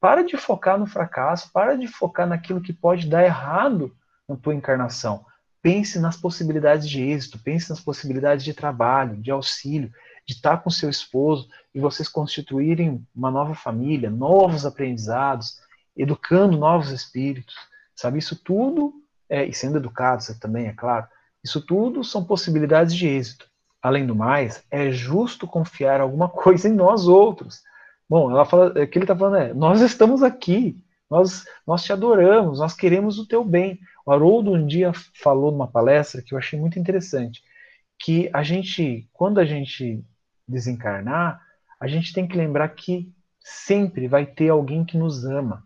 para 0.00 0.22
de 0.22 0.36
focar 0.36 0.78
no 0.78 0.86
fracasso, 0.86 1.50
para 1.52 1.76
de 1.76 1.86
focar 1.86 2.26
naquilo 2.26 2.60
que 2.60 2.72
pode 2.72 3.08
dar 3.08 3.24
errado 3.24 3.94
na 4.28 4.36
tua 4.36 4.54
encarnação. 4.54 5.24
Pense 5.62 5.98
nas 5.98 6.16
possibilidades 6.16 6.88
de 6.88 7.02
êxito, 7.02 7.38
pense 7.38 7.68
nas 7.68 7.80
possibilidades 7.80 8.44
de 8.44 8.54
trabalho, 8.54 9.16
de 9.16 9.30
auxílio, 9.30 9.90
de 10.24 10.34
estar 10.34 10.58
com 10.58 10.70
seu 10.70 10.88
esposo 10.88 11.48
e 11.74 11.80
vocês 11.80 12.08
constituírem 12.08 13.04
uma 13.14 13.30
nova 13.30 13.54
família, 13.54 14.10
novos 14.10 14.64
aprendizados, 14.64 15.58
educando 15.96 16.56
novos 16.56 16.90
espíritos, 16.90 17.54
sabe? 17.96 18.18
Isso 18.18 18.36
tudo, 18.36 18.92
é, 19.28 19.44
e 19.44 19.52
sendo 19.52 19.78
educados 19.78 20.26
também, 20.38 20.66
é 20.66 20.72
claro, 20.72 21.06
isso 21.42 21.60
tudo 21.60 22.04
são 22.04 22.24
possibilidades 22.24 22.94
de 22.94 23.08
êxito. 23.08 23.48
Além 23.82 24.06
do 24.06 24.14
mais, 24.14 24.62
é 24.70 24.90
justo 24.90 25.46
confiar 25.46 26.00
alguma 26.00 26.28
coisa 26.28 26.68
em 26.68 26.72
nós 26.72 27.08
outros. 27.08 27.62
Bom, 28.08 28.30
ela 28.30 28.44
fala, 28.44 28.68
o 28.68 28.86
que 28.86 28.98
ele 28.98 29.04
está 29.04 29.16
falando 29.16 29.36
é, 29.36 29.54
nós 29.54 29.80
estamos 29.80 30.22
aqui, 30.22 30.84
nós, 31.10 31.44
nós 31.66 31.82
te 31.82 31.92
adoramos, 31.92 32.60
nós 32.60 32.74
queremos 32.74 33.18
o 33.18 33.26
teu 33.26 33.44
bem. 33.44 33.80
O 34.04 34.12
Haroldo 34.12 34.52
um 34.52 34.66
dia 34.66 34.92
falou 35.20 35.50
numa 35.50 35.66
palestra 35.66 36.22
que 36.22 36.34
eu 36.34 36.38
achei 36.38 36.58
muito 36.58 36.78
interessante, 36.78 37.42
que 37.98 38.30
a 38.32 38.42
gente, 38.42 39.08
quando 39.12 39.38
a 39.38 39.44
gente 39.44 40.04
desencarnar, 40.46 41.40
a 41.80 41.86
gente 41.86 42.12
tem 42.12 42.26
que 42.26 42.36
lembrar 42.36 42.68
que 42.70 43.12
sempre 43.40 44.08
vai 44.08 44.26
ter 44.26 44.48
alguém 44.48 44.84
que 44.84 44.98
nos 44.98 45.24
ama. 45.24 45.64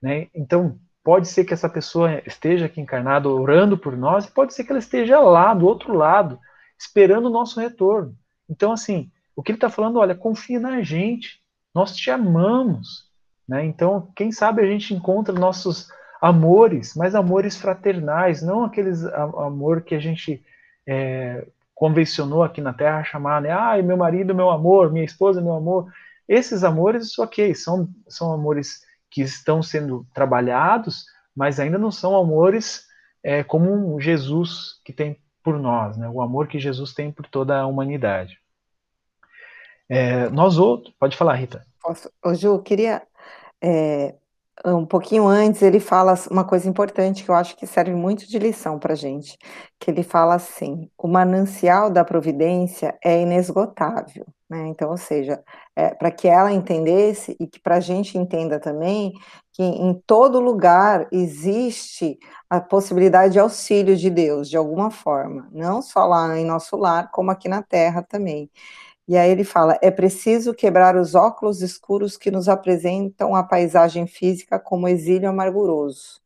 Né? 0.00 0.28
Então, 0.34 0.78
pode 1.02 1.28
ser 1.28 1.44
que 1.44 1.54
essa 1.54 1.68
pessoa 1.68 2.22
esteja 2.26 2.66
aqui 2.66 2.80
encarnada 2.80 3.28
orando 3.28 3.76
por 3.76 3.96
nós, 3.96 4.26
e 4.26 4.30
pode 4.30 4.54
ser 4.54 4.64
que 4.64 4.70
ela 4.70 4.78
esteja 4.78 5.20
lá, 5.20 5.54
do 5.54 5.66
outro 5.66 5.94
lado, 5.94 6.38
esperando 6.78 7.26
o 7.26 7.32
nosso 7.32 7.60
retorno. 7.60 8.14
Então, 8.48 8.72
assim, 8.72 9.10
o 9.34 9.42
que 9.42 9.52
ele 9.52 9.56
está 9.56 9.70
falando, 9.70 9.98
olha, 9.98 10.14
confia 10.14 10.60
na 10.60 10.82
gente, 10.82 11.40
nós 11.74 11.94
te 11.94 12.10
amamos. 12.10 13.10
Né? 13.48 13.64
Então, 13.64 14.10
quem 14.14 14.30
sabe 14.30 14.62
a 14.62 14.66
gente 14.66 14.94
encontra 14.94 15.34
nossos 15.34 15.88
amores, 16.20 16.94
mas 16.94 17.14
amores 17.14 17.56
fraternais, 17.56 18.42
não 18.42 18.64
aqueles 18.64 19.04
amor 19.04 19.82
que 19.82 19.94
a 19.94 19.98
gente 19.98 20.44
é, 20.86 21.46
convencionou 21.74 22.42
aqui 22.42 22.60
na 22.60 22.74
Terra 22.74 23.02
chamar, 23.02 23.40
né? 23.40 23.50
Ah, 23.50 23.80
meu 23.82 23.96
marido, 23.96 24.34
meu 24.34 24.50
amor, 24.50 24.92
minha 24.92 25.04
esposa, 25.04 25.40
meu 25.40 25.54
amor. 25.54 25.90
Esses 26.28 26.62
amores, 26.62 27.18
ok, 27.18 27.54
são, 27.54 27.88
são 28.06 28.32
amores 28.32 28.82
que 29.10 29.22
estão 29.22 29.62
sendo 29.62 30.06
trabalhados, 30.14 31.04
mas 31.34 31.58
ainda 31.58 31.78
não 31.78 31.90
são 31.90 32.16
amores 32.16 32.84
é, 33.22 33.42
como 33.42 34.00
Jesus 34.00 34.80
que 34.84 34.92
tem 34.92 35.20
por 35.42 35.58
nós, 35.58 35.96
né? 35.96 36.08
O 36.08 36.22
amor 36.22 36.48
que 36.48 36.58
Jesus 36.58 36.94
tem 36.94 37.10
por 37.10 37.26
toda 37.26 37.60
a 37.60 37.66
humanidade. 37.66 38.38
É, 39.88 40.28
nós 40.30 40.58
outros, 40.58 40.94
pode 40.98 41.16
falar, 41.16 41.34
Rita. 41.34 41.66
Posso? 41.82 42.10
Ô, 42.24 42.34
Ju, 42.34 42.60
queria 42.62 43.02
é, 43.60 44.14
um 44.64 44.84
pouquinho 44.84 45.26
antes, 45.26 45.62
ele 45.62 45.80
fala 45.80 46.14
uma 46.30 46.44
coisa 46.44 46.68
importante 46.68 47.24
que 47.24 47.30
eu 47.30 47.34
acho 47.34 47.56
que 47.56 47.66
serve 47.66 47.94
muito 47.94 48.28
de 48.28 48.38
lição 48.38 48.78
para 48.78 48.92
a 48.92 48.96
gente, 48.96 49.38
que 49.78 49.90
ele 49.90 50.02
fala 50.02 50.34
assim, 50.34 50.90
o 50.98 51.08
manancial 51.08 51.90
da 51.90 52.04
providência 52.04 52.96
é 53.02 53.20
inesgotável, 53.22 54.26
né? 54.50 54.66
Então, 54.66 54.90
ou 54.90 54.96
seja, 54.96 55.42
é, 55.76 55.94
para 55.94 56.10
que 56.10 56.26
ela 56.26 56.52
entendesse 56.52 57.36
e 57.38 57.46
que 57.46 57.60
para 57.60 57.76
a 57.76 57.80
gente 57.80 58.18
entenda 58.18 58.58
também 58.58 59.12
que 59.52 59.62
em 59.62 59.94
todo 60.06 60.40
lugar 60.40 61.06
existe 61.12 62.18
a 62.48 62.60
possibilidade 62.60 63.34
de 63.34 63.38
auxílio 63.38 63.96
de 63.96 64.10
Deus, 64.10 64.50
de 64.50 64.56
alguma 64.56 64.90
forma, 64.90 65.48
não 65.52 65.80
só 65.80 66.04
lá 66.04 66.36
em 66.36 66.44
nosso 66.44 66.76
lar, 66.76 67.10
como 67.12 67.30
aqui 67.30 67.48
na 67.48 67.62
Terra 67.62 68.02
também. 68.02 68.50
E 69.08 69.16
aí 69.16 69.30
ele 69.30 69.44
fala: 69.44 69.78
é 69.82 69.90
preciso 69.90 70.54
quebrar 70.54 70.96
os 70.96 71.14
óculos 71.14 71.62
escuros 71.62 72.16
que 72.16 72.30
nos 72.30 72.48
apresentam 72.48 73.34
a 73.36 73.44
paisagem 73.44 74.06
física 74.06 74.58
como 74.58 74.88
exílio 74.88 75.28
amarguroso. 75.30 76.20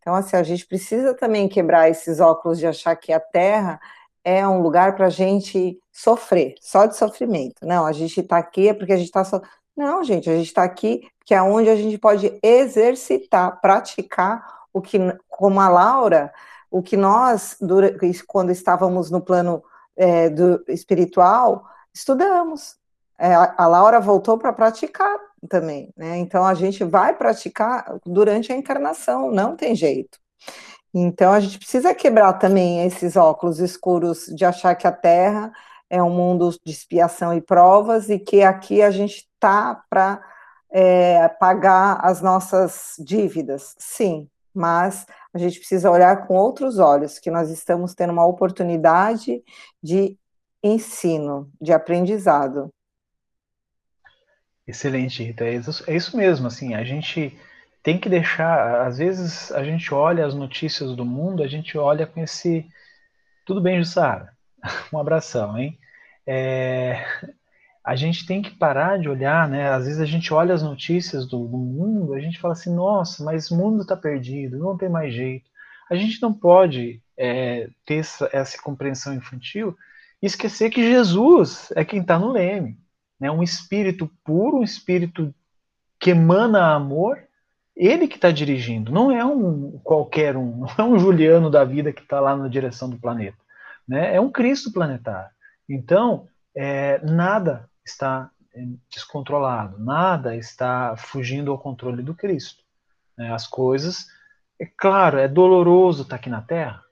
Então, 0.00 0.14
assim, 0.14 0.36
a 0.36 0.42
gente 0.42 0.66
precisa 0.66 1.14
também 1.14 1.48
quebrar 1.48 1.90
esses 1.90 2.20
óculos 2.20 2.58
de 2.58 2.66
achar 2.66 2.96
que 2.96 3.12
a 3.12 3.20
Terra 3.20 3.80
é 4.24 4.46
um 4.46 4.60
lugar 4.60 4.94
para 4.96 5.06
a 5.06 5.10
gente 5.10 5.78
sofrer, 5.92 6.54
só 6.60 6.86
de 6.86 6.96
sofrimento. 6.96 7.64
Não, 7.64 7.86
a 7.86 7.92
gente 7.92 8.20
está 8.20 8.38
aqui 8.38 8.68
é 8.68 8.74
porque 8.74 8.92
a 8.92 8.96
gente 8.96 9.06
está 9.06 9.24
so... 9.24 9.40
Não, 9.76 10.04
gente, 10.04 10.28
a 10.28 10.36
gente 10.36 10.48
está 10.48 10.62
aqui 10.62 11.08
que 11.24 11.34
é 11.34 11.40
onde 11.40 11.70
a 11.70 11.76
gente 11.76 11.96
pode 11.96 12.38
exercitar, 12.42 13.60
praticar 13.60 14.44
o 14.72 14.80
que, 14.80 14.98
como 15.28 15.60
a 15.60 15.68
Laura, 15.68 16.32
o 16.70 16.82
que 16.82 16.96
nós, 16.96 17.56
quando 18.26 18.50
estávamos 18.50 19.10
no 19.10 19.20
plano 19.20 19.62
é, 19.96 20.28
do 20.28 20.62
espiritual, 20.68 21.64
estudamos. 21.94 22.76
É, 23.18 23.34
a 23.34 23.66
Laura 23.66 24.00
voltou 24.00 24.38
para 24.38 24.52
praticar 24.52 25.18
também, 25.48 25.92
né? 25.96 26.16
Então 26.18 26.44
a 26.44 26.54
gente 26.54 26.84
vai 26.84 27.14
praticar 27.14 27.98
durante 28.04 28.52
a 28.52 28.56
encarnação, 28.56 29.30
não 29.30 29.56
tem 29.56 29.74
jeito. 29.74 30.18
Então 30.92 31.32
a 31.32 31.40
gente 31.40 31.58
precisa 31.58 31.94
quebrar 31.94 32.34
também 32.34 32.84
esses 32.84 33.16
óculos 33.16 33.60
escuros 33.60 34.26
de 34.26 34.44
achar 34.44 34.74
que 34.74 34.86
a 34.86 34.92
Terra 34.92 35.52
é 35.88 36.02
um 36.02 36.10
mundo 36.10 36.50
de 36.64 36.72
expiação 36.72 37.34
e 37.34 37.40
provas 37.40 38.08
e 38.08 38.18
que 38.18 38.42
aqui 38.42 38.82
a 38.82 38.90
gente 38.90 39.28
está 39.34 39.82
para 39.88 40.22
é, 40.70 41.28
pagar 41.28 41.98
as 42.02 42.20
nossas 42.20 42.94
dívidas. 42.98 43.74
Sim, 43.78 44.28
mas 44.54 45.06
a 45.32 45.38
gente 45.38 45.58
precisa 45.58 45.90
olhar 45.90 46.26
com 46.26 46.34
outros 46.34 46.78
olhos, 46.78 47.18
que 47.18 47.30
nós 47.30 47.50
estamos 47.50 47.94
tendo 47.94 48.12
uma 48.12 48.26
oportunidade 48.26 49.42
de 49.82 50.16
ensino, 50.62 51.50
de 51.60 51.72
aprendizado. 51.72 52.72
Excelente, 54.66 55.22
Rita. 55.24 55.44
É 55.44 55.54
isso, 55.54 55.84
é 55.90 55.96
isso 55.96 56.16
mesmo, 56.16 56.46
assim, 56.46 56.74
a 56.74 56.84
gente 56.84 57.36
tem 57.82 57.98
que 57.98 58.08
deixar, 58.08 58.86
às 58.86 58.98
vezes 58.98 59.50
a 59.52 59.64
gente 59.64 59.92
olha 59.94 60.26
as 60.26 60.34
notícias 60.34 60.94
do 60.94 61.04
mundo, 61.04 61.42
a 61.42 61.46
gente 61.46 61.76
olha 61.78 62.06
com 62.06 62.20
esse, 62.20 62.66
tudo 63.46 63.60
bem, 63.60 63.78
Jussara? 63.82 64.32
Um 64.92 64.98
abração, 64.98 65.58
hein? 65.58 65.78
É, 66.26 67.02
a 67.84 67.96
gente 67.96 68.26
tem 68.26 68.42
que 68.42 68.50
parar 68.50 68.98
de 68.98 69.08
olhar, 69.08 69.48
né? 69.48 69.70
Às 69.70 69.86
vezes 69.86 70.00
a 70.00 70.04
gente 70.04 70.32
olha 70.32 70.54
as 70.54 70.62
notícias 70.62 71.26
do, 71.26 71.46
do 71.46 71.56
mundo, 71.56 72.14
a 72.14 72.20
gente 72.20 72.38
fala 72.38 72.52
assim, 72.52 72.74
nossa, 72.74 73.24
mas 73.24 73.50
o 73.50 73.56
mundo 73.56 73.82
está 73.82 73.96
perdido, 73.96 74.58
não 74.58 74.76
tem 74.76 74.88
mais 74.88 75.14
jeito. 75.14 75.48
A 75.90 75.96
gente 75.96 76.20
não 76.20 76.32
pode 76.32 77.02
é, 77.16 77.68
ter 77.84 77.96
essa, 77.96 78.28
essa 78.32 78.60
compreensão 78.62 79.14
infantil 79.14 79.76
e 80.22 80.26
esquecer 80.26 80.70
que 80.70 80.82
Jesus 80.82 81.72
é 81.74 81.84
quem 81.84 82.00
está 82.00 82.18
no 82.18 82.30
leme. 82.30 82.78
Né? 83.18 83.30
Um 83.30 83.42
espírito 83.42 84.10
puro, 84.24 84.58
um 84.58 84.62
espírito 84.62 85.34
que 85.98 86.10
emana 86.10 86.74
amor, 86.74 87.18
ele 87.86 88.06
que 88.06 88.16
está 88.16 88.30
dirigindo, 88.30 88.92
não 88.92 89.10
é 89.10 89.24
um 89.24 89.78
qualquer 89.82 90.36
um, 90.36 90.58
não 90.58 90.74
é 90.78 90.82
um 90.84 90.98
Juliano 90.98 91.50
da 91.50 91.64
vida 91.64 91.92
que 91.92 92.02
está 92.02 92.20
lá 92.20 92.36
na 92.36 92.48
direção 92.48 92.90
do 92.90 92.98
planeta. 92.98 93.38
Né? 93.88 94.14
É 94.14 94.20
um 94.20 94.30
Cristo 94.30 94.72
planetário. 94.72 95.30
Então, 95.68 96.28
é, 96.54 97.00
nada 97.04 97.68
está 97.84 98.30
é, 98.54 98.64
descontrolado, 98.90 99.78
nada 99.78 100.36
está 100.36 100.96
fugindo 100.96 101.50
ao 101.50 101.58
controle 101.58 102.02
do 102.02 102.14
Cristo. 102.14 102.62
Né? 103.16 103.32
As 103.32 103.46
coisas, 103.46 104.06
é 104.60 104.66
claro, 104.66 105.18
é 105.18 105.26
doloroso 105.26 106.02
estar 106.02 106.16
tá 106.16 106.16
aqui 106.16 106.28
na 106.28 106.42
Terra, 106.42 106.82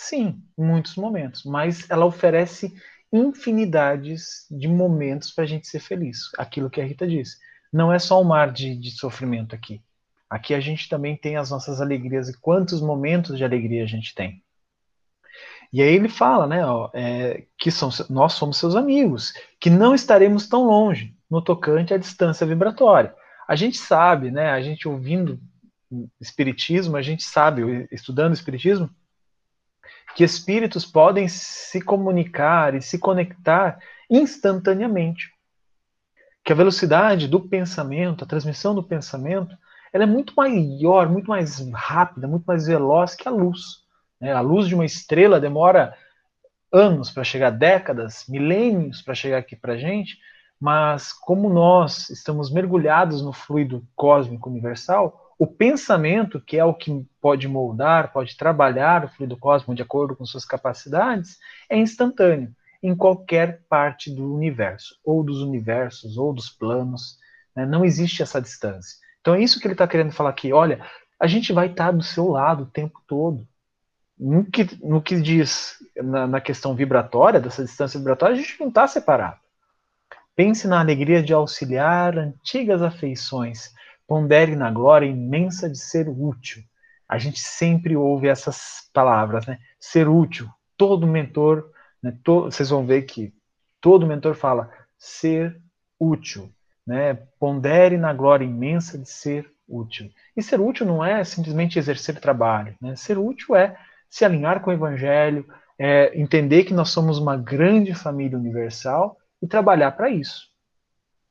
Sim, 0.00 0.40
em 0.56 0.64
muitos 0.64 0.94
momentos, 0.94 1.42
mas 1.44 1.90
ela 1.90 2.06
oferece 2.06 2.72
infinidades 3.12 4.46
de 4.48 4.68
momentos 4.68 5.32
para 5.32 5.42
a 5.42 5.46
gente 5.46 5.66
ser 5.66 5.80
feliz. 5.80 6.30
Aquilo 6.38 6.70
que 6.70 6.80
a 6.80 6.84
Rita 6.84 7.04
disse. 7.04 7.36
Não 7.72 7.92
é 7.92 7.98
só 7.98 8.22
um 8.22 8.24
mar 8.24 8.52
de, 8.52 8.76
de 8.76 8.92
sofrimento 8.92 9.56
aqui. 9.56 9.82
Aqui 10.28 10.54
a 10.54 10.60
gente 10.60 10.88
também 10.88 11.16
tem 11.16 11.36
as 11.36 11.50
nossas 11.50 11.80
alegrias 11.80 12.28
e 12.28 12.38
quantos 12.38 12.80
momentos 12.80 13.38
de 13.38 13.44
alegria 13.44 13.82
a 13.82 13.86
gente 13.86 14.14
tem. 14.14 14.42
E 15.72 15.82
aí 15.82 15.94
ele 15.94 16.08
fala, 16.08 16.46
né, 16.46 16.64
ó, 16.64 16.90
é, 16.94 17.44
que 17.58 17.70
são, 17.70 17.90
nós 18.08 18.32
somos 18.32 18.56
seus 18.56 18.74
amigos, 18.74 19.32
que 19.60 19.68
não 19.68 19.94
estaremos 19.94 20.48
tão 20.48 20.64
longe 20.64 21.14
no 21.30 21.42
tocante 21.42 21.92
à 21.92 21.98
distância 21.98 22.46
vibratória. 22.46 23.14
A 23.46 23.54
gente 23.54 23.76
sabe, 23.76 24.30
né, 24.30 24.50
a 24.50 24.60
gente 24.62 24.88
ouvindo 24.88 25.38
espiritismo, 26.20 26.96
a 26.96 27.02
gente 27.02 27.22
sabe, 27.22 27.86
estudando 27.90 28.34
espiritismo, 28.34 28.90
que 30.14 30.24
espíritos 30.24 30.84
podem 30.84 31.28
se 31.28 31.80
comunicar 31.80 32.74
e 32.74 32.82
se 32.82 32.98
conectar 32.98 33.78
instantaneamente. 34.10 35.30
Que 36.44 36.52
a 36.52 36.56
velocidade 36.56 37.28
do 37.28 37.40
pensamento, 37.40 38.24
a 38.24 38.26
transmissão 38.26 38.74
do 38.74 38.82
pensamento, 38.82 39.54
ela 39.92 40.04
é 40.04 40.06
muito 40.06 40.34
maior, 40.36 41.08
muito 41.08 41.28
mais 41.28 41.58
rápida, 41.72 42.26
muito 42.28 42.44
mais 42.44 42.66
veloz 42.66 43.14
que 43.14 43.28
a 43.28 43.30
luz. 43.30 43.82
Né? 44.20 44.32
A 44.32 44.40
luz 44.40 44.68
de 44.68 44.74
uma 44.74 44.84
estrela 44.84 45.40
demora 45.40 45.94
anos 46.72 47.10
para 47.10 47.24
chegar, 47.24 47.50
décadas, 47.50 48.24
milênios 48.28 49.00
para 49.02 49.14
chegar 49.14 49.38
aqui 49.38 49.56
para 49.56 49.74
a 49.74 49.78
gente, 49.78 50.18
mas 50.60 51.12
como 51.12 51.48
nós 51.48 52.10
estamos 52.10 52.50
mergulhados 52.52 53.22
no 53.22 53.32
fluido 53.32 53.86
cósmico 53.94 54.50
universal, 54.50 55.32
o 55.38 55.46
pensamento, 55.46 56.40
que 56.40 56.58
é 56.58 56.64
o 56.64 56.74
que 56.74 57.06
pode 57.20 57.46
moldar, 57.46 58.12
pode 58.12 58.36
trabalhar 58.36 59.04
o 59.04 59.08
fluido 59.08 59.36
cósmico 59.36 59.74
de 59.74 59.82
acordo 59.82 60.16
com 60.16 60.26
suas 60.26 60.44
capacidades, 60.44 61.38
é 61.70 61.78
instantâneo 61.78 62.52
em 62.82 62.94
qualquer 62.94 63.62
parte 63.68 64.10
do 64.10 64.34
universo, 64.34 64.98
ou 65.04 65.22
dos 65.22 65.40
universos, 65.40 66.18
ou 66.18 66.32
dos 66.32 66.48
planos. 66.48 67.18
Né? 67.54 67.64
Não 67.64 67.84
existe 67.84 68.22
essa 68.22 68.40
distância. 68.40 68.98
Então 69.28 69.36
é 69.36 69.42
isso 69.42 69.60
que 69.60 69.66
ele 69.66 69.74
está 69.74 69.86
querendo 69.86 70.10
falar 70.10 70.30
aqui. 70.30 70.54
Olha, 70.54 70.82
a 71.20 71.26
gente 71.26 71.52
vai 71.52 71.66
estar 71.66 71.86
tá 71.86 71.92
do 71.92 72.02
seu 72.02 72.28
lado 72.28 72.62
o 72.62 72.70
tempo 72.70 73.02
todo. 73.06 73.46
no 74.18 74.42
que, 74.42 74.66
no 74.82 75.02
que 75.02 75.20
diz 75.20 75.76
na, 75.94 76.26
na 76.26 76.40
questão 76.40 76.74
vibratória, 76.74 77.38
dessa 77.38 77.62
distância 77.62 77.98
vibratória, 77.98 78.34
a 78.34 78.38
gente 78.38 78.58
não 78.58 78.68
está 78.68 78.88
separado. 78.88 79.38
Pense 80.34 80.66
na 80.66 80.80
alegria 80.80 81.22
de 81.22 81.34
auxiliar 81.34 82.16
antigas 82.16 82.80
afeições, 82.80 83.70
pondere 84.06 84.56
na 84.56 84.70
glória 84.70 85.04
imensa 85.04 85.68
de 85.68 85.76
ser 85.76 86.08
útil. 86.08 86.62
A 87.06 87.18
gente 87.18 87.38
sempre 87.38 87.94
ouve 87.96 88.28
essas 88.28 88.88
palavras, 88.94 89.44
né? 89.44 89.58
Ser 89.78 90.08
útil. 90.08 90.48
Todo 90.74 91.06
mentor, 91.06 91.70
né? 92.02 92.16
Todo, 92.24 92.50
vocês 92.50 92.70
vão 92.70 92.86
ver 92.86 93.02
que 93.02 93.34
todo 93.78 94.06
mentor 94.06 94.34
fala 94.34 94.70
ser 94.96 95.60
útil, 96.00 96.50
né? 96.88 97.18
Pondere 97.38 97.98
na 97.98 98.14
glória 98.14 98.46
imensa 98.46 98.96
de 98.96 99.06
ser 99.06 99.46
útil. 99.68 100.10
E 100.34 100.42
ser 100.42 100.58
útil 100.58 100.86
não 100.86 101.04
é 101.04 101.22
simplesmente 101.22 101.78
exercer 101.78 102.18
trabalho, 102.18 102.74
né? 102.80 102.96
Ser 102.96 103.18
útil 103.18 103.54
é 103.54 103.76
se 104.08 104.24
alinhar 104.24 104.62
com 104.62 104.70
o 104.70 104.72
Evangelho, 104.72 105.46
é, 105.78 106.18
entender 106.18 106.64
que 106.64 106.72
nós 106.72 106.88
somos 106.88 107.18
uma 107.18 107.36
grande 107.36 107.92
família 107.92 108.38
universal 108.38 109.18
e 109.42 109.46
trabalhar 109.46 109.92
para 109.92 110.08
isso. 110.08 110.48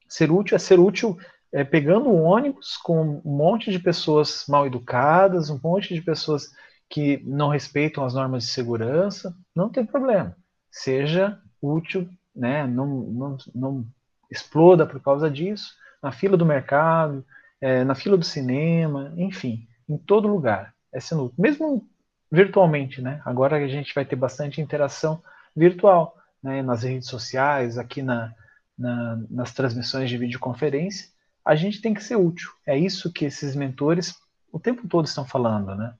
Ser 0.08 0.32
útil 0.32 0.56
é 0.56 0.60
ser 0.60 0.80
útil 0.80 1.18
é, 1.52 1.64
pegando 1.64 2.08
um 2.08 2.22
ônibus 2.22 2.78
com 2.78 3.20
um 3.26 3.36
monte 3.36 3.72
de 3.72 3.80
pessoas 3.80 4.46
mal 4.48 4.68
educadas, 4.68 5.50
um 5.50 5.60
monte 5.62 5.92
de 5.96 6.04
pessoas 6.04 6.52
que 6.88 7.20
não 7.26 7.50
respeitam 7.50 8.06
as 8.06 8.14
normas 8.14 8.44
de 8.44 8.52
segurança, 8.52 9.36
não 9.56 9.70
tem 9.70 9.84
problema. 9.84 10.38
Seja 10.70 11.42
útil, 11.60 12.08
né? 12.36 12.68
não, 12.68 12.88
não, 12.88 13.38
não 13.56 13.88
exploda 14.30 14.86
por 14.86 15.02
causa 15.02 15.30
disso, 15.30 15.74
na 16.02 16.12
fila 16.12 16.38
do 16.38 16.46
mercado, 16.46 17.26
é, 17.60 17.84
na 17.84 17.96
fila 17.96 18.18
do 18.18 18.26
cinema, 18.26 19.14
enfim, 19.18 19.68
em 19.88 19.98
todo 19.98 20.28
lugar. 20.28 20.74
É 20.94 21.00
sendo. 21.00 21.34
Mesmo 21.38 21.88
virtualmente, 22.32 23.02
né? 23.02 23.22
Agora 23.26 23.58
a 23.58 23.68
gente 23.68 23.94
vai 23.96 24.06
ter 24.06 24.16
bastante 24.16 24.62
interação 24.62 25.22
virtual, 25.56 26.16
né? 26.42 26.62
Nas 26.62 26.84
redes 26.84 27.08
sociais, 27.08 27.78
aqui 27.78 28.02
na, 28.02 28.34
na, 28.78 29.20
nas 29.30 29.54
transmissões 29.54 30.10
de 30.10 30.18
videoconferência, 30.18 31.10
a 31.44 31.56
gente 31.56 31.82
tem 31.82 31.94
que 31.94 32.04
ser 32.04 32.16
útil. 32.16 32.52
É 32.66 32.78
isso 32.78 33.12
que 33.12 33.26
esses 33.26 33.56
mentores 33.56 34.16
o 34.52 34.60
tempo 34.60 34.88
todo 34.88 35.06
estão 35.06 35.26
falando, 35.26 35.76
né? 35.76 35.94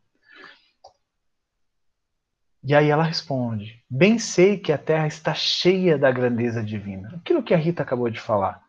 E 2.68 2.76
aí 2.76 2.90
ela 2.90 3.04
responde: 3.04 3.82
Bem 3.90 4.20
sei 4.20 4.58
que 4.58 4.74
a 4.74 4.78
terra 4.78 5.08
está 5.08 5.34
cheia 5.34 5.98
da 5.98 6.12
grandeza 6.12 6.62
divina. 6.62 7.14
Aquilo 7.16 7.42
que 7.42 7.54
a 7.54 7.58
Rita 7.58 7.82
acabou 7.82 8.10
de 8.10 8.20
falar. 8.20 8.62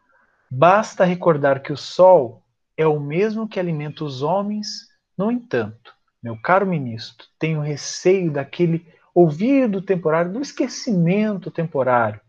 Basta 0.48 1.04
recordar 1.04 1.60
que 1.60 1.72
o 1.72 1.76
sol 1.76 2.44
é 2.76 2.86
o 2.86 3.00
mesmo 3.00 3.48
que 3.48 3.58
alimenta 3.58 4.04
os 4.04 4.22
homens, 4.22 4.86
no 5.16 5.32
entanto, 5.32 5.92
meu 6.22 6.40
caro 6.40 6.64
ministro, 6.64 7.26
tenho 7.40 7.60
receio 7.60 8.30
daquele 8.30 8.86
ouvido 9.12 9.82
temporário, 9.82 10.32
do 10.32 10.40
esquecimento 10.40 11.50
temporário, 11.50 12.20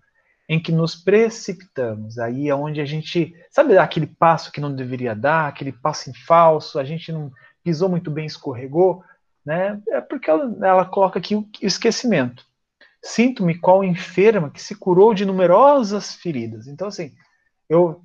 em 0.50 0.60
que 0.60 0.72
nos 0.72 0.96
precipitamos. 0.96 2.18
Aí 2.18 2.50
é 2.50 2.56
onde 2.56 2.82
a 2.82 2.86
gente, 2.86 3.36
sabe 3.52 3.78
aquele 3.78 4.08
passo 4.08 4.52
que 4.52 4.60
não 4.60 4.74
deveria 4.74 5.14
dar, 5.14 5.48
aquele 5.48 5.72
passo 5.72 6.10
em 6.10 6.14
falso, 6.16 6.80
a 6.80 6.84
gente 6.84 7.12
não 7.12 7.32
pisou 7.64 7.88
muito 7.88 8.10
bem, 8.10 8.26
escorregou, 8.26 9.04
né? 9.46 9.82
É 9.90 10.02
porque 10.02 10.30
ela, 10.30 10.56
ela 10.62 10.86
coloca 10.86 11.20
aqui 11.20 11.36
o 11.36 11.48
esquecimento. 11.62 12.46
Sinto-me 13.02 13.58
qual 13.58 13.84
enferma 13.84 14.50
que 14.50 14.62
se 14.62 14.76
curou 14.76 15.14
de 15.14 15.26
numerosas 15.26 16.16
feridas. 16.16 16.68
Então, 16.68 16.88
assim, 16.88 17.14
eu 17.70 18.04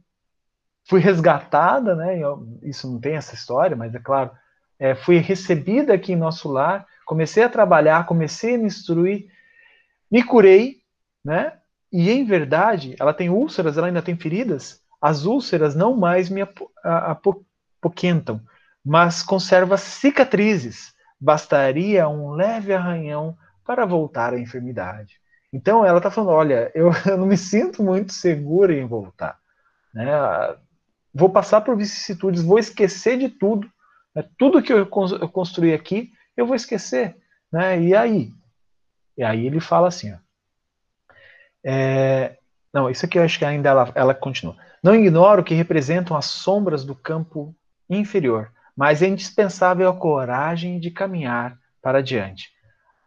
fui 0.89 1.01
resgatada, 1.01 1.95
né? 1.95 2.19
Eu, 2.19 2.47
isso 2.63 2.91
não 2.91 3.01
tem 3.01 3.17
essa 3.17 3.35
história, 3.35 3.77
mas 3.77 3.95
é 3.95 3.99
claro, 3.99 4.31
é, 4.79 4.95
fui 4.95 5.19
recebida 5.19 5.95
aqui 5.95 6.13
em 6.13 6.17
nosso 6.17 6.49
lar, 6.49 6.87
comecei 7.07 7.43
a 7.43 7.49
trabalhar, 7.49 8.07
comecei 8.07 8.55
a 8.55 8.59
me 8.59 8.67
instruir, 8.67 9.29
me 10.11 10.23
curei, 10.23 10.79
né? 11.25 11.59
E 11.93 12.11
em 12.11 12.25
verdade, 12.25 12.97
ela 12.99 13.15
tem 13.15 13.31
úlceras, 13.31 13.79
ela 13.79 13.87
ainda 13.87 14.03
tem 14.03 14.17
feridas. 14.17 14.83
As 15.01 15.25
úlceras 15.25 15.75
não 15.75 15.97
mais 15.97 16.29
me 16.29 16.41
apoquentam, 16.83 18.41
mas 18.85 19.23
conserva 19.23 19.77
cicatrizes. 19.77 20.94
Bastaria 21.25 22.07
um 22.07 22.33
leve 22.33 22.75
arranhão 22.75 23.35
para 23.65 23.87
voltar 23.87 24.35
à 24.35 24.39
enfermidade. 24.39 25.19
Então 25.51 25.83
ela 25.83 25.97
está 25.97 26.11
falando: 26.11 26.33
olha, 26.33 26.71
eu, 26.75 26.91
eu, 27.09 27.17
não 27.17 27.25
me 27.25 27.39
sinto 27.39 27.83
muito 27.83 28.13
segura 28.13 28.75
em 28.75 28.87
voltar. 28.87 29.39
Né? 29.95 30.07
Vou 31.15 31.31
passar 31.31 31.63
por 31.63 31.79
vicissitudes, 31.79 32.43
vou 32.43 32.59
esquecer 32.59 33.17
de 33.17 33.31
tudo, 33.31 33.67
é, 34.15 34.23
tudo 34.37 34.63
que 34.63 34.71
eu 34.71 34.87
construí 34.87 35.73
aqui, 35.73 36.13
eu 36.37 36.47
vou 36.47 36.55
esquecer. 36.55 37.17
Né? 37.51 37.81
E 37.81 37.97
aí? 37.97 38.31
E 39.17 39.25
aí 39.25 39.47
ele 39.47 39.61
fala 39.61 39.89
assim, 39.89 40.13
ó, 40.13 40.17
é, 41.65 42.37
não, 42.71 42.91
isso 42.91 43.07
aqui 43.07 43.19
eu 43.19 43.23
acho 43.23 43.39
que 43.39 43.47
ainda 43.47 43.71
ela, 43.71 43.91
ela 43.95 44.15
continua. 44.15 44.57
Não 44.83 44.95
ignoro 44.95 45.43
que 45.43 45.55
representam 45.55 46.15
as 46.19 46.27
sombras 46.27 46.85
do 46.85 46.95
campo 46.95 47.57
inferior, 47.89 48.53
mas 48.77 49.03
é 49.03 49.09
indispensável 49.09 49.89
a 49.89 49.97
coragem 49.97 50.79
de 50.79 50.91
caminhar 50.91 51.59
para 51.83 51.99
adiante. 51.99 52.51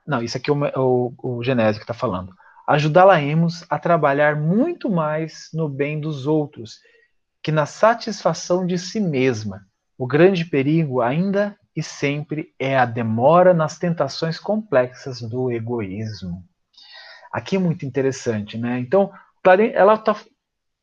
Não, 0.06 0.22
isso 0.22 0.38
aqui 0.38 0.50
é 0.50 0.54
o, 0.54 1.14
o, 1.22 1.38
o 1.38 1.44
Genésio 1.44 1.80
que 1.80 1.84
está 1.84 1.94
falando. 1.94 2.34
Ajudá-la-emos 2.68 3.66
a 3.70 3.80
trabalhar 3.80 4.36
muito 4.36 4.90
mais 4.90 5.50
no 5.54 5.68
bem 5.68 6.00
dos 6.00 6.28
outros 6.28 6.80
que 7.42 7.52
na 7.52 7.66
satisfação 7.66 8.66
de 8.66 8.78
si 8.78 9.00
mesma, 9.00 9.66
o 9.98 10.06
grande 10.06 10.44
perigo 10.44 11.02
ainda 11.02 11.58
e 11.76 11.82
sempre 11.82 12.54
é 12.60 12.78
a 12.78 12.86
demora 12.86 13.54
nas 13.54 13.78
tentações 13.78 14.40
complexas 14.40 15.22
do 15.22 15.52
egoísmo. 15.52 16.44
Aqui 17.32 17.56
é 17.56 17.60
muito 17.60 17.86
interessante, 17.86 18.58
né? 18.58 18.80
Então, 18.80 19.12
ela 19.74 19.94
está 19.94 20.16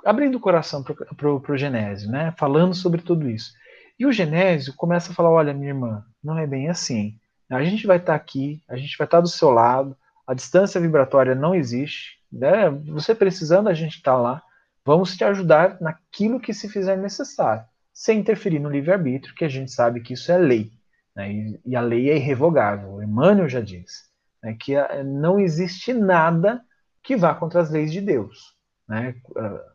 abrindo 0.04 0.36
o 0.36 0.40
coração 0.40 0.82
para 0.82 1.28
o 1.28 1.56
Genésio, 1.56 2.10
né? 2.10 2.32
Falando 2.38 2.74
sobre 2.74 3.02
tudo 3.02 3.28
isso. 3.28 3.52
E 3.98 4.06
o 4.06 4.12
Genésio 4.12 4.74
começa 4.74 5.12
a 5.12 5.14
falar: 5.14 5.30
olha, 5.30 5.54
minha 5.54 5.70
irmã, 5.70 6.04
não 6.22 6.38
é 6.38 6.46
bem 6.46 6.68
assim. 6.68 7.18
A 7.50 7.62
gente 7.62 7.86
vai 7.86 7.98
estar 7.98 8.12
tá 8.12 8.16
aqui, 8.16 8.62
a 8.68 8.76
gente 8.76 8.96
vai 8.96 9.06
estar 9.06 9.18
tá 9.18 9.22
do 9.22 9.28
seu 9.28 9.50
lado, 9.50 9.96
a 10.26 10.34
distância 10.34 10.80
vibratória 10.80 11.34
não 11.34 11.54
existe, 11.54 12.18
né? 12.32 12.70
Você 12.88 13.14
precisando, 13.14 13.68
a 13.68 13.74
gente 13.74 13.96
está 13.96 14.16
lá. 14.16 14.42
Vamos 14.84 15.16
te 15.16 15.24
ajudar 15.24 15.80
naquilo 15.80 16.40
que 16.40 16.52
se 16.52 16.68
fizer 16.68 16.96
necessário 16.96 17.64
sem 17.94 18.18
interferir 18.18 18.58
no 18.58 18.68
livre-arbítrio, 18.68 19.36
que 19.36 19.44
a 19.44 19.48
gente 19.48 19.70
sabe 19.70 20.00
que 20.00 20.14
isso 20.14 20.32
é 20.32 20.36
lei. 20.36 20.72
Né? 21.14 21.32
E, 21.32 21.60
e, 21.64 21.76
a 21.76 21.80
lei 21.80 22.10
é 22.10 22.16
irrevogável. 22.16 22.94
O 22.94 23.02
Emmanuel 23.02 23.48
já 23.48 23.60
diz 23.60 24.10
né, 24.42 24.56
que 24.58 24.74
a, 24.74 25.04
não 25.04 25.38
existe 25.38 25.94
nada 25.94 26.60
que 27.00 27.16
vá 27.16 27.32
contra 27.32 27.60
as 27.60 27.70
leis 27.70 27.92
de 27.92 28.00
Deus. 28.00 28.56
Né? 28.88 29.14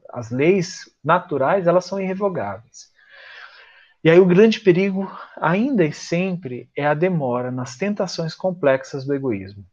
As 0.09 0.29
leis 0.29 0.93
naturais 1.01 1.65
elas 1.65 1.85
são 1.85 1.99
irrevogáveis. 1.99 2.91
E 4.03 4.09
aí 4.09 4.19
o 4.19 4.25
grande 4.25 4.61
perigo, 4.61 5.11
ainda 5.35 5.83
e 5.83 5.91
sempre, 5.91 6.69
é 6.75 6.85
a 6.85 6.93
demora 6.93 7.51
nas 7.51 7.75
tentações 7.75 8.33
complexas 8.33 9.05
do 9.05 9.13
egoísmo. 9.13 9.65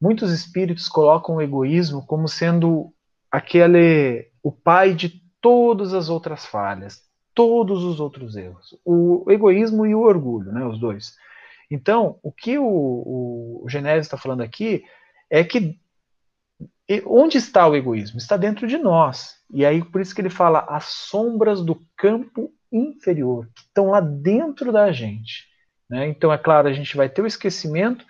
Muitos 0.00 0.32
espíritos 0.32 0.88
colocam 0.88 1.36
o 1.36 1.42
egoísmo 1.42 2.04
como 2.04 2.26
sendo 2.26 2.92
aquele 3.30 4.30
o 4.42 4.50
pai 4.50 4.94
de 4.94 5.22
todas 5.40 5.94
as 5.94 6.08
outras 6.08 6.44
falhas, 6.44 7.02
todos 7.32 7.84
os 7.84 8.00
outros 8.00 8.36
erros. 8.36 8.76
O 8.84 9.24
egoísmo 9.30 9.86
e 9.86 9.94
o 9.94 10.00
orgulho, 10.00 10.50
né, 10.52 10.64
os 10.66 10.80
dois. 10.80 11.14
Então, 11.70 12.18
o 12.22 12.32
que 12.32 12.58
o, 12.58 12.64
o, 13.62 13.66
Genésio 13.68 14.00
está 14.00 14.18
falando 14.18 14.42
aqui 14.42 14.84
é 15.30 15.44
que 15.44 15.78
onde 17.06 17.38
está 17.38 17.66
o 17.66 17.76
egoísmo? 17.76 18.18
Está 18.18 18.36
dentro 18.36 18.66
de 18.66 18.76
nós. 18.76 19.36
E 19.50 19.64
aí, 19.64 19.82
por 19.84 20.00
isso 20.00 20.14
que 20.14 20.20
ele 20.20 20.28
fala 20.28 20.66
as 20.68 20.84
sombras 20.84 21.62
do 21.62 21.80
campo 21.96 22.52
inferior, 22.72 23.48
que 23.54 23.62
estão 23.62 23.90
lá 23.90 24.00
dentro 24.00 24.72
da 24.72 24.90
gente. 24.90 25.46
Né? 25.88 26.08
Então, 26.08 26.32
é 26.32 26.38
claro, 26.38 26.68
a 26.68 26.72
gente 26.72 26.96
vai 26.96 27.08
ter 27.08 27.22
o 27.22 27.26
esquecimento, 27.26 28.04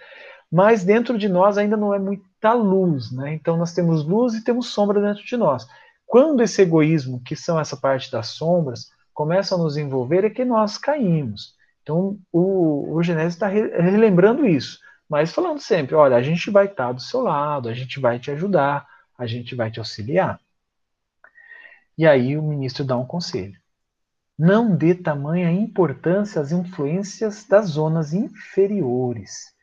mas 0.51 0.85
dentro 0.85 1.19
de 1.19 1.29
nós 1.29 1.59
ainda 1.59 1.77
não 1.77 1.93
é 1.93 1.99
muita 1.99 2.53
luz. 2.53 3.11
Né? 3.11 3.35
Então, 3.35 3.57
nós 3.57 3.75
temos 3.75 4.05
luz 4.05 4.35
e 4.35 4.45
temos 4.45 4.69
sombra 4.69 5.01
dentro 5.01 5.25
de 5.25 5.37
nós. 5.37 5.67
Quando 6.07 6.43
esse 6.43 6.63
egoísmo, 6.63 7.23
que 7.23 7.35
são 7.35 7.59
essa 7.59 7.77
parte 7.77 8.11
das 8.13 8.29
sombras, 8.29 8.91
começam 9.15 9.59
a 9.59 9.63
nos 9.63 9.77
envolver 9.77 10.25
é 10.25 10.31
que 10.31 10.45
nós 10.45 10.79
caímos. 10.79 11.55
Então, 11.83 12.19
o, 12.31 12.95
o 12.95 13.03
Genésio 13.03 13.31
está 13.31 13.49
relembrando 13.49 14.47
isso, 14.47 14.79
mas 15.09 15.33
falando 15.33 15.59
sempre: 15.59 15.95
olha, 15.95 16.17
a 16.17 16.23
gente 16.23 16.51
vai 16.51 16.67
estar 16.67 16.93
do 16.93 17.01
seu 17.01 17.21
lado, 17.23 17.69
a 17.69 17.75
gente 17.75 17.99
vai 17.99 18.19
te 18.19 18.31
ajudar, 18.31 18.87
a 19.19 19.27
gente 19.27 19.55
vai 19.55 19.71
te 19.71 19.79
auxiliar. 19.79 20.41
E 21.97 22.07
aí 22.07 22.37
o 22.37 22.43
ministro 22.43 22.85
dá 22.85 22.97
um 22.97 23.07
conselho: 23.07 23.59
não 24.43 24.75
dê 24.75 24.93
tamanha 24.93 25.53
importância 25.53 26.41
às 26.41 26.51
influências 26.51 27.47
das 27.47 27.67
zonas 27.67 28.13
inferiores. 28.13 29.55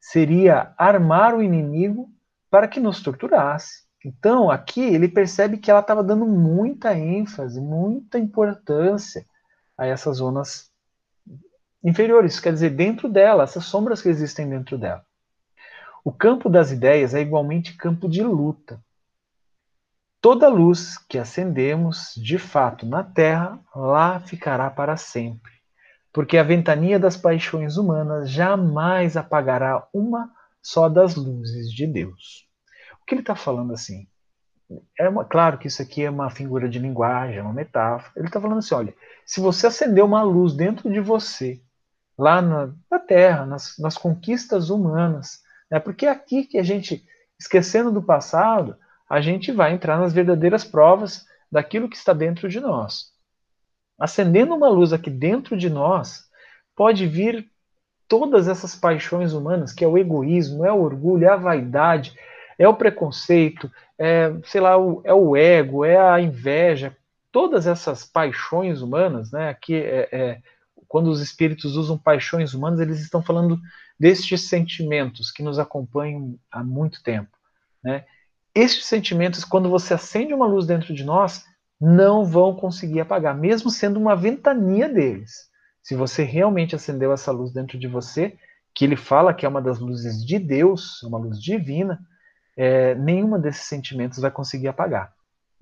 Seria 0.00 0.72
armar 0.78 1.34
o 1.34 1.42
inimigo 1.42 2.08
para 2.48 2.68
que 2.68 2.78
nos 2.78 3.02
torturasse. 3.02 3.82
Então, 4.04 4.48
aqui 4.48 4.80
ele 4.80 5.08
percebe 5.08 5.56
que 5.56 5.68
ela 5.68 5.80
estava 5.80 6.04
dando 6.04 6.24
muita 6.24 6.96
ênfase, 6.96 7.60
muita 7.60 8.16
importância 8.16 9.24
a 9.76 9.86
essas 9.86 10.18
zonas 10.18 10.70
inferiores, 11.82 12.38
quer 12.38 12.52
dizer, 12.52 12.70
dentro 12.70 13.08
dela, 13.08 13.42
essas 13.42 13.64
sombras 13.64 14.00
que 14.00 14.08
existem 14.08 14.48
dentro 14.48 14.78
dela. 14.78 15.04
O 16.04 16.12
campo 16.12 16.48
das 16.48 16.70
ideias 16.70 17.12
é 17.12 17.20
igualmente 17.20 17.76
campo 17.76 18.08
de 18.08 18.22
luta. 18.22 18.80
Toda 20.20 20.48
luz 20.48 20.98
que 20.98 21.16
acendemos, 21.16 22.12
de 22.16 22.38
fato, 22.38 22.84
na 22.84 23.04
Terra, 23.04 23.60
lá 23.74 24.18
ficará 24.18 24.68
para 24.68 24.96
sempre, 24.96 25.52
porque 26.12 26.36
a 26.36 26.42
ventania 26.42 26.98
das 26.98 27.16
paixões 27.16 27.76
humanas 27.76 28.28
jamais 28.28 29.16
apagará 29.16 29.86
uma 29.94 30.28
só 30.60 30.88
das 30.88 31.14
luzes 31.14 31.72
de 31.72 31.86
Deus. 31.86 32.48
O 33.00 33.04
que 33.06 33.14
ele 33.14 33.22
está 33.22 33.36
falando 33.36 33.72
assim? 33.72 34.08
É 34.98 35.08
uma, 35.08 35.24
claro 35.24 35.56
que 35.56 35.68
isso 35.68 35.80
aqui 35.80 36.02
é 36.02 36.10
uma 36.10 36.28
figura 36.30 36.68
de 36.68 36.80
linguagem, 36.80 37.38
é 37.38 37.42
uma 37.42 37.54
metáfora. 37.54 38.12
Ele 38.16 38.26
está 38.26 38.40
falando 38.40 38.58
assim: 38.58 38.74
olha, 38.74 38.94
se 39.24 39.40
você 39.40 39.68
acender 39.68 40.04
uma 40.04 40.22
luz 40.22 40.52
dentro 40.52 40.92
de 40.92 41.00
você, 41.00 41.62
lá 42.18 42.42
na, 42.42 42.74
na 42.90 42.98
Terra, 42.98 43.46
nas, 43.46 43.78
nas 43.78 43.96
conquistas 43.96 44.68
humanas, 44.68 45.40
né, 45.70 45.78
porque 45.78 46.06
é 46.06 46.10
aqui 46.10 46.44
que 46.44 46.58
a 46.58 46.62
gente, 46.62 47.06
esquecendo 47.38 47.92
do 47.92 48.02
passado, 48.02 48.76
a 49.08 49.20
gente 49.20 49.50
vai 49.52 49.72
entrar 49.72 49.98
nas 49.98 50.12
verdadeiras 50.12 50.64
provas 50.64 51.26
daquilo 51.50 51.88
que 51.88 51.96
está 51.96 52.12
dentro 52.12 52.48
de 52.48 52.60
nós. 52.60 53.12
Acendendo 53.98 54.54
uma 54.54 54.68
luz 54.68 54.92
aqui 54.92 55.10
dentro 55.10 55.56
de 55.56 55.70
nós, 55.70 56.24
pode 56.76 57.06
vir 57.06 57.50
todas 58.06 58.48
essas 58.48 58.74
paixões 58.76 59.32
humanas, 59.32 59.72
que 59.72 59.84
é 59.84 59.88
o 59.88 59.98
egoísmo, 59.98 60.64
é 60.64 60.72
o 60.72 60.80
orgulho, 60.80 61.24
é 61.24 61.28
a 61.28 61.36
vaidade, 61.36 62.14
é 62.58 62.68
o 62.68 62.74
preconceito, 62.74 63.70
é, 63.98 64.32
sei 64.44 64.60
lá, 64.60 64.72
é 65.04 65.14
o 65.14 65.36
ego, 65.36 65.84
é 65.84 65.96
a 65.96 66.20
inveja, 66.20 66.96
todas 67.30 67.66
essas 67.66 68.04
paixões 68.04 68.80
humanas, 68.80 69.30
né? 69.30 69.50
Aqui 69.50 69.74
é, 69.74 70.08
é, 70.10 70.42
quando 70.86 71.08
os 71.08 71.20
espíritos 71.20 71.76
usam 71.76 71.98
paixões 71.98 72.54
humanas, 72.54 72.80
eles 72.80 73.00
estão 73.00 73.22
falando 73.22 73.60
destes 73.98 74.48
sentimentos 74.48 75.30
que 75.30 75.42
nos 75.42 75.58
acompanham 75.58 76.38
há 76.50 76.64
muito 76.64 77.02
tempo, 77.02 77.36
né? 77.82 78.04
Estes 78.54 78.86
sentimentos, 78.86 79.44
quando 79.44 79.70
você 79.70 79.94
acende 79.94 80.34
uma 80.34 80.46
luz 80.46 80.66
dentro 80.66 80.94
de 80.94 81.04
nós, 81.04 81.44
não 81.80 82.24
vão 82.24 82.54
conseguir 82.54 83.00
apagar, 83.00 83.36
mesmo 83.36 83.70
sendo 83.70 83.98
uma 84.00 84.16
ventania 84.16 84.88
deles. 84.88 85.48
Se 85.82 85.94
você 85.94 86.22
realmente 86.22 86.74
acendeu 86.74 87.12
essa 87.12 87.30
luz 87.30 87.52
dentro 87.52 87.78
de 87.78 87.86
você, 87.86 88.36
que 88.74 88.84
ele 88.84 88.96
fala 88.96 89.32
que 89.32 89.46
é 89.46 89.48
uma 89.48 89.62
das 89.62 89.78
luzes 89.78 90.24
de 90.24 90.38
Deus, 90.38 91.02
uma 91.02 91.18
luz 91.18 91.40
divina, 91.40 92.00
é, 92.56 92.94
nenhuma 92.94 93.38
desses 93.38 93.66
sentimentos 93.66 94.18
vai 94.18 94.30
conseguir 94.30 94.68
apagar. 94.68 95.12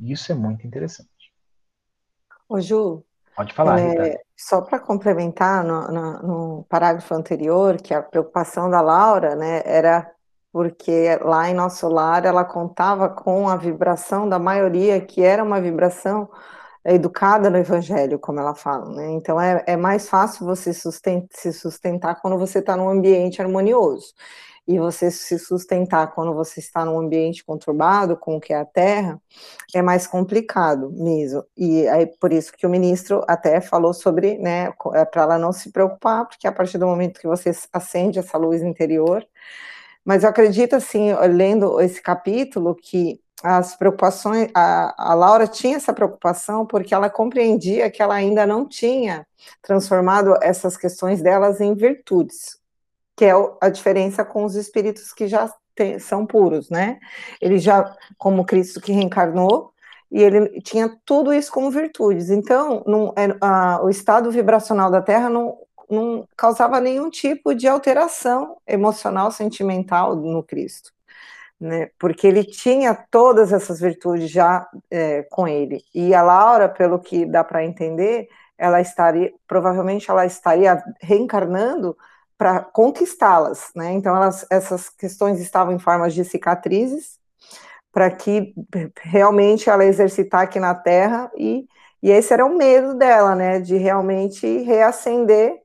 Isso 0.00 0.32
é 0.32 0.34
muito 0.34 0.66
interessante. 0.66 1.10
Ô 2.48 2.60
Ju, 2.60 3.04
Pode 3.36 3.52
falar, 3.52 3.78
é, 3.78 4.18
Só 4.34 4.62
para 4.62 4.80
complementar, 4.80 5.62
no, 5.62 5.88
no, 5.88 6.22
no, 6.22 6.64
parágrafo 6.70 7.14
anterior, 7.14 7.76
que 7.76 7.92
a 7.92 8.02
preocupação 8.02 8.70
da 8.70 8.80
Laura 8.80 9.36
né, 9.36 9.60
era 9.66 10.10
porque 10.56 11.18
lá 11.20 11.50
em 11.50 11.54
nosso 11.54 11.86
lar 11.86 12.24
ela 12.24 12.42
contava 12.42 13.10
com 13.10 13.46
a 13.46 13.58
vibração 13.58 14.26
da 14.26 14.38
maioria, 14.38 14.98
que 14.98 15.22
era 15.22 15.44
uma 15.44 15.60
vibração 15.60 16.30
educada 16.82 17.50
no 17.50 17.58
evangelho, 17.58 18.18
como 18.18 18.40
ela 18.40 18.54
fala, 18.54 18.88
né? 18.88 19.10
Então 19.10 19.38
é, 19.38 19.62
é 19.66 19.76
mais 19.76 20.08
fácil 20.08 20.46
você 20.46 20.72
sustentar, 20.72 21.28
se 21.30 21.52
sustentar 21.52 22.22
quando 22.22 22.38
você 22.38 22.60
está 22.60 22.74
num 22.74 22.88
ambiente 22.88 23.42
harmonioso. 23.42 24.14
E 24.66 24.78
você 24.78 25.10
se 25.10 25.38
sustentar 25.38 26.14
quando 26.14 26.32
você 26.32 26.58
está 26.58 26.86
num 26.86 26.98
ambiente 26.98 27.44
conturbado, 27.44 28.16
como 28.16 28.40
que 28.40 28.54
é 28.54 28.56
a 28.56 28.64
Terra, 28.64 29.20
é 29.74 29.82
mais 29.82 30.06
complicado 30.06 30.90
mesmo. 30.90 31.44
E 31.54 31.86
aí 31.88 32.06
por 32.18 32.32
isso 32.32 32.50
que 32.56 32.66
o 32.66 32.70
ministro 32.70 33.22
até 33.28 33.60
falou 33.60 33.92
sobre, 33.92 34.38
né, 34.38 34.72
é 34.94 35.04
para 35.04 35.22
ela 35.22 35.38
não 35.38 35.52
se 35.52 35.70
preocupar, 35.70 36.26
porque 36.26 36.46
a 36.46 36.52
partir 36.52 36.78
do 36.78 36.86
momento 36.86 37.20
que 37.20 37.26
você 37.26 37.52
acende 37.74 38.18
essa 38.18 38.38
luz 38.38 38.62
interior, 38.62 39.22
mas 40.06 40.22
eu 40.22 40.30
acredito, 40.30 40.76
assim, 40.76 41.12
lendo 41.14 41.80
esse 41.80 42.00
capítulo, 42.00 42.76
que 42.76 43.20
as 43.42 43.74
preocupações, 43.76 44.48
a, 44.54 45.10
a 45.10 45.14
Laura 45.14 45.48
tinha 45.48 45.76
essa 45.76 45.92
preocupação 45.92 46.64
porque 46.64 46.94
ela 46.94 47.10
compreendia 47.10 47.90
que 47.90 48.00
ela 48.00 48.14
ainda 48.14 48.46
não 48.46 48.68
tinha 48.68 49.26
transformado 49.60 50.38
essas 50.40 50.76
questões 50.76 51.20
delas 51.20 51.60
em 51.60 51.74
virtudes, 51.74 52.56
que 53.16 53.24
é 53.24 53.32
a 53.60 53.68
diferença 53.68 54.24
com 54.24 54.44
os 54.44 54.54
espíritos 54.54 55.12
que 55.12 55.26
já 55.26 55.52
tem, 55.74 55.98
são 55.98 56.24
puros, 56.24 56.70
né? 56.70 57.00
Ele 57.40 57.58
já, 57.58 57.92
como 58.16 58.46
Cristo 58.46 58.80
que 58.80 58.92
reencarnou, 58.92 59.72
e 60.08 60.22
ele 60.22 60.60
tinha 60.60 60.96
tudo 61.04 61.34
isso 61.34 61.50
como 61.50 61.68
virtudes. 61.68 62.30
Então, 62.30 62.84
não, 62.86 63.12
é, 63.16 63.36
a, 63.40 63.82
o 63.82 63.90
estado 63.90 64.30
vibracional 64.30 64.88
da 64.88 65.02
Terra 65.02 65.28
não, 65.28 65.58
não 65.90 66.28
causava 66.36 66.80
nenhum 66.80 67.10
tipo 67.10 67.54
de 67.54 67.66
alteração 67.68 68.58
emocional, 68.66 69.30
sentimental 69.30 70.16
no 70.16 70.42
Cristo, 70.42 70.92
né? 71.60 71.90
Porque 71.98 72.26
ele 72.26 72.44
tinha 72.44 72.94
todas 73.10 73.52
essas 73.52 73.80
virtudes 73.80 74.30
já 74.30 74.68
é, 74.90 75.22
com 75.24 75.48
ele. 75.48 75.82
E 75.94 76.14
a 76.14 76.22
Laura, 76.22 76.68
pelo 76.68 76.98
que 76.98 77.26
dá 77.26 77.44
para 77.44 77.64
entender, 77.64 78.28
ela 78.58 78.80
estaria, 78.80 79.32
provavelmente, 79.46 80.10
ela 80.10 80.26
estaria 80.26 80.82
reencarnando 81.00 81.96
para 82.38 82.60
conquistá-las, 82.60 83.70
né? 83.74 83.92
Então, 83.92 84.14
elas, 84.16 84.46
essas 84.50 84.88
questões 84.88 85.40
estavam 85.40 85.74
em 85.74 85.78
formas 85.78 86.14
de 86.14 86.24
cicatrizes, 86.24 87.18
para 87.92 88.10
que 88.10 88.54
realmente 89.02 89.70
ela 89.70 89.84
exercitar 89.84 90.42
aqui 90.42 90.60
na 90.60 90.74
Terra 90.74 91.30
e 91.36 91.66
e 92.02 92.10
esse 92.10 92.32
era 92.32 92.44
o 92.44 92.56
medo 92.56 92.94
dela, 92.94 93.34
né, 93.34 93.58
de 93.60 93.76
realmente 93.76 94.46
reacender 94.62 95.60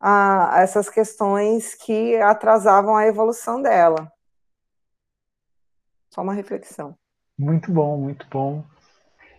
a, 0.00 0.56
a 0.56 0.60
essas 0.60 0.88
questões 0.88 1.74
que 1.74 2.16
atrasavam 2.16 2.96
a 2.96 3.06
evolução 3.06 3.60
dela. 3.60 4.10
Só 6.10 6.22
uma 6.22 6.34
reflexão. 6.34 6.96
Muito 7.38 7.70
bom, 7.70 7.96
muito 7.96 8.26
bom. 8.28 8.64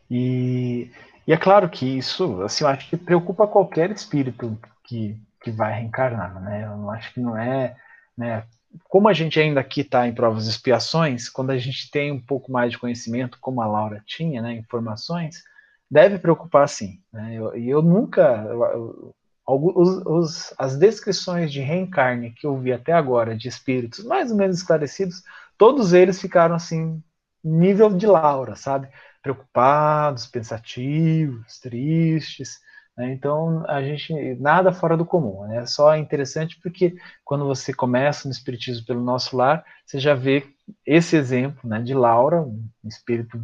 E, 0.10 0.92
e 1.28 1.34
é 1.34 1.38
claro 1.38 1.70
que 1.70 1.98
isso, 1.98 2.42
assim, 2.42 2.64
eu 2.64 2.70
acho 2.70 2.90
que 2.90 2.98
preocupa 2.98 3.48
qualquer 3.48 3.92
espírito 3.92 4.58
que, 4.84 5.20
que 5.42 5.52
vai 5.52 5.74
reencarnar, 5.74 6.42
né? 6.42 6.66
Eu 6.66 6.90
acho 6.90 7.14
que 7.14 7.20
não 7.20 7.38
é, 7.38 7.76
né? 8.18 8.44
Como 8.84 9.08
a 9.08 9.14
gente 9.14 9.40
ainda 9.40 9.60
aqui 9.60 9.82
está 9.82 10.08
em 10.08 10.14
provas 10.14 10.46
e 10.46 10.50
expiações, 10.50 11.28
quando 11.28 11.52
a 11.52 11.58
gente 11.58 11.90
tem 11.90 12.12
um 12.12 12.22
pouco 12.22 12.52
mais 12.52 12.72
de 12.72 12.78
conhecimento, 12.78 13.38
como 13.42 13.62
a 13.62 13.68
Laura 13.68 14.04
tinha, 14.06 14.42
né, 14.44 14.54
informações, 14.54 15.44
deve 15.90 16.20
preocupar 16.20 16.70
sim. 16.70 17.02
Né? 17.12 17.34
E 17.34 17.36
eu, 17.36 17.56
eu, 17.56 17.82
nunca, 17.82 18.22
eu, 18.48 19.16
os, 19.56 20.02
os, 20.06 20.54
as 20.58 20.78
descrições 20.78 21.52
de 21.52 21.60
reencarne 21.60 22.32
que 22.32 22.46
eu 22.46 22.58
vi 22.58 22.72
até 22.72 22.94
agora 22.94 23.36
de 23.36 23.48
espíritos 23.48 24.04
mais 24.06 24.32
ou 24.32 24.38
menos 24.38 24.58
esclarecidos, 24.58 25.24
todos 25.58 25.94
eles 25.94 26.22
ficaram 26.22 26.56
assim, 26.56 27.02
nível 27.44 27.90
de 27.90 28.06
Laura, 28.06 28.56
sabe? 28.56 28.90
Preocupados, 29.22 30.28
pensativos, 30.28 31.60
tristes. 31.60 32.60
Né? 32.96 33.12
Então, 33.14 33.64
a 33.68 33.82
gente, 33.82 34.14
nada 34.36 34.72
fora 34.72 34.96
do 34.96 35.06
comum. 35.06 35.48
Né? 35.48 35.66
Só 35.66 35.94
é 35.94 36.00
interessante 36.00 36.60
porque 36.62 36.96
quando 37.24 37.46
você 37.46 37.74
começa 37.74 38.28
no 38.28 38.34
Espiritismo 38.34 38.86
pelo 38.86 39.04
nosso 39.04 39.36
lar, 39.36 39.66
você 39.86 40.00
já 40.00 40.14
vê 40.14 40.46
esse 40.86 41.16
exemplo 41.16 41.68
né, 41.68 41.82
de 41.82 41.94
Laura, 41.94 42.42
um 42.42 42.70
espírito 42.86 43.42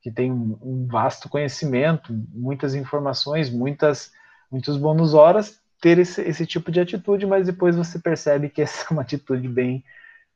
que 0.00 0.10
tem 0.10 0.30
um 0.30 0.86
vasto 0.86 1.28
conhecimento, 1.28 2.12
muitas 2.30 2.74
informações, 2.74 3.50
muitas 3.50 4.12
muitos 4.50 4.76
bônus 4.76 5.14
horas 5.14 5.60
ter 5.80 5.98
esse, 5.98 6.20
esse 6.22 6.46
tipo 6.46 6.70
de 6.70 6.80
atitude, 6.80 7.26
mas 7.26 7.46
depois 7.46 7.76
você 7.76 7.98
percebe 7.98 8.48
que 8.48 8.60
essa 8.62 8.86
é 8.88 8.92
uma 8.92 9.02
atitude 9.02 9.48
bem, 9.48 9.84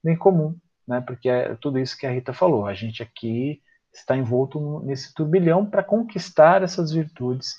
bem 0.02 0.16
comum, 0.16 0.56
né? 0.86 1.00
Porque 1.00 1.28
é 1.28 1.54
tudo 1.56 1.78
isso 1.78 1.96
que 1.96 2.06
a 2.06 2.10
Rita 2.10 2.32
falou. 2.32 2.66
A 2.66 2.74
gente 2.74 3.02
aqui 3.02 3.60
está 3.92 4.16
envolto 4.16 4.80
nesse 4.84 5.14
turbilhão 5.14 5.66
para 5.66 5.82
conquistar 5.82 6.62
essas 6.62 6.92
virtudes 6.92 7.56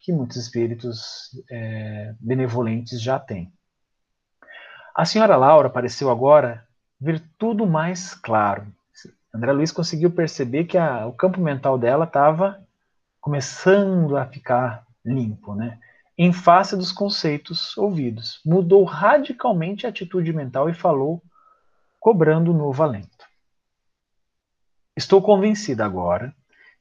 que 0.00 0.12
muitos 0.12 0.36
espíritos 0.36 1.30
é, 1.50 2.14
benevolentes 2.20 3.00
já 3.00 3.18
têm. 3.18 3.52
A 4.94 5.04
senhora 5.04 5.36
Laura 5.36 5.68
apareceu 5.68 6.10
agora 6.10 6.66
ver 7.00 7.22
tudo 7.38 7.66
mais 7.66 8.14
claro. 8.14 8.66
André 9.34 9.52
Luiz 9.52 9.70
conseguiu 9.70 10.10
perceber 10.10 10.64
que 10.64 10.78
a, 10.78 11.06
o 11.06 11.12
campo 11.12 11.40
mental 11.40 11.76
dela 11.76 12.04
estava 12.04 12.64
começando 13.20 14.16
a 14.16 14.24
ficar 14.24 14.86
limpo, 15.04 15.54
né? 15.54 15.78
Em 16.18 16.32
face 16.32 16.76
dos 16.76 16.92
conceitos 16.92 17.76
ouvidos. 17.76 18.40
Mudou 18.44 18.84
radicalmente 18.84 19.86
a 19.86 19.90
atitude 19.90 20.32
mental 20.32 20.68
e 20.68 20.74
falou, 20.74 21.22
cobrando 22.00 22.54
novo 22.54 22.82
alento. 22.82 23.26
Estou 24.96 25.20
convencida 25.20 25.84
agora 25.84 26.34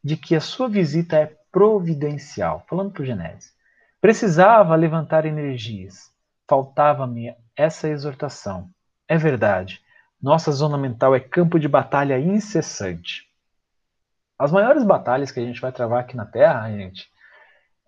de 0.03 0.15
que 0.15 0.35
a 0.35 0.41
sua 0.41 0.69
visita 0.69 1.17
é 1.17 1.35
providencial. 1.51 2.63
Falando 2.67 2.91
para 2.91 3.03
o 3.03 3.05
Genésio. 3.05 3.51
Precisava 3.99 4.75
levantar 4.75 5.25
energias. 5.25 6.11
Faltava-me 6.47 7.35
essa 7.55 7.89
exortação. 7.89 8.69
É 9.07 9.17
verdade. 9.17 9.81
Nossa 10.21 10.51
zona 10.51 10.77
mental 10.77 11.13
é 11.13 11.19
campo 11.19 11.59
de 11.59 11.67
batalha 11.67 12.19
incessante. 12.19 13.27
As 14.37 14.51
maiores 14.51 14.83
batalhas 14.83 15.31
que 15.31 15.39
a 15.39 15.43
gente 15.43 15.59
vai 15.59 15.71
travar 15.71 16.01
aqui 16.01 16.15
na 16.15 16.25
Terra, 16.25 16.69
gente, 16.71 17.09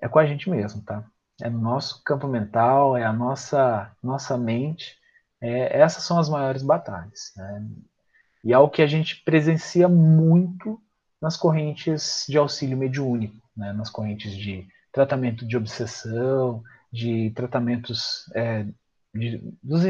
é 0.02 0.08
com 0.08 0.20
a 0.20 0.26
gente 0.26 0.50
mesmo, 0.50 0.82
tá? 0.82 1.04
É 1.42 1.50
no 1.50 1.60
nosso 1.60 2.04
campo 2.04 2.28
mental, 2.28 2.98
é 2.98 3.04
a 3.06 3.14
nossa, 3.14 3.92
nossa 4.02 4.38
mente 4.38 4.98
É, 5.40 5.80
essas 5.80 6.04
são 6.04 6.18
as 6.20 6.30
maiores 6.30 6.64
batalhas. 6.64 7.32
Né? 7.36 7.68
E 8.44 8.54
é 8.54 8.58
o 8.58 8.70
que 8.70 8.82
a 8.82 8.88
gente 8.88 9.24
presencia 9.24 9.88
muito 9.88 10.82
nas 11.22 11.38
correntes 11.38 12.26
de 12.28 12.38
auxílio 12.40 12.76
mediúnico, 12.78 13.38
né? 13.56 13.72
nas 13.72 13.90
correntes 13.90 14.36
de 14.36 14.68
tratamento 14.92 15.46
de 15.46 15.56
obsessão, 15.56 16.64
de 16.92 17.30
tratamentos, 17.36 18.26
é, 18.34 18.66
de, 19.14 19.38
dos 19.62 19.84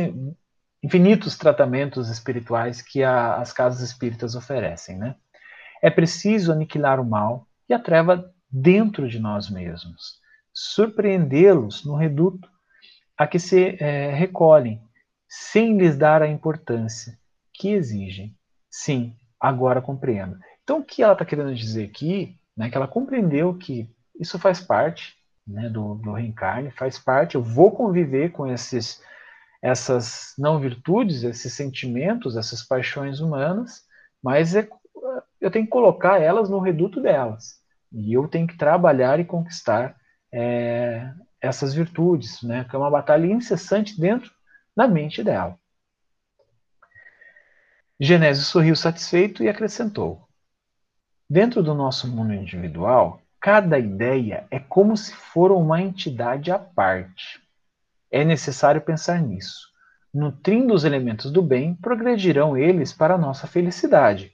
infinitos 0.84 1.38
tratamentos 1.38 2.10
espirituais 2.10 2.82
que 2.82 3.04
a, 3.04 3.36
as 3.36 3.54
casas 3.54 3.82
espíritas 3.82 4.36
oferecem. 4.36 4.98
Né? 4.98 5.16
É 5.82 5.90
preciso 5.90 6.52
aniquilar 6.52 7.00
o 7.00 7.06
mal 7.06 7.48
e 7.70 7.74
a 7.74 7.80
treva 7.80 8.34
dentro 8.52 9.08
de 9.08 9.20
nós 9.20 9.50
mesmos, 9.50 10.20
surpreendê-los 10.60 11.86
no 11.86 11.96
reduto 11.96 12.50
a 13.16 13.28
que 13.28 13.38
se 13.38 13.78
é, 13.80 14.10
recolhem, 14.10 14.82
sem 15.30 15.78
lhes 15.78 15.96
dar 15.96 16.24
a 16.24 16.28
importância 16.28 17.16
que 17.54 17.70
exigem. 17.70 18.36
Sim, 18.68 19.16
agora 19.40 19.84
compreendo. 19.84 20.36
Então, 20.64 20.80
o 20.80 20.84
que 20.84 21.04
ela 21.04 21.14
está 21.14 21.24
querendo 21.24 21.54
dizer 21.54 21.86
aqui, 21.86 22.40
né, 22.56 22.72
que 22.72 22.76
ela 22.76 22.88
compreendeu 22.88 23.54
que 23.54 23.88
isso 24.20 24.40
faz 24.40 24.60
parte 24.60 25.16
né, 25.46 25.70
do, 25.70 25.94
do 25.94 26.14
reencarne, 26.14 26.72
faz 26.72 26.98
parte, 26.98 27.36
eu 27.36 27.44
vou 27.44 27.72
conviver 27.72 28.32
com 28.32 28.48
esses, 28.48 29.00
essas 29.62 30.34
não 30.40 30.60
virtudes, 30.60 31.22
esses 31.22 31.54
sentimentos, 31.54 32.36
essas 32.36 32.64
paixões 32.64 33.20
humanas, 33.20 33.84
mas 34.24 34.56
é, 34.56 34.68
eu 35.40 35.52
tenho 35.52 35.66
que 35.66 35.72
colocar 35.72 36.20
elas 36.20 36.50
no 36.50 36.58
reduto 36.58 37.00
delas. 37.00 37.62
E 37.92 38.12
eu 38.12 38.28
tenho 38.28 38.48
que 38.48 38.58
trabalhar 38.58 39.20
e 39.20 39.26
conquistar 39.26 39.96
é, 40.32 41.12
essas 41.42 41.74
virtudes, 41.74 42.42
né, 42.42 42.64
que 42.64 42.76
é 42.76 42.80
uma 42.80 42.92
batalha 42.92 43.26
incessante 43.26 44.00
dentro 44.00 44.32
da 44.76 44.88
mente 44.88 45.24
dela. 45.24 45.58
Genésio 48.00 48.44
sorriu 48.44 48.76
satisfeito 48.76 49.44
e 49.44 49.50
acrescentou: 49.50 50.28
Dentro 51.30 51.64
do 51.64 51.74
nosso 51.74 52.08
mundo 52.08 52.34
individual, 52.34 53.22
cada 53.40 53.80
ideia 53.80 54.48
é 54.52 54.60
como 54.60 54.96
se 54.96 55.14
for 55.14 55.52
uma 55.52 55.82
entidade 55.82 56.52
à 56.52 56.60
parte. 56.60 57.42
É 58.12 58.24
necessário 58.24 58.82
pensar 58.82 59.22
nisso. 59.22 59.68
Nutrindo 60.14 60.74
os 60.74 60.84
elementos 60.84 61.32
do 61.32 61.42
bem, 61.42 61.76
progredirão 61.76 62.56
eles 62.56 62.94
para 62.94 63.16
a 63.16 63.18
nossa 63.18 63.46
felicidade. 63.46 64.32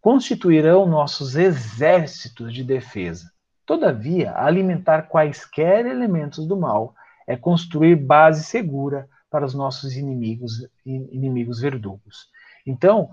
Constituirão 0.00 0.86
nossos 0.86 1.36
exércitos 1.36 2.52
de 2.52 2.64
defesa. 2.64 3.30
Todavia, 3.72 4.34
alimentar 4.36 5.04
quaisquer 5.04 5.86
elementos 5.86 6.46
do 6.46 6.54
mal 6.54 6.94
é 7.26 7.38
construir 7.38 7.96
base 7.96 8.44
segura 8.44 9.08
para 9.30 9.46
os 9.46 9.54
nossos 9.54 9.96
inimigos 9.96 10.68
inimigos 10.84 11.58
verdugos. 11.58 12.28
Então, 12.66 13.08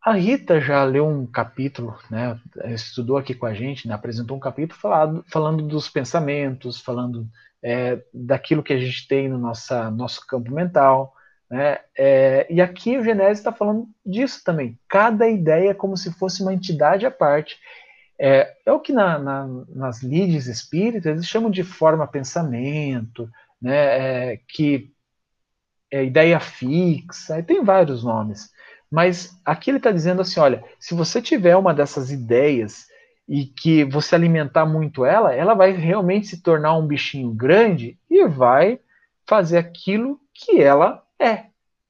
a 0.00 0.12
Rita 0.12 0.60
já 0.60 0.84
leu 0.84 1.08
um 1.08 1.26
capítulo, 1.26 1.98
né, 2.08 2.38
estudou 2.66 3.16
aqui 3.16 3.34
com 3.34 3.44
a 3.44 3.54
gente, 3.54 3.88
né, 3.88 3.94
apresentou 3.94 4.36
um 4.36 4.40
capítulo 4.40 4.78
falado, 4.78 5.24
falando 5.32 5.64
dos 5.64 5.88
pensamentos, 5.88 6.80
falando 6.80 7.26
é, 7.60 8.00
daquilo 8.14 8.62
que 8.62 8.72
a 8.72 8.78
gente 8.78 9.08
tem 9.08 9.28
no 9.28 9.36
nossa, 9.36 9.90
nosso 9.90 10.24
campo 10.28 10.52
mental. 10.54 11.12
Né, 11.50 11.80
é, 11.98 12.46
e 12.48 12.60
aqui 12.60 12.96
o 12.96 13.02
Genésio 13.02 13.32
está 13.32 13.50
falando 13.50 13.88
disso 14.06 14.44
também. 14.44 14.78
Cada 14.88 15.28
ideia 15.28 15.70
é 15.70 15.74
como 15.74 15.96
se 15.96 16.12
fosse 16.12 16.40
uma 16.40 16.54
entidade 16.54 17.04
à 17.04 17.10
parte. 17.10 17.58
É, 18.18 18.56
é 18.64 18.72
o 18.72 18.80
que 18.80 18.92
na, 18.92 19.18
na, 19.18 19.46
nas 19.68 20.02
lides 20.02 20.46
espíritas 20.46 21.06
eles 21.12 21.26
chamam 21.26 21.50
de 21.50 21.62
forma 21.62 22.06
pensamento, 22.06 23.28
né, 23.60 24.32
é, 24.32 24.40
que 24.48 24.90
é 25.90 26.04
ideia 26.04 26.40
fixa, 26.40 27.42
tem 27.42 27.62
vários 27.62 28.02
nomes. 28.02 28.50
Mas 28.90 29.38
aqui 29.44 29.70
ele 29.70 29.78
está 29.78 29.90
dizendo 29.90 30.22
assim: 30.22 30.40
olha, 30.40 30.64
se 30.78 30.94
você 30.94 31.20
tiver 31.20 31.56
uma 31.56 31.74
dessas 31.74 32.10
ideias 32.10 32.86
e 33.28 33.44
que 33.46 33.84
você 33.84 34.14
alimentar 34.14 34.64
muito 34.64 35.04
ela, 35.04 35.34
ela 35.34 35.54
vai 35.54 35.72
realmente 35.72 36.28
se 36.28 36.42
tornar 36.42 36.76
um 36.76 36.86
bichinho 36.86 37.32
grande 37.32 37.98
e 38.08 38.26
vai 38.26 38.78
fazer 39.26 39.58
aquilo 39.58 40.20
que 40.32 40.60
ela 40.60 41.02
é. 41.18 41.46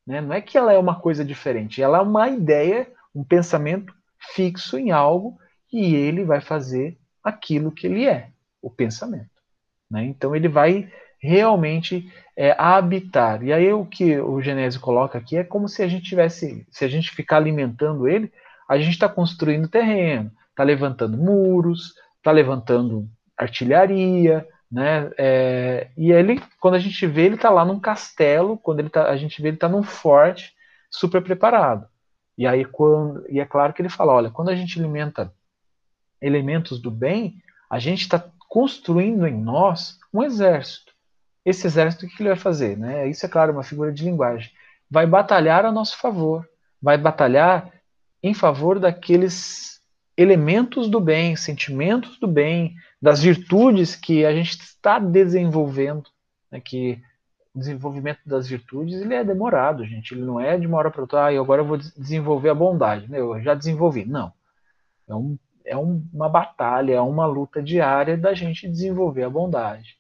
Né? 0.07 0.20
Não 0.20 0.33
é 0.33 0.41
que 0.41 0.57
ela 0.57 0.72
é 0.72 0.79
uma 0.79 0.99
coisa 1.01 1.24
diferente, 1.24 1.83
ela 1.83 1.99
é 1.99 2.01
uma 2.01 2.29
ideia, 2.29 2.89
um 3.14 3.22
pensamento 3.22 3.95
fixo 4.18 4.79
em 4.79 4.91
algo 4.91 5.39
e 5.73 5.95
ele 5.95 6.25
vai 6.25 6.41
fazer 6.41 6.97
aquilo 7.23 7.73
que 7.73 7.87
ele 7.87 8.07
é, 8.07 8.29
o 8.62 8.71
pensamento. 8.71 9.31
Né? 9.91 10.05
Então 10.05 10.35
ele 10.35 10.49
vai 10.49 10.91
realmente 11.19 12.11
é, 12.37 12.55
habitar. 12.59 13.43
E 13.43 13.53
aí 13.53 13.73
o 13.73 13.85
que 13.85 14.19
o 14.19 14.41
Genésio 14.41 14.81
coloca 14.81 15.19
aqui 15.19 15.37
é 15.37 15.45
como 15.45 15.69
se 15.69 15.83
a 15.83 15.89
gente 15.89 16.05
tivesse, 16.05 16.67
se 16.71 16.85
a 16.85 16.89
gente 16.89 17.11
ficar 17.11 17.39
alimentando 17.39 18.07
ele, 18.07 18.33
a 18.69 18.79
gente 18.79 18.91
está 18.91 19.09
construindo 19.09 19.69
terreno, 19.69 20.31
está 20.51 20.62
levantando 20.62 21.17
muros, 21.17 21.95
está 22.19 22.31
levantando 22.31 23.09
artilharia, 23.37 24.47
né? 24.71 25.11
É, 25.17 25.89
e 25.97 26.11
ele, 26.11 26.43
quando 26.61 26.75
a 26.75 26.79
gente 26.79 27.07
vê, 27.07 27.23
ele 27.23 27.37
está 27.37 27.51
lá 27.51 27.64
num 27.64 27.79
castelo, 27.79 28.59
quando 28.59 28.81
ele 28.81 28.91
tá, 28.91 29.09
a 29.09 29.17
gente 29.17 29.41
vê 29.41 29.49
ele 29.49 29.57
está 29.57 29.69
num 29.69 29.83
forte 29.83 30.53
super 30.91 31.23
preparado. 31.23 31.87
E 32.37 32.47
aí 32.47 32.64
quando, 32.64 33.25
e 33.29 33.41
é 33.41 33.47
claro 33.47 33.73
que 33.73 33.81
ele 33.81 33.89
fala, 33.89 34.12
olha, 34.12 34.31
quando 34.31 34.51
a 34.51 34.57
gente 34.57 34.79
alimenta 34.79 35.33
elementos 36.21 36.81
do 36.81 36.91
bem, 36.91 37.43
a 37.71 37.79
gente 37.79 38.03
está 38.03 38.25
construindo 38.49 39.27
em 39.27 39.37
nós 39.37 39.99
um 40.12 40.23
exército. 40.23 40.93
Esse 41.45 41.67
exército, 41.67 42.07
o 42.07 42.09
que 42.09 42.23
ele 42.23 42.31
vai 42.31 42.39
fazer? 42.39 42.77
Né? 42.77 43.09
Isso 43.09 43.25
é 43.25 43.29
claro, 43.29 43.53
uma 43.53 43.62
figura 43.62 43.93
de 43.93 44.05
linguagem. 44.05 44.51
Vai 44.91 45.07
batalhar 45.07 45.64
a 45.64 45.73
nosso 45.73 45.99
favor, 45.99 46.49
vai 46.81 46.99
batalhar 46.99 47.73
em 48.23 48.35
favor 48.35 48.79
daqueles 48.79 49.81
elementos 50.17 50.89
do 50.89 51.01
bem, 51.01 51.37
sentimentos 51.37 52.19
do 52.19 52.27
bem, 52.27 52.75
das 53.01 53.23
virtudes 53.23 53.95
que 53.95 54.25
a 54.25 54.33
gente 54.33 54.59
está 54.59 54.99
desenvolvendo. 54.99 56.05
Né? 56.51 56.61
Que 56.61 57.01
o 57.55 57.59
desenvolvimento 57.59 58.21
das 58.27 58.49
virtudes 58.49 59.01
ele 59.01 59.14
é 59.14 59.23
demorado, 59.23 59.85
gente. 59.85 60.14
Ele 60.14 60.23
não 60.23 60.41
é 60.41 60.59
de 60.59 60.67
uma 60.67 60.79
hora 60.79 60.91
para 60.91 61.03
outra, 61.03 61.27
ah, 61.27 61.41
agora 61.41 61.62
eu 61.62 61.67
vou 61.67 61.77
desenvolver 61.77 62.49
a 62.49 62.55
bondade. 62.55 63.11
Né? 63.11 63.21
Eu 63.21 63.41
já 63.41 63.55
desenvolvi. 63.55 64.05
Não. 64.05 64.33
É, 65.09 65.14
um, 65.14 65.39
é 65.67 65.77
um, 65.77 66.07
uma 66.12 66.29
batalha, 66.29 66.95
é 66.95 67.01
uma 67.01 67.27
luta 67.27 67.62
diária 67.62 68.17
da 68.17 68.33
gente 68.33 68.69
desenvolver 68.69 69.25
a 69.25 69.31
bondade 69.31 69.97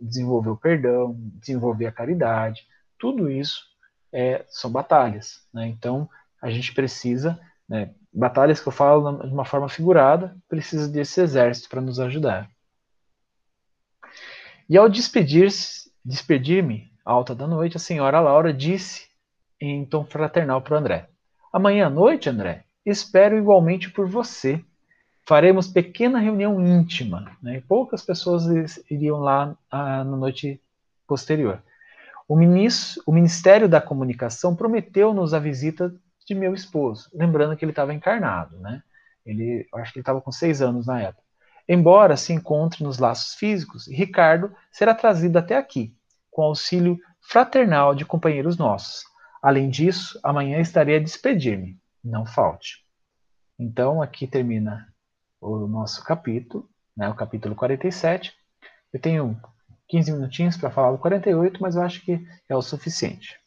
desenvolver 0.00 0.50
o 0.50 0.56
perdão, 0.56 1.16
desenvolver 1.34 1.86
a 1.86 1.92
caridade, 1.92 2.66
tudo 2.98 3.30
isso 3.30 3.64
é, 4.12 4.44
são 4.48 4.70
batalhas. 4.70 5.46
Né? 5.52 5.66
Então, 5.68 6.08
a 6.40 6.50
gente 6.50 6.74
precisa, 6.74 7.38
né, 7.68 7.94
batalhas 8.12 8.60
que 8.60 8.68
eu 8.68 8.72
falo 8.72 9.18
de 9.22 9.32
uma 9.32 9.44
forma 9.44 9.68
figurada, 9.68 10.36
precisa 10.48 10.88
desse 10.88 11.20
exército 11.20 11.68
para 11.68 11.80
nos 11.80 11.98
ajudar. 11.98 12.50
E 14.68 14.76
ao 14.76 14.88
despedir-se, 14.88 15.90
despedir-me, 16.04 16.90
alta 17.04 17.34
da 17.34 17.46
noite, 17.46 17.76
a 17.76 17.80
senhora 17.80 18.20
Laura 18.20 18.52
disse 18.52 19.06
em 19.60 19.84
tom 19.84 20.04
fraternal 20.04 20.60
para 20.60 20.78
André: 20.78 21.08
Amanhã 21.52 21.86
à 21.86 21.90
noite, 21.90 22.28
André, 22.28 22.64
espero 22.84 23.38
igualmente 23.38 23.90
por 23.90 24.08
você 24.08 24.62
faremos 25.26 25.66
pequena 25.66 26.20
reunião 26.20 26.64
íntima. 26.64 27.36
Né? 27.42 27.62
Poucas 27.68 28.02
pessoas 28.02 28.44
iriam 28.88 29.18
lá 29.18 29.56
ah, 29.70 30.04
na 30.04 30.16
noite 30.16 30.60
posterior. 31.06 31.62
O, 32.28 32.36
ministro, 32.36 33.02
o 33.06 33.12
Ministério 33.12 33.68
da 33.68 33.80
Comunicação 33.80 34.54
prometeu-nos 34.54 35.34
a 35.34 35.38
visita 35.38 35.94
de 36.26 36.34
meu 36.34 36.54
esposo, 36.54 37.08
lembrando 37.14 37.56
que 37.56 37.64
ele 37.64 37.70
estava 37.70 37.94
encarnado, 37.94 38.58
né? 38.58 38.82
Ele, 39.24 39.66
acho 39.74 39.92
que 39.92 39.98
ele 39.98 40.02
estava 40.02 40.20
com 40.20 40.32
seis 40.32 40.60
anos 40.60 40.86
na 40.86 41.00
época. 41.00 41.22
Embora 41.68 42.16
se 42.16 42.32
encontre 42.32 42.82
nos 42.82 42.98
laços 42.98 43.34
físicos, 43.34 43.86
Ricardo 43.86 44.52
será 44.72 44.92
trazido 44.92 45.38
até 45.38 45.56
aqui, 45.56 45.94
com 46.30 46.42
auxílio 46.42 46.98
fraternal 47.20 47.94
de 47.94 48.04
companheiros 48.04 48.56
nossos. 48.56 49.04
Além 49.40 49.70
disso, 49.70 50.18
amanhã 50.22 50.58
estarei 50.58 50.96
a 50.96 51.00
despedir-me. 51.00 51.78
Não 52.02 52.26
falte. 52.26 52.84
Então, 53.58 54.02
aqui 54.02 54.26
termina 54.26 54.86
o 55.40 55.66
nosso 55.66 56.02
capítulo, 56.04 56.68
né, 56.96 57.08
o 57.08 57.14
capítulo 57.14 57.54
47. 57.54 58.34
Eu 58.92 59.00
tenho 59.00 59.40
15 59.88 60.12
minutinhos 60.12 60.56
para 60.56 60.70
falar 60.70 60.92
do 60.92 60.98
48, 60.98 61.60
mas 61.60 61.76
eu 61.76 61.82
acho 61.82 62.04
que 62.04 62.26
é 62.48 62.56
o 62.56 62.62
suficiente. 62.62 63.38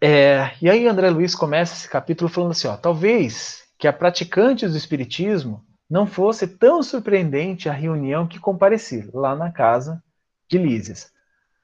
É, 0.00 0.50
e 0.60 0.68
aí 0.68 0.86
André 0.86 1.08
Luiz 1.10 1.34
começa 1.34 1.74
esse 1.74 1.88
capítulo 1.88 2.28
falando 2.28 2.50
assim, 2.50 2.68
ó, 2.68 2.76
talvez 2.76 3.62
que 3.78 3.86
a 3.86 3.92
praticante 3.92 4.66
do 4.66 4.76
espiritismo 4.76 5.64
não 5.88 6.06
fosse 6.06 6.46
tão 6.46 6.82
surpreendente 6.82 7.68
a 7.68 7.72
reunião 7.72 8.26
que 8.26 8.38
compareci 8.38 9.08
lá 9.12 9.36
na 9.36 9.52
casa 9.52 10.02
de 10.48 10.58
Lísias. 10.58 11.12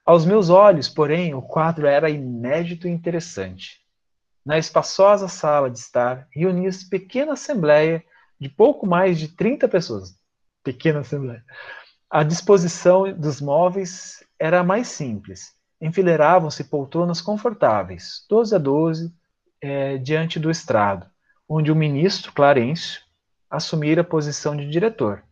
Aos 0.05 0.25
meus 0.25 0.51
olhos, 0.51 0.89
porém, 0.89 1.35
o 1.35 1.43
quadro 1.43 1.87
era 1.87 2.11
inédito 2.11 2.87
e 2.87 2.91
interessante. 2.91 3.81
Na 4.45 4.59
espaçosa 4.59 5.29
sala 5.29 5.71
de 5.71 5.79
estar, 5.79 6.27
reunia-se 6.31 6.89
pequena 6.89 7.35
assembleia 7.35 8.03
de 8.41 8.49
pouco 8.49 8.87
mais 8.87 9.19
de 9.19 9.29
30 9.29 9.69
pessoas. 9.69 10.15
Pequena 10.65 11.01
assembleia. 11.01 11.45
A 12.09 12.23
disposição 12.23 13.13
dos 13.13 13.41
móveis 13.41 14.25
era 14.39 14.65
mais 14.65 14.89
simples. 14.89 15.55
enfileiravam-se 15.81 16.65
poltronas 16.65 17.23
confortáveis, 17.23 18.27
12 18.29 18.55
a 18.55 18.59
12, 18.59 19.15
é, 19.63 19.97
diante 19.97 20.39
do 20.39 20.51
estrado, 20.51 21.07
onde 21.49 21.73
o 21.73 21.77
ministro 21.77 22.33
Clarencio 22.33 23.01
assumira 23.49 24.03
a 24.03 24.05
posição 24.05 24.55
de 24.55 24.69
diretor, 24.69 25.25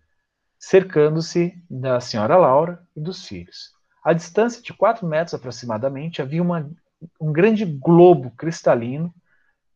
cercando-se 0.59 1.54
da 1.68 2.00
senhora 2.00 2.36
Laura 2.36 2.82
e 2.96 3.00
dos 3.00 3.26
filhos. 3.26 3.72
A 4.02 4.14
distância 4.14 4.62
de 4.62 4.72
4 4.72 5.06
metros 5.06 5.34
aproximadamente 5.34 6.22
havia 6.22 6.42
uma, 6.42 6.70
um 7.20 7.30
grande 7.30 7.66
globo 7.66 8.30
cristalino 8.30 9.14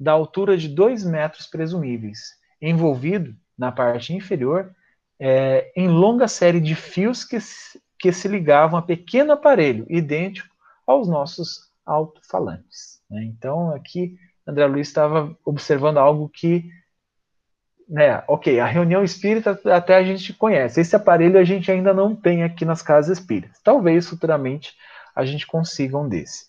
da 0.01 0.13
altura 0.13 0.57
de 0.57 0.69
2 0.69 1.05
metros 1.05 1.47
presumíveis, 1.47 2.31
envolvido 2.63 3.35
na 3.59 3.73
parte 3.73 4.15
inferior 4.15 4.73
é, 5.21 5.71
em 5.77 5.89
longa 5.89 6.27
série 6.27 6.61
de 6.61 6.75
fios 6.75 7.25
que, 7.25 7.39
que 7.99 8.13
se 8.13 8.29
ligavam 8.29 8.79
a 8.79 8.83
pequeno 8.83 9.33
aparelho 9.33 9.85
idêntico 9.89 10.53
aos 10.87 11.09
nossos 11.09 11.71
alto-falantes. 11.85 13.01
Né? 13.11 13.25
Então, 13.25 13.75
aqui, 13.75 14.17
André 14.47 14.67
Luiz 14.67 14.89
estava 14.89 15.37
observando 15.45 15.99
algo 15.99 16.29
que, 16.29 16.69
né, 17.89 18.23
ok, 18.27 18.59
a 18.59 18.67
reunião 18.67 19.05
espírita 19.05 19.61
até 19.67 19.97
a 19.97 20.03
gente 20.03 20.33
conhece, 20.33 20.81
esse 20.81 20.97
aparelho 20.97 21.39
a 21.39 21.45
gente 21.45 21.71
ainda 21.71 21.93
não 21.93 22.17
tem 22.17 22.43
aqui 22.43 22.65
nas 22.65 22.83
casas 22.83 23.19
espíritas. 23.19 23.61
Talvez 23.63 24.09
futuramente 24.09 24.75
a 25.15 25.25
gente 25.25 25.47
consiga 25.47 25.99
um 25.99 26.09
desse. 26.09 26.47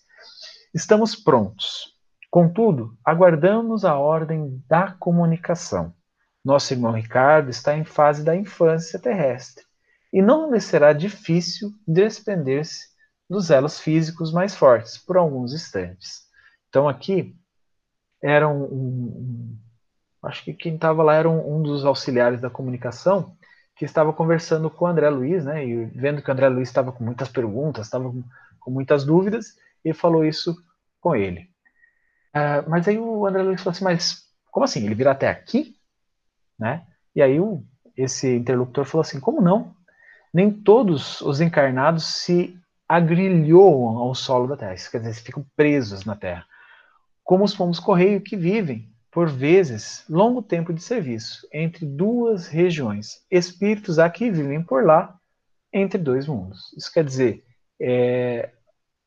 Estamos 0.74 1.14
prontos. 1.14 1.94
Contudo, 2.28 2.98
aguardamos 3.04 3.84
a 3.84 3.96
ordem 3.96 4.60
da 4.68 4.90
comunicação. 4.90 5.94
Nosso 6.44 6.74
irmão 6.74 6.92
Ricardo 6.92 7.50
está 7.50 7.76
em 7.76 7.84
fase 7.84 8.22
da 8.22 8.36
infância 8.36 8.98
terrestre 8.98 9.64
e 10.12 10.20
não 10.20 10.52
lhe 10.52 10.60
será 10.60 10.92
difícil 10.92 11.72
desprender-se 11.88 12.88
dos 13.28 13.50
elos 13.50 13.80
físicos 13.80 14.32
mais 14.32 14.54
fortes 14.54 14.98
por 14.98 15.16
alguns 15.16 15.52
instantes. 15.52 16.24
Então 16.68 16.88
aqui 16.88 17.34
era 18.22 18.48
um, 18.48 18.62
um 18.62 19.58
acho 20.22 20.44
que 20.44 20.54
quem 20.54 20.74
estava 20.74 21.02
lá 21.02 21.14
era 21.14 21.28
um, 21.28 21.56
um, 21.56 21.62
dos 21.62 21.84
auxiliares 21.84 22.40
da 22.40 22.50
comunicação 22.50 23.36
que 23.76 23.84
estava 23.84 24.12
conversando 24.12 24.70
com 24.70 24.84
o 24.84 24.88
André 24.88 25.08
Luiz, 25.10 25.44
né? 25.44 25.66
E 25.66 25.84
vendo 25.86 26.22
que 26.22 26.30
o 26.30 26.32
André 26.32 26.48
Luiz 26.48 26.68
estava 26.68 26.92
com 26.92 27.02
muitas 27.02 27.28
perguntas, 27.28 27.86
estava 27.86 28.08
com, 28.08 28.22
com, 28.60 28.70
muitas 28.70 29.04
dúvidas, 29.04 29.56
e 29.84 29.92
falou 29.92 30.24
isso 30.24 30.56
com 31.00 31.14
ele. 31.14 31.50
Uh, 32.34 32.68
mas 32.68 32.86
aí 32.86 32.98
o 32.98 33.26
André 33.26 33.42
Luiz 33.42 33.60
falou 33.60 33.72
assim, 33.72 33.84
mas 33.84 34.24
como 34.50 34.64
assim? 34.64 34.84
Ele 34.86 34.94
virá 34.94 35.10
até 35.10 35.28
aqui, 35.28 35.76
né? 36.58 36.86
E 37.14 37.22
aí 37.22 37.40
o, 37.40 37.64
esse 37.96 38.34
interlocutor 38.36 38.84
falou 38.84 39.02
assim, 39.02 39.20
como 39.20 39.40
não? 39.40 39.74
Nem 40.32 40.50
todos 40.50 41.20
os 41.20 41.40
encarnados 41.40 42.04
se 42.04 42.58
agrilhoam 42.88 43.98
ao 43.98 44.14
solo 44.14 44.46
da 44.46 44.56
Terra, 44.56 44.74
quer 44.90 44.98
dizer, 44.98 45.14
ficam 45.14 45.44
presos 45.56 46.04
na 46.04 46.14
Terra, 46.14 46.44
como 47.22 47.44
os 47.44 47.54
pomos 47.54 47.78
correio 47.78 48.20
que 48.20 48.36
vivem, 48.36 48.92
por 49.10 49.28
vezes, 49.28 50.04
longo 50.08 50.42
tempo 50.42 50.72
de 50.72 50.82
serviço 50.82 51.46
entre 51.52 51.86
duas 51.86 52.48
regiões, 52.48 53.24
espíritos 53.30 53.98
aqui 53.98 54.28
vivem 54.28 54.62
por 54.62 54.84
lá, 54.84 55.16
entre 55.72 55.98
dois 55.98 56.26
mundos. 56.26 56.72
Isso 56.76 56.92
quer 56.92 57.04
dizer, 57.04 57.44
é, 57.80 58.50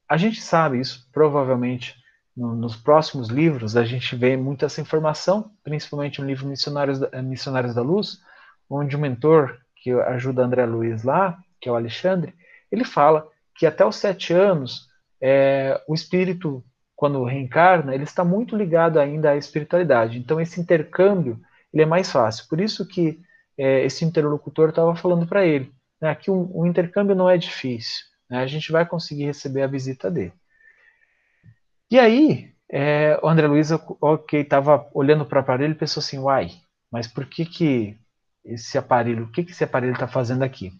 a 0.09 0.15
gente 0.15 0.41
sabe 0.41 0.79
isso, 0.79 1.07
provavelmente 1.11 1.95
no, 2.37 2.55
nos 2.55 2.75
próximos 2.75 3.29
livros 3.29 3.75
a 3.75 3.83
gente 3.83 4.15
vê 4.15 4.37
muita 4.37 4.67
essa 4.67 4.79
informação, 4.79 5.51
principalmente 5.63 6.21
no 6.21 6.27
livro 6.27 6.47
Missionários 6.47 6.99
da, 6.99 7.21
Missionários 7.21 7.73
da 7.73 7.81
Luz, 7.81 8.21
onde 8.69 8.95
o 8.95 8.99
mentor 8.99 9.57
que 9.75 9.91
ajuda 9.91 10.43
André 10.43 10.65
Luiz 10.65 11.03
lá, 11.03 11.37
que 11.59 11.67
é 11.67 11.71
o 11.71 11.75
Alexandre, 11.75 12.33
ele 12.71 12.83
fala 12.83 13.27
que 13.55 13.65
até 13.65 13.85
os 13.85 13.95
sete 13.95 14.33
anos, 14.33 14.87
é, 15.19 15.81
o 15.87 15.95
espírito, 15.95 16.63
quando 16.95 17.23
reencarna, 17.23 17.95
ele 17.95 18.03
está 18.03 18.23
muito 18.23 18.55
ligado 18.55 18.99
ainda 18.99 19.31
à 19.31 19.37
espiritualidade. 19.37 20.19
Então, 20.19 20.39
esse 20.39 20.61
intercâmbio 20.61 21.39
ele 21.73 21.83
é 21.83 21.85
mais 21.85 22.11
fácil. 22.11 22.47
Por 22.47 22.59
isso 22.59 22.87
que 22.87 23.19
é, 23.57 23.83
esse 23.85 24.05
interlocutor 24.05 24.69
estava 24.69 24.95
falando 24.95 25.25
para 25.25 25.45
ele 25.45 25.71
né, 26.01 26.13
que 26.15 26.29
o, 26.29 26.49
o, 26.53 26.65
intercâmbio 26.65 27.15
não 27.15 27.29
é 27.29 27.37
difícil. 27.37 28.05
Né, 28.29 28.39
a 28.39 28.47
gente 28.47 28.71
vai 28.71 28.85
conseguir 28.85 29.25
receber 29.25 29.63
a 29.63 29.67
visita 29.67 30.09
dele. 30.09 30.33
E 31.89 31.97
aí, 31.99 32.53
é, 32.69 33.17
o 33.23 33.27
André 33.27 33.47
Luiz, 33.47 33.71
ok, 33.71 34.41
estava 34.41 34.89
olhando 34.93 35.25
para 35.25 35.37
o 35.37 35.41
aparelho 35.41 35.71
e 35.71 35.77
pensou 35.77 36.01
assim, 36.01 36.19
uai, 36.19 36.49
mas 36.91 37.07
por 37.07 37.25
que 37.25 37.45
que 37.45 37.97
esse 38.43 38.77
aparelho, 38.77 39.25
o 39.25 39.31
que 39.31 39.43
que 39.43 39.51
esse 39.51 39.63
aparelho 39.63 39.93
está 39.93 40.07
fazendo 40.07 40.43
aqui? 40.43 40.71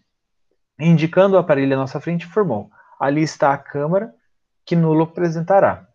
Indicando 0.80 1.36
o 1.36 1.39
aparelho 1.39 1.74
à 1.74 1.78
nossa 1.78 1.99
frente, 1.99 2.26
informou: 2.26 2.70
ali 2.99 3.22
está 3.22 3.53
a 3.53 3.58
câmara 3.58 4.14
que 4.66 4.76
Nulo 4.76 5.03
apresentará. 5.03 5.88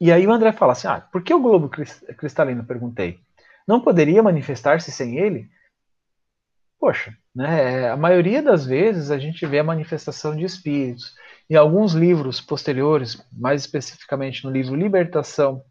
E 0.00 0.10
aí 0.10 0.26
o 0.26 0.32
André 0.32 0.52
fala 0.52 0.72
assim: 0.72 0.88
ah, 0.88 1.00
por 1.00 1.22
que 1.22 1.32
o 1.32 1.40
globo 1.40 1.70
cristalino? 2.18 2.64
Perguntei. 2.64 3.20
Não 3.66 3.80
poderia 3.80 4.22
manifestar-se 4.22 4.90
sem 4.90 5.18
ele? 5.18 5.48
Poxa, 6.78 7.16
né, 7.34 7.88
a 7.90 7.96
maioria 7.96 8.42
das 8.42 8.66
vezes 8.66 9.10
a 9.10 9.18
gente 9.18 9.46
vê 9.46 9.60
a 9.60 9.64
manifestação 9.64 10.36
de 10.36 10.44
espíritos. 10.44 11.14
Em 11.48 11.56
alguns 11.56 11.92
livros 11.92 12.40
posteriores, 12.40 13.22
mais 13.30 13.62
especificamente 13.62 14.44
no 14.44 14.50
livro 14.50 14.74
Libertação, 14.74 15.62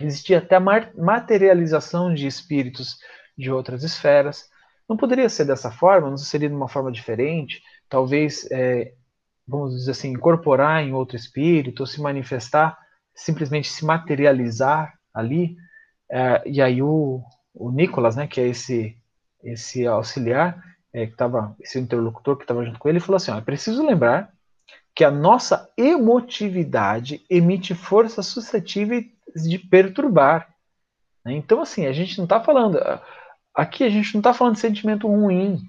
existia 0.00 0.38
até 0.38 0.56
a 0.56 0.60
materialização 0.60 2.12
de 2.12 2.26
espíritos 2.26 2.98
de 3.38 3.50
outras 3.52 3.84
esferas. 3.84 4.48
Não 4.88 4.96
poderia 4.96 5.28
ser 5.28 5.44
dessa 5.44 5.70
forma? 5.70 6.10
Não 6.10 6.16
seria 6.16 6.48
de 6.48 6.54
uma 6.54 6.68
forma 6.68 6.90
diferente? 6.90 7.62
Talvez, 7.88 8.48
é, 8.50 8.92
vamos 9.46 9.76
dizer 9.76 9.92
assim, 9.92 10.10
incorporar 10.10 10.82
em 10.82 10.92
outro 10.92 11.16
espírito, 11.16 11.80
ou 11.80 11.86
se 11.86 12.00
manifestar, 12.00 12.76
simplesmente 13.14 13.68
se 13.68 13.84
materializar 13.84 14.92
ali. 15.14 15.56
É, 16.10 16.42
e 16.48 16.60
aí 16.60 16.82
o, 16.82 17.22
o 17.54 17.70
Nicolas, 17.70 18.16
né, 18.16 18.26
que 18.26 18.40
é 18.40 18.48
esse, 18.48 18.98
esse 19.44 19.86
auxiliar, 19.86 20.60
é, 20.92 21.06
que 21.06 21.14
tava, 21.14 21.54
esse 21.60 21.78
interlocutor 21.78 22.36
que 22.36 22.42
estava 22.42 22.64
junto 22.64 22.80
com 22.80 22.88
ele, 22.88 22.98
falou 22.98 23.16
assim: 23.18 23.30
ó, 23.30 23.38
é 23.38 23.40
preciso 23.40 23.86
lembrar 23.86 24.32
que 24.94 25.04
a 25.04 25.10
nossa 25.10 25.68
emotividade 25.76 27.24
emite 27.30 27.74
forças 27.74 28.26
suscetíveis 28.26 29.06
de 29.34 29.58
perturbar. 29.58 30.48
Né? 31.24 31.34
Então, 31.34 31.60
assim, 31.60 31.86
a 31.86 31.92
gente 31.92 32.18
não 32.18 32.24
está 32.24 32.40
falando 32.40 32.78
aqui 33.54 33.84
a 33.84 33.90
gente 33.90 34.14
não 34.14 34.20
está 34.20 34.32
falando 34.32 34.54
de 34.54 34.60
sentimento 34.60 35.06
ruim, 35.06 35.60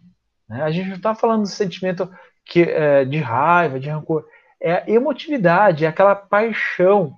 né? 0.48 0.62
a 0.64 0.72
gente 0.72 0.90
não 0.90 0.96
está 0.96 1.16
falando 1.16 1.44
de 1.44 1.50
sentimento 1.50 2.10
que, 2.46 2.64
é, 2.64 3.06
de 3.06 3.18
raiva, 3.18 3.80
de 3.80 3.90
rancor, 3.90 4.26
é 4.62 4.74
a 4.74 4.90
emotividade, 4.90 5.86
é 5.86 5.88
aquela 5.88 6.16
paixão, 6.16 7.18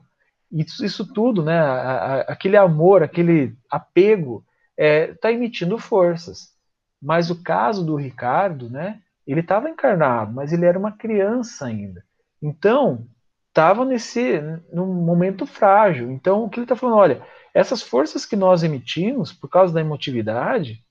isso, 0.51 0.85
isso 0.85 1.11
tudo, 1.11 1.43
né? 1.43 1.59
A, 1.59 1.73
a, 1.73 2.19
aquele 2.21 2.55
amor, 2.55 3.03
aquele 3.03 3.55
apego, 3.69 4.45
está 4.77 4.83
é, 4.83 5.13
tá 5.15 5.31
emitindo 5.31 5.77
forças. 5.77 6.53
Mas 7.01 7.29
o 7.29 7.41
caso 7.43 7.85
do 7.85 7.95
Ricardo, 7.95 8.69
né? 8.69 9.01
Ele 9.25 9.39
estava 9.39 9.69
encarnado, 9.69 10.33
mas 10.33 10.51
ele 10.51 10.65
era 10.65 10.77
uma 10.77 10.91
criança 10.91 11.65
ainda. 11.65 12.03
Então, 12.41 13.07
estava 13.47 13.85
nesse 13.85 14.41
num 14.71 14.93
momento 14.93 15.45
frágil. 15.45 16.11
Então, 16.11 16.43
o 16.43 16.49
que 16.49 16.59
ele 16.59 16.65
está 16.65 16.75
falando? 16.75 16.97
Olha, 16.97 17.25
essas 17.53 17.81
forças 17.81 18.25
que 18.25 18.35
nós 18.35 18.63
emitimos, 18.63 19.31
por 19.31 19.47
causa 19.47 19.73
da 19.73 19.81
emotividade 19.81 20.83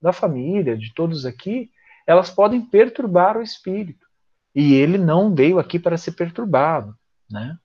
da 0.00 0.12
família, 0.12 0.78
de 0.78 0.94
todos 0.94 1.26
aqui, 1.26 1.70
elas 2.06 2.30
podem 2.30 2.62
perturbar 2.62 3.36
o 3.36 3.42
espírito. 3.42 4.06
E 4.54 4.74
ele 4.74 4.98
não 4.98 5.34
veio 5.34 5.58
aqui 5.58 5.78
para 5.78 5.98
ser 5.98 6.12
perturbado, 6.12 6.96
né? 7.30 7.56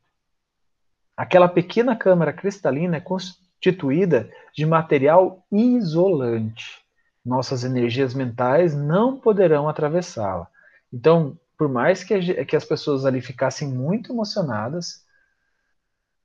Aquela 1.18 1.47
pequena 1.47 1.95
câmara 1.95 2.34
cristalina 2.34 2.97
é 2.97 3.01
constituída 3.01 4.30
de 4.53 4.66
material 4.66 5.45
isolante. 5.49 6.85
Nossas 7.26 7.63
energias 7.63 8.13
mentais 8.13 8.76
não 8.76 9.17
poderão 9.17 9.67
atravessá-la. 9.67 10.47
Então, 10.93 11.38
por 11.57 11.67
mais 11.67 12.03
que, 12.03 12.45
que 12.45 12.55
as 12.55 12.65
pessoas 12.65 13.05
ali 13.05 13.21
ficassem 13.21 13.67
muito 13.67 14.13
emocionadas, 14.13 15.05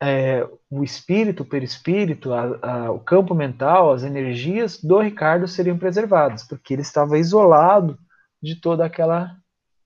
é, 0.02 0.48
o 0.70 0.82
espírito, 0.82 1.42
o 1.42 1.46
perispírito, 1.46 2.32
a, 2.32 2.58
a, 2.62 2.90
o 2.90 2.98
campo 3.00 3.34
mental, 3.34 3.92
as 3.92 4.02
energias 4.02 4.82
do 4.82 4.98
Ricardo 4.98 5.46
seriam 5.46 5.78
preservadas, 5.78 6.44
porque 6.44 6.72
ele 6.72 6.82
estava 6.82 7.18
isolado 7.18 7.98
de 8.42 8.56
toda 8.56 8.84
aquela 8.84 9.36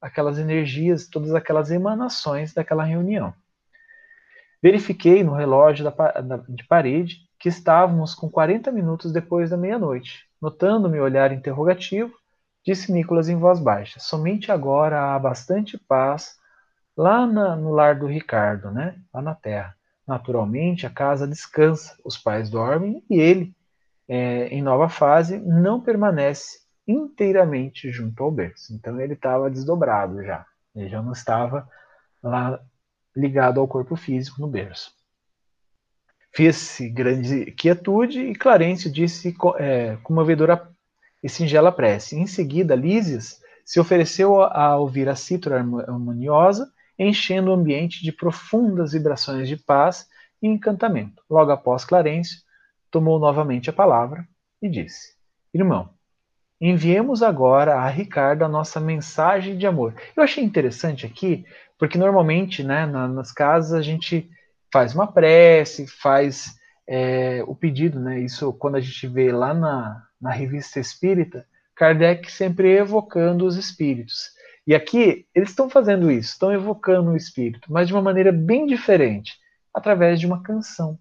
aquelas 0.00 0.38
energias, 0.38 1.08
todas 1.08 1.34
aquelas 1.34 1.70
emanações 1.70 2.52
daquela 2.52 2.84
reunião. 2.84 3.32
Verifiquei 4.62 5.24
no 5.24 5.32
relógio 5.32 5.82
da, 5.82 6.20
da, 6.20 6.36
de 6.46 6.62
parede 6.64 7.20
que 7.38 7.48
estávamos 7.48 8.14
com 8.14 8.28
40 8.30 8.70
minutos 8.70 9.12
depois 9.12 9.48
da 9.48 9.56
meia-noite. 9.56 10.28
Notando 10.44 10.90
meu 10.90 11.02
olhar 11.02 11.32
interrogativo, 11.32 12.12
disse 12.62 12.92
Nicolas 12.92 13.30
em 13.30 13.36
voz 13.38 13.58
baixa: 13.58 13.98
Somente 13.98 14.52
agora 14.52 15.14
há 15.14 15.18
bastante 15.18 15.78
paz 15.78 16.36
lá 16.94 17.26
na, 17.26 17.56
no 17.56 17.70
lar 17.70 17.98
do 17.98 18.06
Ricardo, 18.06 18.70
né? 18.70 18.94
Lá 19.10 19.22
na 19.22 19.34
terra. 19.34 19.74
Naturalmente, 20.06 20.86
a 20.86 20.90
casa 20.90 21.26
descansa, 21.26 21.96
os 22.04 22.18
pais 22.18 22.50
dormem 22.50 23.02
e 23.08 23.18
ele, 23.18 23.56
é, 24.06 24.48
em 24.48 24.60
nova 24.60 24.86
fase, 24.86 25.38
não 25.38 25.80
permanece 25.80 26.58
inteiramente 26.86 27.90
junto 27.90 28.22
ao 28.22 28.30
berço. 28.30 28.74
Então 28.74 29.00
ele 29.00 29.14
estava 29.14 29.50
desdobrado 29.50 30.22
já, 30.22 30.44
ele 30.76 30.90
já 30.90 31.00
não 31.00 31.12
estava 31.12 31.66
lá 32.22 32.60
ligado 33.16 33.60
ao 33.60 33.66
corpo 33.66 33.96
físico 33.96 34.42
no 34.42 34.46
berço. 34.46 34.92
Fez-se 36.34 36.88
grande 36.88 37.52
quietude 37.52 38.20
e 38.20 38.34
Clarêncio 38.34 38.90
disse 38.90 39.34
é, 39.56 39.96
comovedora 40.02 40.68
e 41.22 41.28
singela 41.28 41.70
prece. 41.70 42.16
Em 42.18 42.26
seguida, 42.26 42.74
Lísias 42.74 43.40
se 43.64 43.78
ofereceu 43.78 44.42
a 44.42 44.76
ouvir 44.76 45.08
a 45.08 45.14
cítara 45.14 45.56
harmoniosa, 45.56 46.68
enchendo 46.98 47.50
o 47.50 47.54
ambiente 47.54 48.02
de 48.02 48.12
profundas 48.12 48.92
vibrações 48.92 49.48
de 49.48 49.56
paz 49.56 50.08
e 50.42 50.48
encantamento. 50.48 51.22
Logo 51.30 51.52
após 51.52 51.84
Clarêncio, 51.84 52.40
tomou 52.90 53.18
novamente 53.18 53.70
a 53.70 53.72
palavra 53.72 54.26
e 54.60 54.68
disse: 54.68 55.14
Irmão, 55.52 55.90
enviemos 56.60 57.22
agora 57.22 57.76
a 57.76 57.88
Ricardo 57.88 58.44
a 58.44 58.48
nossa 58.48 58.80
mensagem 58.80 59.56
de 59.56 59.66
amor. 59.66 59.94
Eu 60.16 60.22
achei 60.22 60.42
interessante 60.42 61.06
aqui, 61.06 61.44
porque 61.78 61.96
normalmente, 61.96 62.64
né, 62.64 62.86
nas 62.86 63.30
casas 63.30 63.72
a 63.72 63.82
gente 63.82 64.28
faz 64.74 64.92
uma 64.92 65.06
prece, 65.06 65.86
faz 65.86 66.56
é, 66.84 67.44
o 67.46 67.54
pedido, 67.54 68.00
né? 68.00 68.18
Isso 68.18 68.52
quando 68.54 68.74
a 68.74 68.80
gente 68.80 69.06
vê 69.06 69.30
lá 69.30 69.54
na, 69.54 70.02
na 70.20 70.32
revista 70.32 70.80
Espírita, 70.80 71.46
Kardec 71.76 72.28
sempre 72.32 72.76
evocando 72.76 73.46
os 73.46 73.56
espíritos. 73.56 74.30
E 74.66 74.74
aqui 74.74 75.28
eles 75.32 75.50
estão 75.50 75.70
fazendo 75.70 76.10
isso, 76.10 76.32
estão 76.32 76.52
evocando 76.52 77.12
o 77.12 77.16
espírito, 77.16 77.72
mas 77.72 77.86
de 77.86 77.94
uma 77.94 78.02
maneira 78.02 78.32
bem 78.32 78.66
diferente, 78.66 79.34
através 79.72 80.18
de 80.18 80.26
uma 80.26 80.42
canção. 80.42 80.98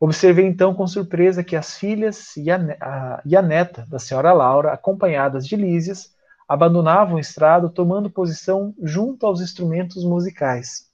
Observei 0.00 0.46
então 0.46 0.72
com 0.72 0.86
surpresa 0.86 1.44
que 1.44 1.56
as 1.56 1.76
filhas 1.76 2.34
e 2.34 2.50
a, 2.50 2.56
a, 2.80 3.22
e 3.26 3.36
a 3.36 3.42
neta 3.42 3.84
da 3.90 3.98
senhora 3.98 4.32
Laura, 4.32 4.72
acompanhadas 4.72 5.46
de 5.46 5.54
Lísias, 5.54 6.14
abandonavam 6.48 7.16
o 7.16 7.20
estrado 7.20 7.68
tomando 7.68 8.08
posição 8.08 8.74
junto 8.82 9.26
aos 9.26 9.42
instrumentos 9.42 10.02
musicais. 10.02 10.89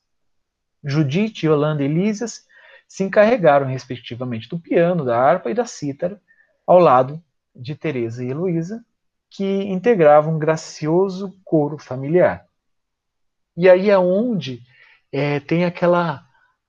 Judite, 0.87 1.47
Yolanda 1.47 1.83
e 1.83 1.89
Lísias 1.89 2.47
se 2.87 3.03
encarregaram 3.03 3.67
respectivamente 3.67 4.49
do 4.49 4.61
piano, 4.61 5.05
da 5.05 5.19
harpa 5.19 5.51
e 5.51 5.55
da 5.55 5.65
cítara, 5.65 6.21
ao 6.65 6.79
lado 6.79 7.21
de 7.55 7.75
Teresa 7.75 8.25
e 8.25 8.31
Heloísa, 8.31 8.85
que 9.29 9.45
integravam 9.45 10.37
um 10.37 10.39
gracioso 10.39 11.37
coro 11.45 11.77
familiar. 11.77 12.47
E 13.57 13.69
aí 13.69 13.91
é 13.91 13.99
onde 13.99 14.63
é, 15.11 15.41
tem 15.41 15.65
aquela 15.65 16.25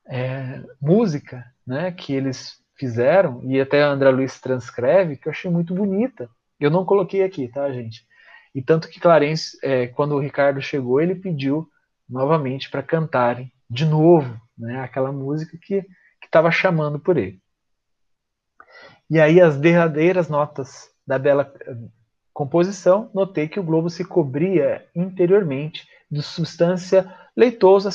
é, 0.07 0.63
música 0.81 1.45
né, 1.65 1.91
que 1.91 2.13
eles 2.13 2.57
fizeram, 2.75 3.41
e 3.43 3.59
até 3.59 3.83
a 3.83 3.89
André 3.89 4.09
Luiz 4.09 4.39
transcreve, 4.39 5.17
que 5.17 5.27
eu 5.27 5.31
achei 5.31 5.51
muito 5.51 5.73
bonita. 5.73 6.29
Eu 6.59 6.71
não 6.71 6.85
coloquei 6.85 7.23
aqui, 7.23 7.47
tá, 7.47 7.71
gente? 7.71 8.05
E 8.53 8.61
tanto 8.61 8.89
que 8.89 8.99
Clarence, 8.99 9.57
é, 9.61 9.87
quando 9.87 10.15
o 10.15 10.19
Ricardo 10.19 10.61
chegou, 10.61 10.99
ele 10.99 11.13
pediu 11.13 11.69
novamente 12.09 12.69
para 12.69 12.81
cantarem 12.81 13.51
de 13.69 13.85
novo 13.85 14.39
né, 14.57 14.79
aquela 14.81 15.11
música 15.11 15.57
que 15.61 15.85
estava 16.23 16.51
chamando 16.51 16.99
por 16.99 17.17
ele. 17.17 17.41
E 19.09 19.19
aí, 19.19 19.39
as 19.39 19.57
derradeiras 19.57 20.27
notas 20.27 20.89
da 21.05 21.17
bela 21.17 21.53
eh, 21.61 21.75
composição, 22.33 23.09
notei 23.13 23.47
que 23.47 23.59
o 23.59 23.63
globo 23.63 23.89
se 23.89 24.03
cobria 24.03 24.85
interiormente 24.93 25.87
de 26.11 26.21
substância 26.21 27.11
leitosa 27.35 27.89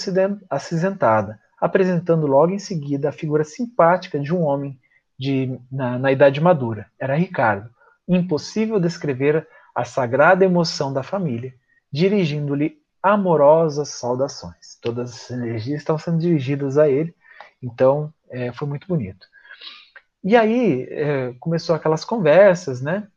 acinzentada, 0.49 1.39
apresentando 1.61 2.27
logo 2.27 2.53
em 2.53 2.59
seguida 2.59 3.09
a 3.09 3.13
figura 3.13 3.45
simpática 3.45 4.19
de 4.19 4.35
um 4.35 4.43
homem 4.43 4.79
de, 5.19 5.59
na, 5.71 5.99
na 5.99 6.11
idade 6.11 6.41
madura. 6.41 6.87
Era 6.99 7.15
Ricardo. 7.15 7.71
Impossível 8.09 8.81
descrever 8.81 9.47
a 9.75 9.85
sagrada 9.85 10.45
emoção 10.45 10.93
da 10.93 11.03
família, 11.03 11.55
dirigindo-lhe 11.91 12.82
amorosas 13.03 13.89
saudações. 13.89 14.79
Todas 14.81 15.13
as 15.13 15.31
energias 15.31 15.81
estavam 15.81 15.99
sendo 15.99 16.19
dirigidas 16.19 16.79
a 16.79 16.89
ele, 16.89 17.15
então 17.63 18.13
é, 18.31 18.53
foi 18.53 18.69
muito 18.69 18.87
bonito. 18.87 19.27
E 20.25 20.37
aí 20.37 20.87
é, 20.91 21.35
começou 21.41 21.75
aquelas 21.75 22.05
conversas, 22.05 22.81
né? 22.81 23.09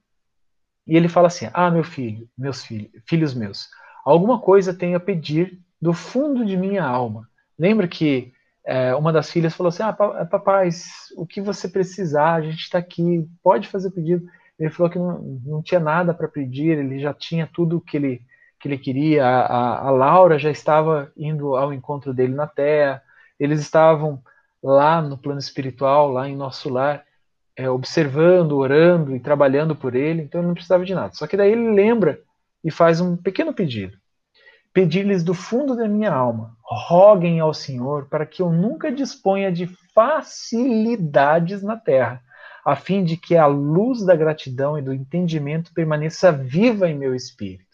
E 0.87 0.95
ele 0.95 1.07
fala 1.07 1.27
assim: 1.27 1.49
Ah, 1.53 1.69
meu 1.69 1.83
filho, 1.83 2.27
meus 2.37 2.63
filhos, 2.63 2.89
filhos 3.07 3.33
meus, 3.33 3.69
alguma 4.03 4.39
coisa 4.39 4.73
tenho 4.73 4.97
a 4.97 4.99
pedir 4.99 5.59
do 5.81 5.93
fundo 5.93 6.45
de 6.45 6.57
minha 6.57 6.83
alma. 6.83 7.29
Lembra 7.57 7.87
que 7.87 8.33
é, 8.65 8.95
uma 8.95 9.13
das 9.13 9.29
filhas 9.29 9.53
falou 9.53 9.69
assim: 9.69 9.83
Ah, 9.83 9.93
papai, 9.93 10.69
o 11.15 11.25
que 11.25 11.41
você 11.41 11.67
precisar, 11.67 12.33
a 12.33 12.41
gente 12.41 12.61
está 12.61 12.79
aqui, 12.79 13.27
pode 13.43 13.67
fazer 13.67 13.91
pedido. 13.91 14.27
Ele 14.57 14.69
falou 14.69 14.91
que 14.91 14.97
não, 14.97 15.21
não 15.45 15.61
tinha 15.61 15.79
nada 15.79 16.13
para 16.13 16.27
pedir, 16.27 16.77
ele 16.77 16.99
já 16.99 17.13
tinha 17.13 17.45
tudo 17.45 17.81
que 17.81 17.97
ele, 17.97 18.21
que 18.65 18.69
ele 18.69 18.77
queria. 18.79 19.25
A, 19.25 19.87
a, 19.87 19.91
Laura 19.91 20.39
já 20.39 20.49
estava 20.49 21.11
indo 21.15 21.55
ao 21.55 21.71
encontro 21.71 22.13
dele 22.13 22.33
na 22.33 22.47
Terra, 22.47 23.01
eles 23.39 23.59
estavam 23.59 24.19
lá 24.61 25.01
no 25.01 25.17
plano 25.17 25.39
espiritual, 25.39 26.11
lá 26.11 26.27
em 26.27 26.35
nosso 26.35 26.67
lar, 26.69 27.03
é, 27.55 27.69
observando, 27.69 28.53
orando 28.53 29.15
e 29.15 29.19
trabalhando 29.19 29.75
por 29.75 29.93
ele, 29.93 30.23
então 30.23 30.41
ele 30.41 30.47
não 30.47 30.55
precisava 30.55 30.83
de 30.83 30.95
nada. 30.95 31.13
Só 31.13 31.27
que 31.27 31.37
daí 31.37 31.51
ele 31.51 31.71
lembra 31.71 32.19
e 32.63 32.71
faz 32.71 32.99
um 32.99 33.15
pequeno 33.15 33.53
pedido. 33.53 33.95
Pedir-lhes 34.73 35.23
do 35.23 35.33
fundo 35.33 35.75
da 35.75 35.87
minha 35.87 36.11
alma, 36.11 36.57
roguem 36.61 37.39
ao 37.39 37.53
Senhor 37.53 38.07
para 38.09 38.25
que 38.25 38.41
eu 38.41 38.51
nunca 38.51 38.91
disponha 38.91 39.51
de 39.51 39.67
facilidades 39.93 41.61
na 41.61 41.77
terra, 41.77 42.21
a 42.65 42.75
fim 42.75 43.03
de 43.03 43.15
que 43.15 43.37
a 43.37 43.45
luz 43.45 44.03
da 44.03 44.15
gratidão 44.15 44.77
e 44.77 44.81
do 44.81 44.91
entendimento 44.91 45.71
permaneça 45.71 46.31
viva 46.31 46.89
em 46.89 46.97
meu 46.97 47.13
espírito. 47.13 47.64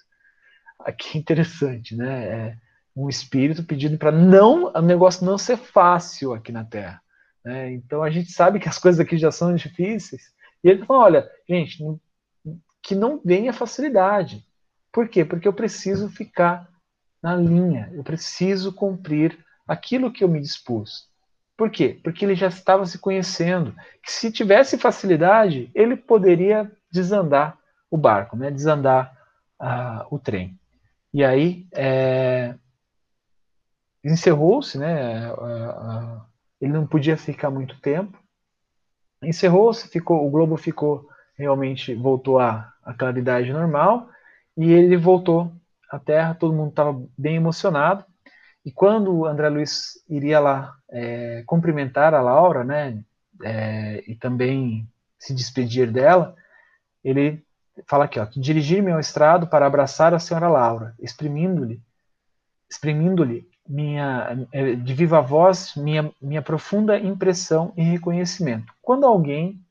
Aqui 0.86 1.18
é 1.18 1.22
interessante, 1.22 1.96
né? 1.96 2.24
É, 2.26 2.58
um 2.96 3.08
espírito 3.10 3.64
pedindo 3.64 3.98
para 3.98 4.12
não 4.12 4.72
o 4.74 4.82
negócio 4.82 5.26
não 5.26 5.38
ser 5.38 5.58
fácil 5.58 6.34
aqui 6.34 6.52
na 6.52 6.64
Terra. 6.64 7.02
Né? 7.44 7.74
Então 7.74 8.04
a 8.04 8.10
gente 8.10 8.32
sabe 8.32 8.60
que 8.60 8.70
as 8.70 8.78
coisas 8.78 9.00
aqui 9.00 9.18
já 9.18 9.32
são 9.32 9.56
difíceis. 9.56 10.34
E 10.64 10.70
ele 10.70 10.86
fala: 10.86 11.00
olha, 11.06 11.32
gente, 11.48 11.84
que 12.82 12.96
não 12.96 13.20
venha 13.24 13.54
facilidade. 13.54 14.46
Por 14.92 15.08
quê? 15.08 15.24
Porque 15.24 15.48
eu 15.48 15.54
preciso 15.54 16.10
ficar 16.10 16.70
na 17.24 17.36
linha, 17.36 17.90
eu 17.94 18.04
preciso 18.04 18.74
cumprir 18.74 19.38
aquilo 19.68 20.12
que 20.12 20.24
eu 20.24 20.28
me 20.28 20.42
dispus. 20.42 21.10
Por 21.56 21.70
quê? 21.70 22.00
Porque 22.04 22.26
ele 22.26 22.36
já 22.36 22.48
estava 22.48 22.86
se 22.86 22.98
conhecendo. 22.98 23.76
Que 24.04 24.12
se 24.12 24.32
tivesse 24.32 24.78
facilidade, 24.78 25.70
ele 25.76 25.96
poderia 25.96 26.70
desandar 26.92 27.58
o 27.90 27.98
barco, 27.98 28.36
né? 28.36 28.50
desandar 28.50 29.16
uh, 29.62 30.08
o 30.10 30.18
trem. 30.18 30.60
E 31.14 31.24
aí, 31.24 31.68
é, 31.74 32.56
encerrou-se, 34.04 34.78
né? 34.78 35.32
ele 36.60 36.74
não 36.74 36.88
podia 36.88 37.18
ficar 37.18 37.50
muito 37.50 37.80
tempo. 37.82 38.18
Encerrou-se, 39.24 39.88
ficou, 39.88 40.26
o 40.26 40.30
globo 40.30 40.58
ficou 40.58 41.08
realmente 41.42 41.96
voltou 41.96 42.40
à, 42.40 42.72
à 42.84 42.94
claridade 42.94 43.52
normal 43.52 44.10
e 44.56 44.72
ele 44.72 44.96
voltou 44.96 45.52
à 45.90 46.00
Terra. 46.00 46.36
Todo 46.36 46.54
mundo 46.54 46.70
estava 46.70 47.04
bem 47.18 47.36
emocionado. 47.36 48.06
E 48.64 48.72
quando 48.72 49.26
André 49.26 49.50
Luiz 49.50 50.04
iria 50.08 50.40
lá 50.40 50.76
é, 50.90 51.44
cumprimentar 51.48 52.14
a 52.14 52.22
Laura, 52.22 52.64
né? 52.64 53.04
É, 53.44 54.04
e 54.08 54.16
também 54.16 54.88
se 55.18 55.34
despedir 55.34 55.92
dela, 55.92 56.36
ele 57.04 57.44
fala 57.88 58.06
aqui, 58.06 58.20
ó, 58.20 58.28
dirigir-me 58.36 58.92
ao 58.92 59.00
estrado 59.00 59.48
para 59.48 59.66
abraçar 59.66 60.14
a 60.14 60.20
senhora 60.20 60.48
Laura, 60.48 60.96
exprimindo-lhe, 61.00 61.82
exprimindo-lhe 62.70 63.50
minha, 63.68 64.48
é, 64.52 64.76
de 64.76 64.94
viva 64.94 65.22
voz 65.22 65.74
minha, 65.76 66.12
minha 66.22 66.42
profunda 66.42 66.98
impressão 66.98 67.74
e 67.78 67.84
reconhecimento. 67.84 68.74
Quando 68.82 69.06
alguém 69.06 69.62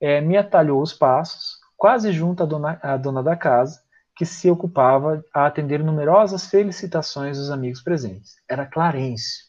é, 0.00 0.20
me 0.20 0.36
atalhou 0.36 0.82
os 0.82 0.92
passos, 0.92 1.58
quase 1.76 2.12
junto 2.12 2.42
à 2.42 2.46
dona, 2.46 2.78
à 2.82 2.96
dona 2.96 3.22
da 3.22 3.36
casa, 3.36 3.82
que 4.16 4.24
se 4.24 4.48
ocupava 4.48 5.24
a 5.32 5.46
atender 5.46 5.82
numerosas 5.82 6.46
felicitações 6.46 7.36
dos 7.36 7.50
amigos 7.50 7.82
presentes. 7.82 8.36
Era 8.48 8.66
Clarence, 8.66 9.44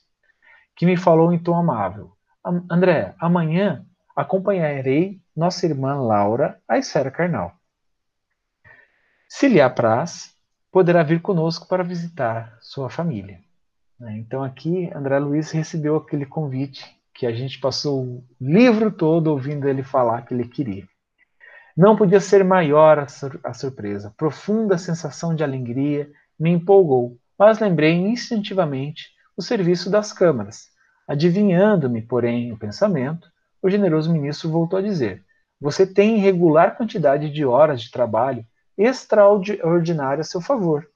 que 0.75 0.85
me 0.85 0.97
falou 0.97 1.31
em 1.31 1.39
tom 1.39 1.55
amável. 1.55 2.11
André, 2.69 3.13
amanhã 3.19 3.85
acompanharei 4.15 5.19
nossa 5.35 5.65
irmã 5.65 5.95
Laura 5.95 6.59
à 6.67 6.77
esfera 6.77 7.11
carnal. 7.11 7.53
Se 9.27 9.47
lhe 9.47 9.59
apraz, 9.59 10.33
poderá 10.71 11.03
vir 11.03 11.21
conosco 11.21 11.67
para 11.67 11.83
visitar 11.83 12.57
sua 12.61 12.89
família. 12.89 13.39
Né? 13.99 14.17
Então 14.17 14.43
aqui 14.43 14.91
André 14.93 15.19
Luiz 15.19 15.51
recebeu 15.51 15.95
aquele 15.95 16.25
convite 16.25 16.85
que 17.13 17.25
a 17.25 17.31
gente 17.31 17.59
passou 17.59 18.03
o 18.03 18.23
livro 18.39 18.91
todo 18.91 19.27
ouvindo 19.27 19.67
ele 19.67 19.83
falar 19.83 20.23
que 20.23 20.33
ele 20.33 20.47
queria. 20.47 20.85
Não 21.75 21.95
podia 21.95 22.19
ser 22.19 22.43
maior 22.43 22.99
a, 22.99 23.07
sur 23.07 23.39
a 23.43 23.53
surpresa. 23.53 24.13
Profunda 24.15 24.77
sensação 24.77 25.35
de 25.35 25.43
alegria 25.43 26.09
me 26.39 26.51
empolgou, 26.51 27.17
mas 27.37 27.59
lembrei 27.59 27.93
instintivamente 27.93 29.09
o 29.35 29.41
serviço 29.41 29.89
das 29.89 30.13
câmaras. 30.13 30.67
Adivinhando-me, 31.07 32.01
porém, 32.01 32.51
o 32.51 32.57
pensamento, 32.57 33.27
o 33.61 33.69
generoso 33.69 34.11
ministro 34.11 34.49
voltou 34.49 34.79
a 34.79 34.81
dizer: 34.81 35.23
Você 35.59 35.85
tem 35.85 36.17
regular 36.17 36.77
quantidade 36.77 37.29
de 37.29 37.45
horas 37.45 37.81
de 37.81 37.91
trabalho 37.91 38.45
extraordinária 38.77 40.21
a 40.21 40.23
seu 40.23 40.41
favor 40.41 40.87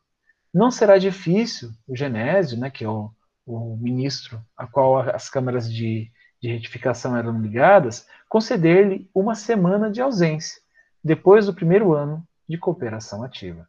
não 0.54 0.72
será 0.72 0.98
difícil 0.98 1.72
o 1.88 1.96
Genésio, 1.96 2.58
né, 2.60 2.70
que 2.70 2.84
é 2.84 2.90
o, 2.90 3.12
o 3.46 3.78
ministro 3.78 4.42
a 4.58 4.68
qual 4.68 5.00
as 5.00 5.30
câmaras 5.30 5.72
de, 5.72 6.12
de 6.42 6.50
retificação 6.50 7.16
eram 7.16 7.40
ligadas, 7.42 8.08
conceder-lhe 8.28 9.10
uma 9.14 9.36
semana 9.36 9.90
de 9.92 10.02
ausência, 10.02 10.62
depois 11.04 11.46
do 11.46 11.54
primeiro 11.54 11.94
ano 11.94 12.26
de 12.48 12.58
cooperação 12.58 13.24
ativa. 13.24 13.68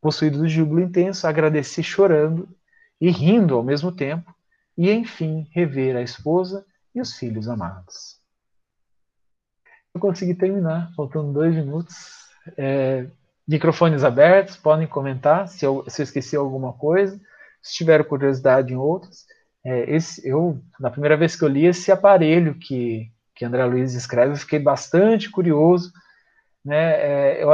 Possuído 0.00 0.42
de 0.42 0.48
júbilo 0.48 0.80
intenso, 0.80 1.26
agradeci 1.26 1.82
chorando 1.82 2.48
e 3.00 3.10
rindo 3.10 3.54
ao 3.54 3.62
mesmo 3.62 3.92
tempo, 3.92 4.34
e 4.76 4.90
enfim 4.90 5.48
rever 5.52 5.96
a 5.96 6.02
esposa 6.02 6.64
e 6.94 7.00
os 7.00 7.14
filhos 7.14 7.48
amados. 7.48 8.20
Eu 9.94 10.00
consegui 10.00 10.34
terminar, 10.34 10.92
faltando 10.94 11.32
dois 11.32 11.54
minutos. 11.54 12.26
É, 12.56 13.06
microfones 13.46 14.02
abertos, 14.02 14.56
podem 14.56 14.86
comentar 14.86 15.48
se 15.48 15.64
eu, 15.64 15.84
se 15.88 16.02
eu 16.02 16.04
esqueci 16.04 16.36
alguma 16.36 16.72
coisa, 16.72 17.20
se 17.62 17.74
tiver 17.74 18.04
curiosidade 18.04 18.72
em 18.72 18.76
outros. 18.76 19.24
É, 19.64 19.94
esse, 19.94 20.26
eu, 20.26 20.60
na 20.78 20.90
primeira 20.90 21.16
vez 21.16 21.36
que 21.36 21.44
eu 21.44 21.48
li 21.48 21.66
esse 21.66 21.90
aparelho 21.90 22.54
que, 22.54 23.10
que 23.34 23.44
André 23.44 23.64
Luiz 23.64 23.94
escreve, 23.94 24.32
eu 24.32 24.36
fiquei 24.36 24.58
bastante 24.58 25.30
curioso. 25.30 25.92
Né? 26.64 26.76
É, 26.76 27.42
eu, 27.42 27.50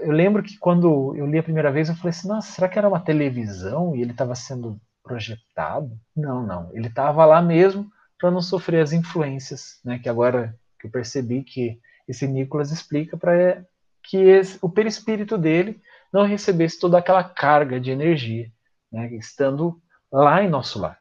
eu 0.00 0.12
lembro 0.12 0.42
que 0.42 0.56
quando 0.58 1.14
eu 1.16 1.26
li 1.26 1.38
a 1.38 1.42
primeira 1.42 1.70
vez, 1.70 1.88
eu 1.88 1.96
falei 1.96 2.10
assim, 2.10 2.28
nossa, 2.28 2.52
será 2.52 2.68
que 2.68 2.78
era 2.78 2.88
uma 2.88 3.00
televisão 3.00 3.94
e 3.94 4.02
ele 4.02 4.12
estava 4.12 4.34
sendo 4.34 4.80
projetado? 5.02 5.90
Não, 6.16 6.42
não. 6.44 6.70
Ele 6.72 6.88
estava 6.88 7.24
lá 7.24 7.40
mesmo 7.40 7.90
para 8.18 8.30
não 8.30 8.40
sofrer 8.40 8.82
as 8.82 8.92
influências, 8.92 9.80
né? 9.84 9.98
Que 9.98 10.08
agora 10.08 10.54
que 10.78 10.86
eu 10.86 10.90
percebi 10.90 11.42
que 11.42 11.80
esse 12.06 12.26
Nicolas 12.26 12.70
explica 12.70 13.16
para 13.16 13.64
que 14.02 14.16
esse, 14.16 14.58
o 14.62 14.68
perispírito 14.68 15.36
dele 15.36 15.80
não 16.12 16.24
recebesse 16.24 16.78
toda 16.78 16.98
aquela 16.98 17.22
carga 17.22 17.80
de 17.80 17.90
energia, 17.90 18.50
né? 18.90 19.12
Estando 19.14 19.80
lá 20.10 20.42
em 20.42 20.48
nosso 20.48 20.80
lar. 20.80 20.98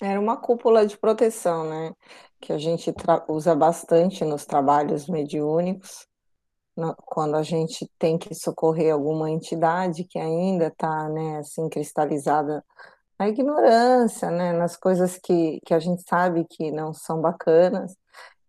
Era 0.00 0.20
uma 0.20 0.36
cúpula 0.36 0.86
de 0.86 0.96
proteção, 0.96 1.68
né? 1.68 1.92
Que 2.40 2.52
a 2.52 2.58
gente 2.58 2.92
usa 3.28 3.54
bastante 3.54 4.24
nos 4.24 4.44
trabalhos 4.44 5.08
mediúnicos, 5.08 6.08
quando 7.04 7.36
a 7.36 7.42
gente 7.42 7.88
tem 7.98 8.16
que 8.16 8.34
socorrer 8.34 8.92
alguma 8.92 9.30
entidade 9.30 10.04
que 10.04 10.18
ainda 10.18 10.68
está, 10.68 11.08
né, 11.08 11.38
assim, 11.38 11.68
cristalizada 11.68 12.64
a 13.18 13.28
ignorância, 13.28 14.30
né, 14.30 14.52
nas 14.52 14.76
coisas 14.76 15.18
que, 15.18 15.60
que 15.64 15.74
a 15.74 15.78
gente 15.78 16.02
sabe 16.02 16.44
que 16.48 16.72
não 16.72 16.92
são 16.92 17.20
bacanas, 17.20 17.94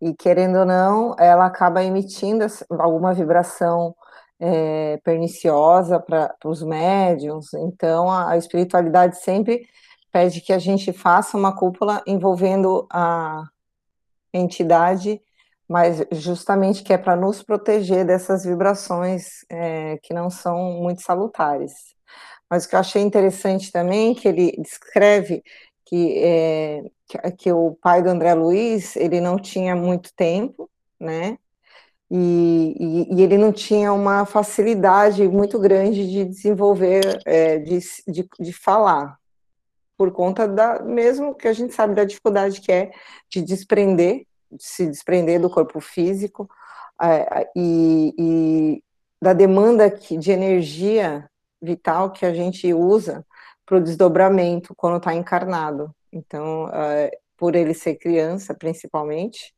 e 0.04 0.14
querendo 0.16 0.60
ou 0.60 0.66
não, 0.66 1.16
ela 1.18 1.46
acaba 1.46 1.84
emitindo 1.84 2.46
alguma 2.72 3.14
vibração 3.14 3.96
é, 4.40 4.98
perniciosa 5.04 6.00
para 6.00 6.36
os 6.46 6.62
médiums, 6.62 7.54
então 7.54 8.12
a, 8.12 8.32
a 8.32 8.38
espiritualidade 8.38 9.18
sempre 9.20 9.66
pede 10.12 10.42
que 10.42 10.52
a 10.52 10.60
gente 10.60 10.92
faça 10.92 11.38
uma 11.38 11.56
cúpula 11.56 12.04
envolvendo 12.06 12.88
a 12.92 13.44
entidade, 14.34 15.22
mas 15.68 16.06
justamente 16.12 16.84
que 16.84 16.94
é 16.94 16.98
para 16.98 17.16
nos 17.16 17.42
proteger 17.42 18.06
dessas 18.06 18.44
vibrações 18.44 19.46
é, 19.50 19.98
que 20.04 20.14
não 20.14 20.30
são 20.30 20.74
muito 20.82 21.02
salutares. 21.02 21.74
Mas 22.50 22.66
o 22.66 22.70
que 22.70 22.76
eu 22.76 22.80
achei 22.80 23.02
interessante 23.02 23.72
também, 23.72 24.14
que 24.14 24.28
ele 24.28 24.52
descreve 24.60 25.42
que, 25.94 26.18
é, 26.18 26.84
que, 27.08 27.32
que, 27.34 27.52
o 27.54 27.78
pai 27.80 28.02
do 28.02 28.10
André 28.10 28.34
Luiz, 28.34 28.96
ele 28.96 29.22
não 29.22 29.38
tinha 29.38 29.76
muito 29.76 30.12
tempo, 30.16 30.68
né? 31.00 31.38
E, 32.10 32.76
e, 32.80 33.16
e 33.16 33.22
ele 33.22 33.38
não 33.38 33.52
tinha 33.52 33.94
uma 33.94 34.26
facilidade 34.26 35.28
muito 35.28 35.60
grande 35.60 36.10
de 36.10 36.26
desenvolver, 36.26 37.22
é, 37.28 37.60
de, 37.60 37.78
de, 38.08 38.28
de 38.40 38.54
falar, 38.54 39.20
por 39.96 40.12
conta 40.12 40.48
da, 40.48 40.82
mesmo 40.82 41.36
que 41.36 41.48
a 41.48 41.54
gente 41.54 41.76
sabe 41.76 41.94
da 41.94 42.04
dificuldade 42.04 42.60
que 42.60 42.72
é 42.72 42.92
de 43.30 43.44
desprender, 43.44 44.26
de 44.52 44.64
se 44.64 44.88
desprender 44.88 45.40
do 45.40 45.50
corpo 45.50 45.80
físico, 45.80 46.50
é, 47.00 47.48
e, 47.56 48.16
e 48.18 48.84
da 49.22 49.34
demanda 49.34 49.92
de 49.92 50.32
energia 50.32 51.30
vital 51.62 52.10
que 52.12 52.26
a 52.26 52.34
gente 52.34 52.74
usa 52.74 53.24
para 53.66 53.78
o 53.78 53.82
desdobramento 53.82 54.74
quando 54.76 54.98
está 54.98 55.14
encarnado. 55.14 55.94
Então, 56.12 56.66
uh, 56.66 57.10
por 57.38 57.56
ele 57.56 57.74
ser 57.74 57.96
criança, 57.96 58.54
principalmente, 58.54 59.54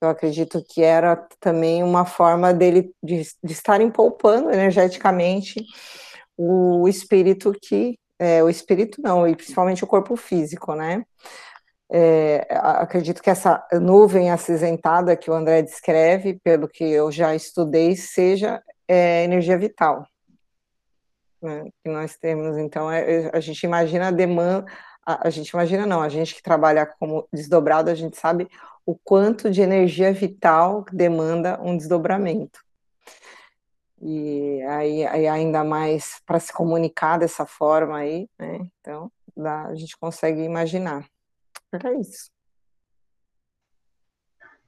eu 0.00 0.08
acredito 0.08 0.62
que 0.68 0.82
era 0.82 1.16
também 1.38 1.82
uma 1.82 2.04
forma 2.04 2.52
dele 2.52 2.92
de, 3.02 3.22
de 3.42 3.52
estarem 3.52 3.90
poupando 3.90 4.50
energeticamente 4.50 5.64
o 6.36 6.88
espírito 6.88 7.52
que 7.60 7.98
é, 8.18 8.42
o 8.42 8.48
espírito 8.48 9.00
não, 9.02 9.26
e 9.26 9.34
principalmente 9.34 9.82
o 9.82 9.86
corpo 9.86 10.14
físico, 10.16 10.74
né? 10.74 11.04
É, 11.90 12.46
acredito 12.50 13.22
que 13.22 13.28
essa 13.28 13.66
nuvem 13.80 14.30
acinzentada 14.30 15.16
que 15.16 15.30
o 15.30 15.34
André 15.34 15.60
descreve, 15.62 16.38
pelo 16.42 16.68
que 16.68 16.84
eu 16.84 17.10
já 17.10 17.34
estudei, 17.34 17.96
seja 17.96 18.62
é, 18.88 19.24
energia 19.24 19.58
vital 19.58 20.06
né, 21.42 21.64
que 21.82 21.90
nós 21.90 22.16
temos. 22.16 22.56
Então, 22.56 22.90
é, 22.90 23.24
é, 23.26 23.30
a 23.32 23.40
gente 23.40 23.62
imagina 23.64 24.08
a 24.08 24.10
demanda, 24.10 24.64
a, 25.04 25.26
a, 25.26 25.30
gente 25.30 25.48
imagina 25.50 25.84
não, 25.84 26.00
a 26.00 26.08
gente 26.08 26.34
que 26.34 26.42
trabalha 26.42 26.86
como 26.86 27.28
desdobrado, 27.32 27.90
a 27.90 27.94
gente 27.94 28.16
sabe 28.16 28.48
o 28.86 28.96
quanto 28.96 29.50
de 29.50 29.60
energia 29.60 30.12
vital 30.12 30.84
demanda 30.92 31.60
um 31.60 31.76
desdobramento. 31.76 32.60
E 34.00 34.60
aí, 34.62 35.06
aí 35.06 35.28
ainda 35.28 35.62
mais 35.62 36.20
para 36.26 36.40
se 36.40 36.52
comunicar 36.52 37.18
dessa 37.18 37.46
forma 37.46 37.98
aí, 37.98 38.28
né? 38.36 38.58
Então, 38.80 39.10
dá, 39.36 39.66
a 39.66 39.74
gente 39.76 39.96
consegue 39.96 40.42
imaginar. 40.42 41.06
Era 41.72 41.94
isso. 41.94 42.30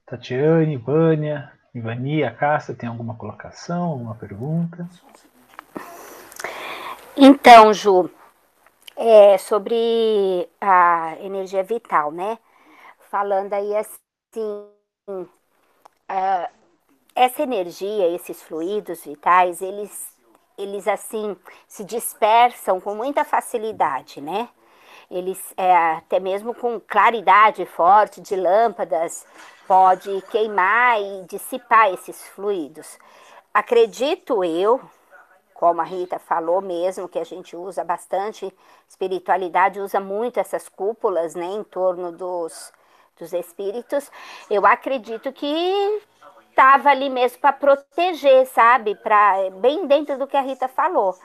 Tatiane, 0.05 0.77
Vânia, 0.77 1.51
Ivania, 1.73 2.33
Cássia, 2.33 2.73
tem 2.73 2.87
alguma 2.87 3.15
colocação, 3.15 3.83
alguma 3.83 4.15
pergunta? 4.15 4.87
Então, 7.17 7.73
Ju, 7.73 8.09
é, 8.97 9.37
sobre 9.37 10.49
a 10.59 11.15
energia 11.21 11.63
vital, 11.63 12.11
né? 12.11 12.37
Falando 13.09 13.53
aí 13.53 13.73
assim, 13.75 14.67
uh, 15.09 16.49
essa 17.15 17.41
energia, 17.41 18.13
esses 18.13 18.43
fluidos 18.43 19.05
vitais, 19.05 19.61
eles, 19.61 20.09
eles 20.57 20.87
assim 20.89 21.37
se 21.67 21.85
dispersam 21.85 22.81
com 22.81 22.93
muita 22.95 23.23
facilidade, 23.23 24.19
né? 24.19 24.49
Eles 25.09 25.39
é, 25.55 25.73
até 25.73 26.19
mesmo 26.19 26.53
com 26.53 26.81
claridade 26.81 27.65
forte 27.65 28.19
de 28.19 28.35
lâmpadas 28.35 29.25
pode 29.67 30.21
queimar 30.31 30.99
e 31.01 31.25
dissipar 31.29 31.93
esses 31.93 32.27
fluidos. 32.29 32.97
Acredito 33.53 34.43
eu, 34.43 34.81
como 35.55 35.79
a 35.79 35.85
Rita 35.85 36.19
falou 36.19 36.61
mesmo, 36.61 37.07
que 37.07 37.17
a 37.17 37.23
gente 37.23 37.55
usa 37.55 37.81
bastante, 37.81 38.53
espiritualidade 38.87 39.79
usa 39.79 40.01
muito 40.01 40.37
essas 40.37 40.67
cúpulas, 40.67 41.33
né, 41.33 41.45
em 41.45 41.63
torno 41.63 42.11
dos, 42.11 42.73
dos 43.17 43.31
espíritos, 43.31 44.11
eu 44.49 44.65
acredito 44.65 45.31
que 45.31 46.01
estava 46.49 46.89
ali 46.89 47.09
mesmo 47.09 47.39
para 47.39 47.53
proteger, 47.53 48.45
sabe, 48.47 48.95
para 48.95 49.49
bem 49.61 49.87
dentro 49.87 50.17
do 50.17 50.27
que 50.27 50.35
a 50.35 50.41
Rita 50.41 50.67
falou, 50.67 51.17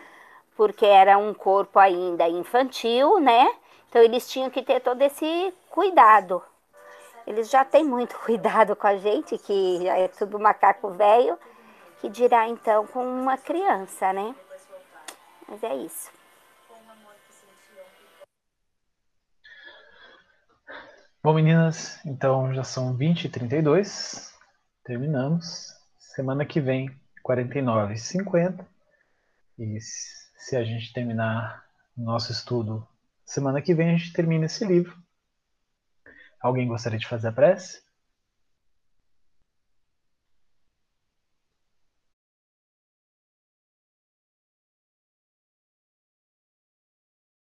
porque 0.56 0.86
era 0.86 1.18
um 1.18 1.34
corpo 1.34 1.80
ainda 1.80 2.28
infantil, 2.28 3.18
né, 3.18 3.52
então 3.88 4.00
eles 4.00 4.30
tinham 4.30 4.48
que 4.48 4.62
ter 4.62 4.80
todo 4.80 5.02
esse 5.02 5.52
cuidado. 5.68 6.40
Eles 7.26 7.50
já 7.50 7.64
têm 7.64 7.84
muito 7.84 8.16
cuidado 8.24 8.76
com 8.76 8.86
a 8.86 8.96
gente, 8.96 9.36
que 9.38 9.88
é 9.88 10.06
tudo 10.06 10.38
macaco 10.38 10.90
velho, 10.90 11.36
que 12.00 12.08
dirá 12.08 12.48
então 12.48 12.86
com 12.86 13.04
uma 13.04 13.36
criança, 13.36 14.12
né? 14.12 14.34
Mas 15.48 15.62
é 15.62 15.74
isso. 15.76 16.10
Bom, 21.22 21.34
meninas, 21.34 22.00
então 22.06 22.54
já 22.54 22.64
são 22.64 22.96
20 22.96 23.26
e 23.26 23.28
32 23.28 24.32
terminamos. 24.84 25.74
Semana 25.98 26.46
que 26.46 26.60
vem, 26.60 26.90
49 27.22 27.94
e 27.94 27.98
50. 27.98 28.66
E 29.58 29.78
se 29.80 30.56
a 30.56 30.64
gente 30.64 30.92
terminar 30.92 31.64
nosso 31.96 32.32
estudo 32.32 32.88
semana 33.24 33.60
que 33.60 33.74
vem, 33.74 33.90
a 33.90 33.96
gente 33.96 34.12
termina 34.12 34.46
esse 34.46 34.64
livro. 34.64 34.96
Alguém 36.40 36.66
gostaria 36.66 36.98
de 36.98 37.06
fazer 37.06 37.28
a 37.28 37.32
prece? 37.32 37.82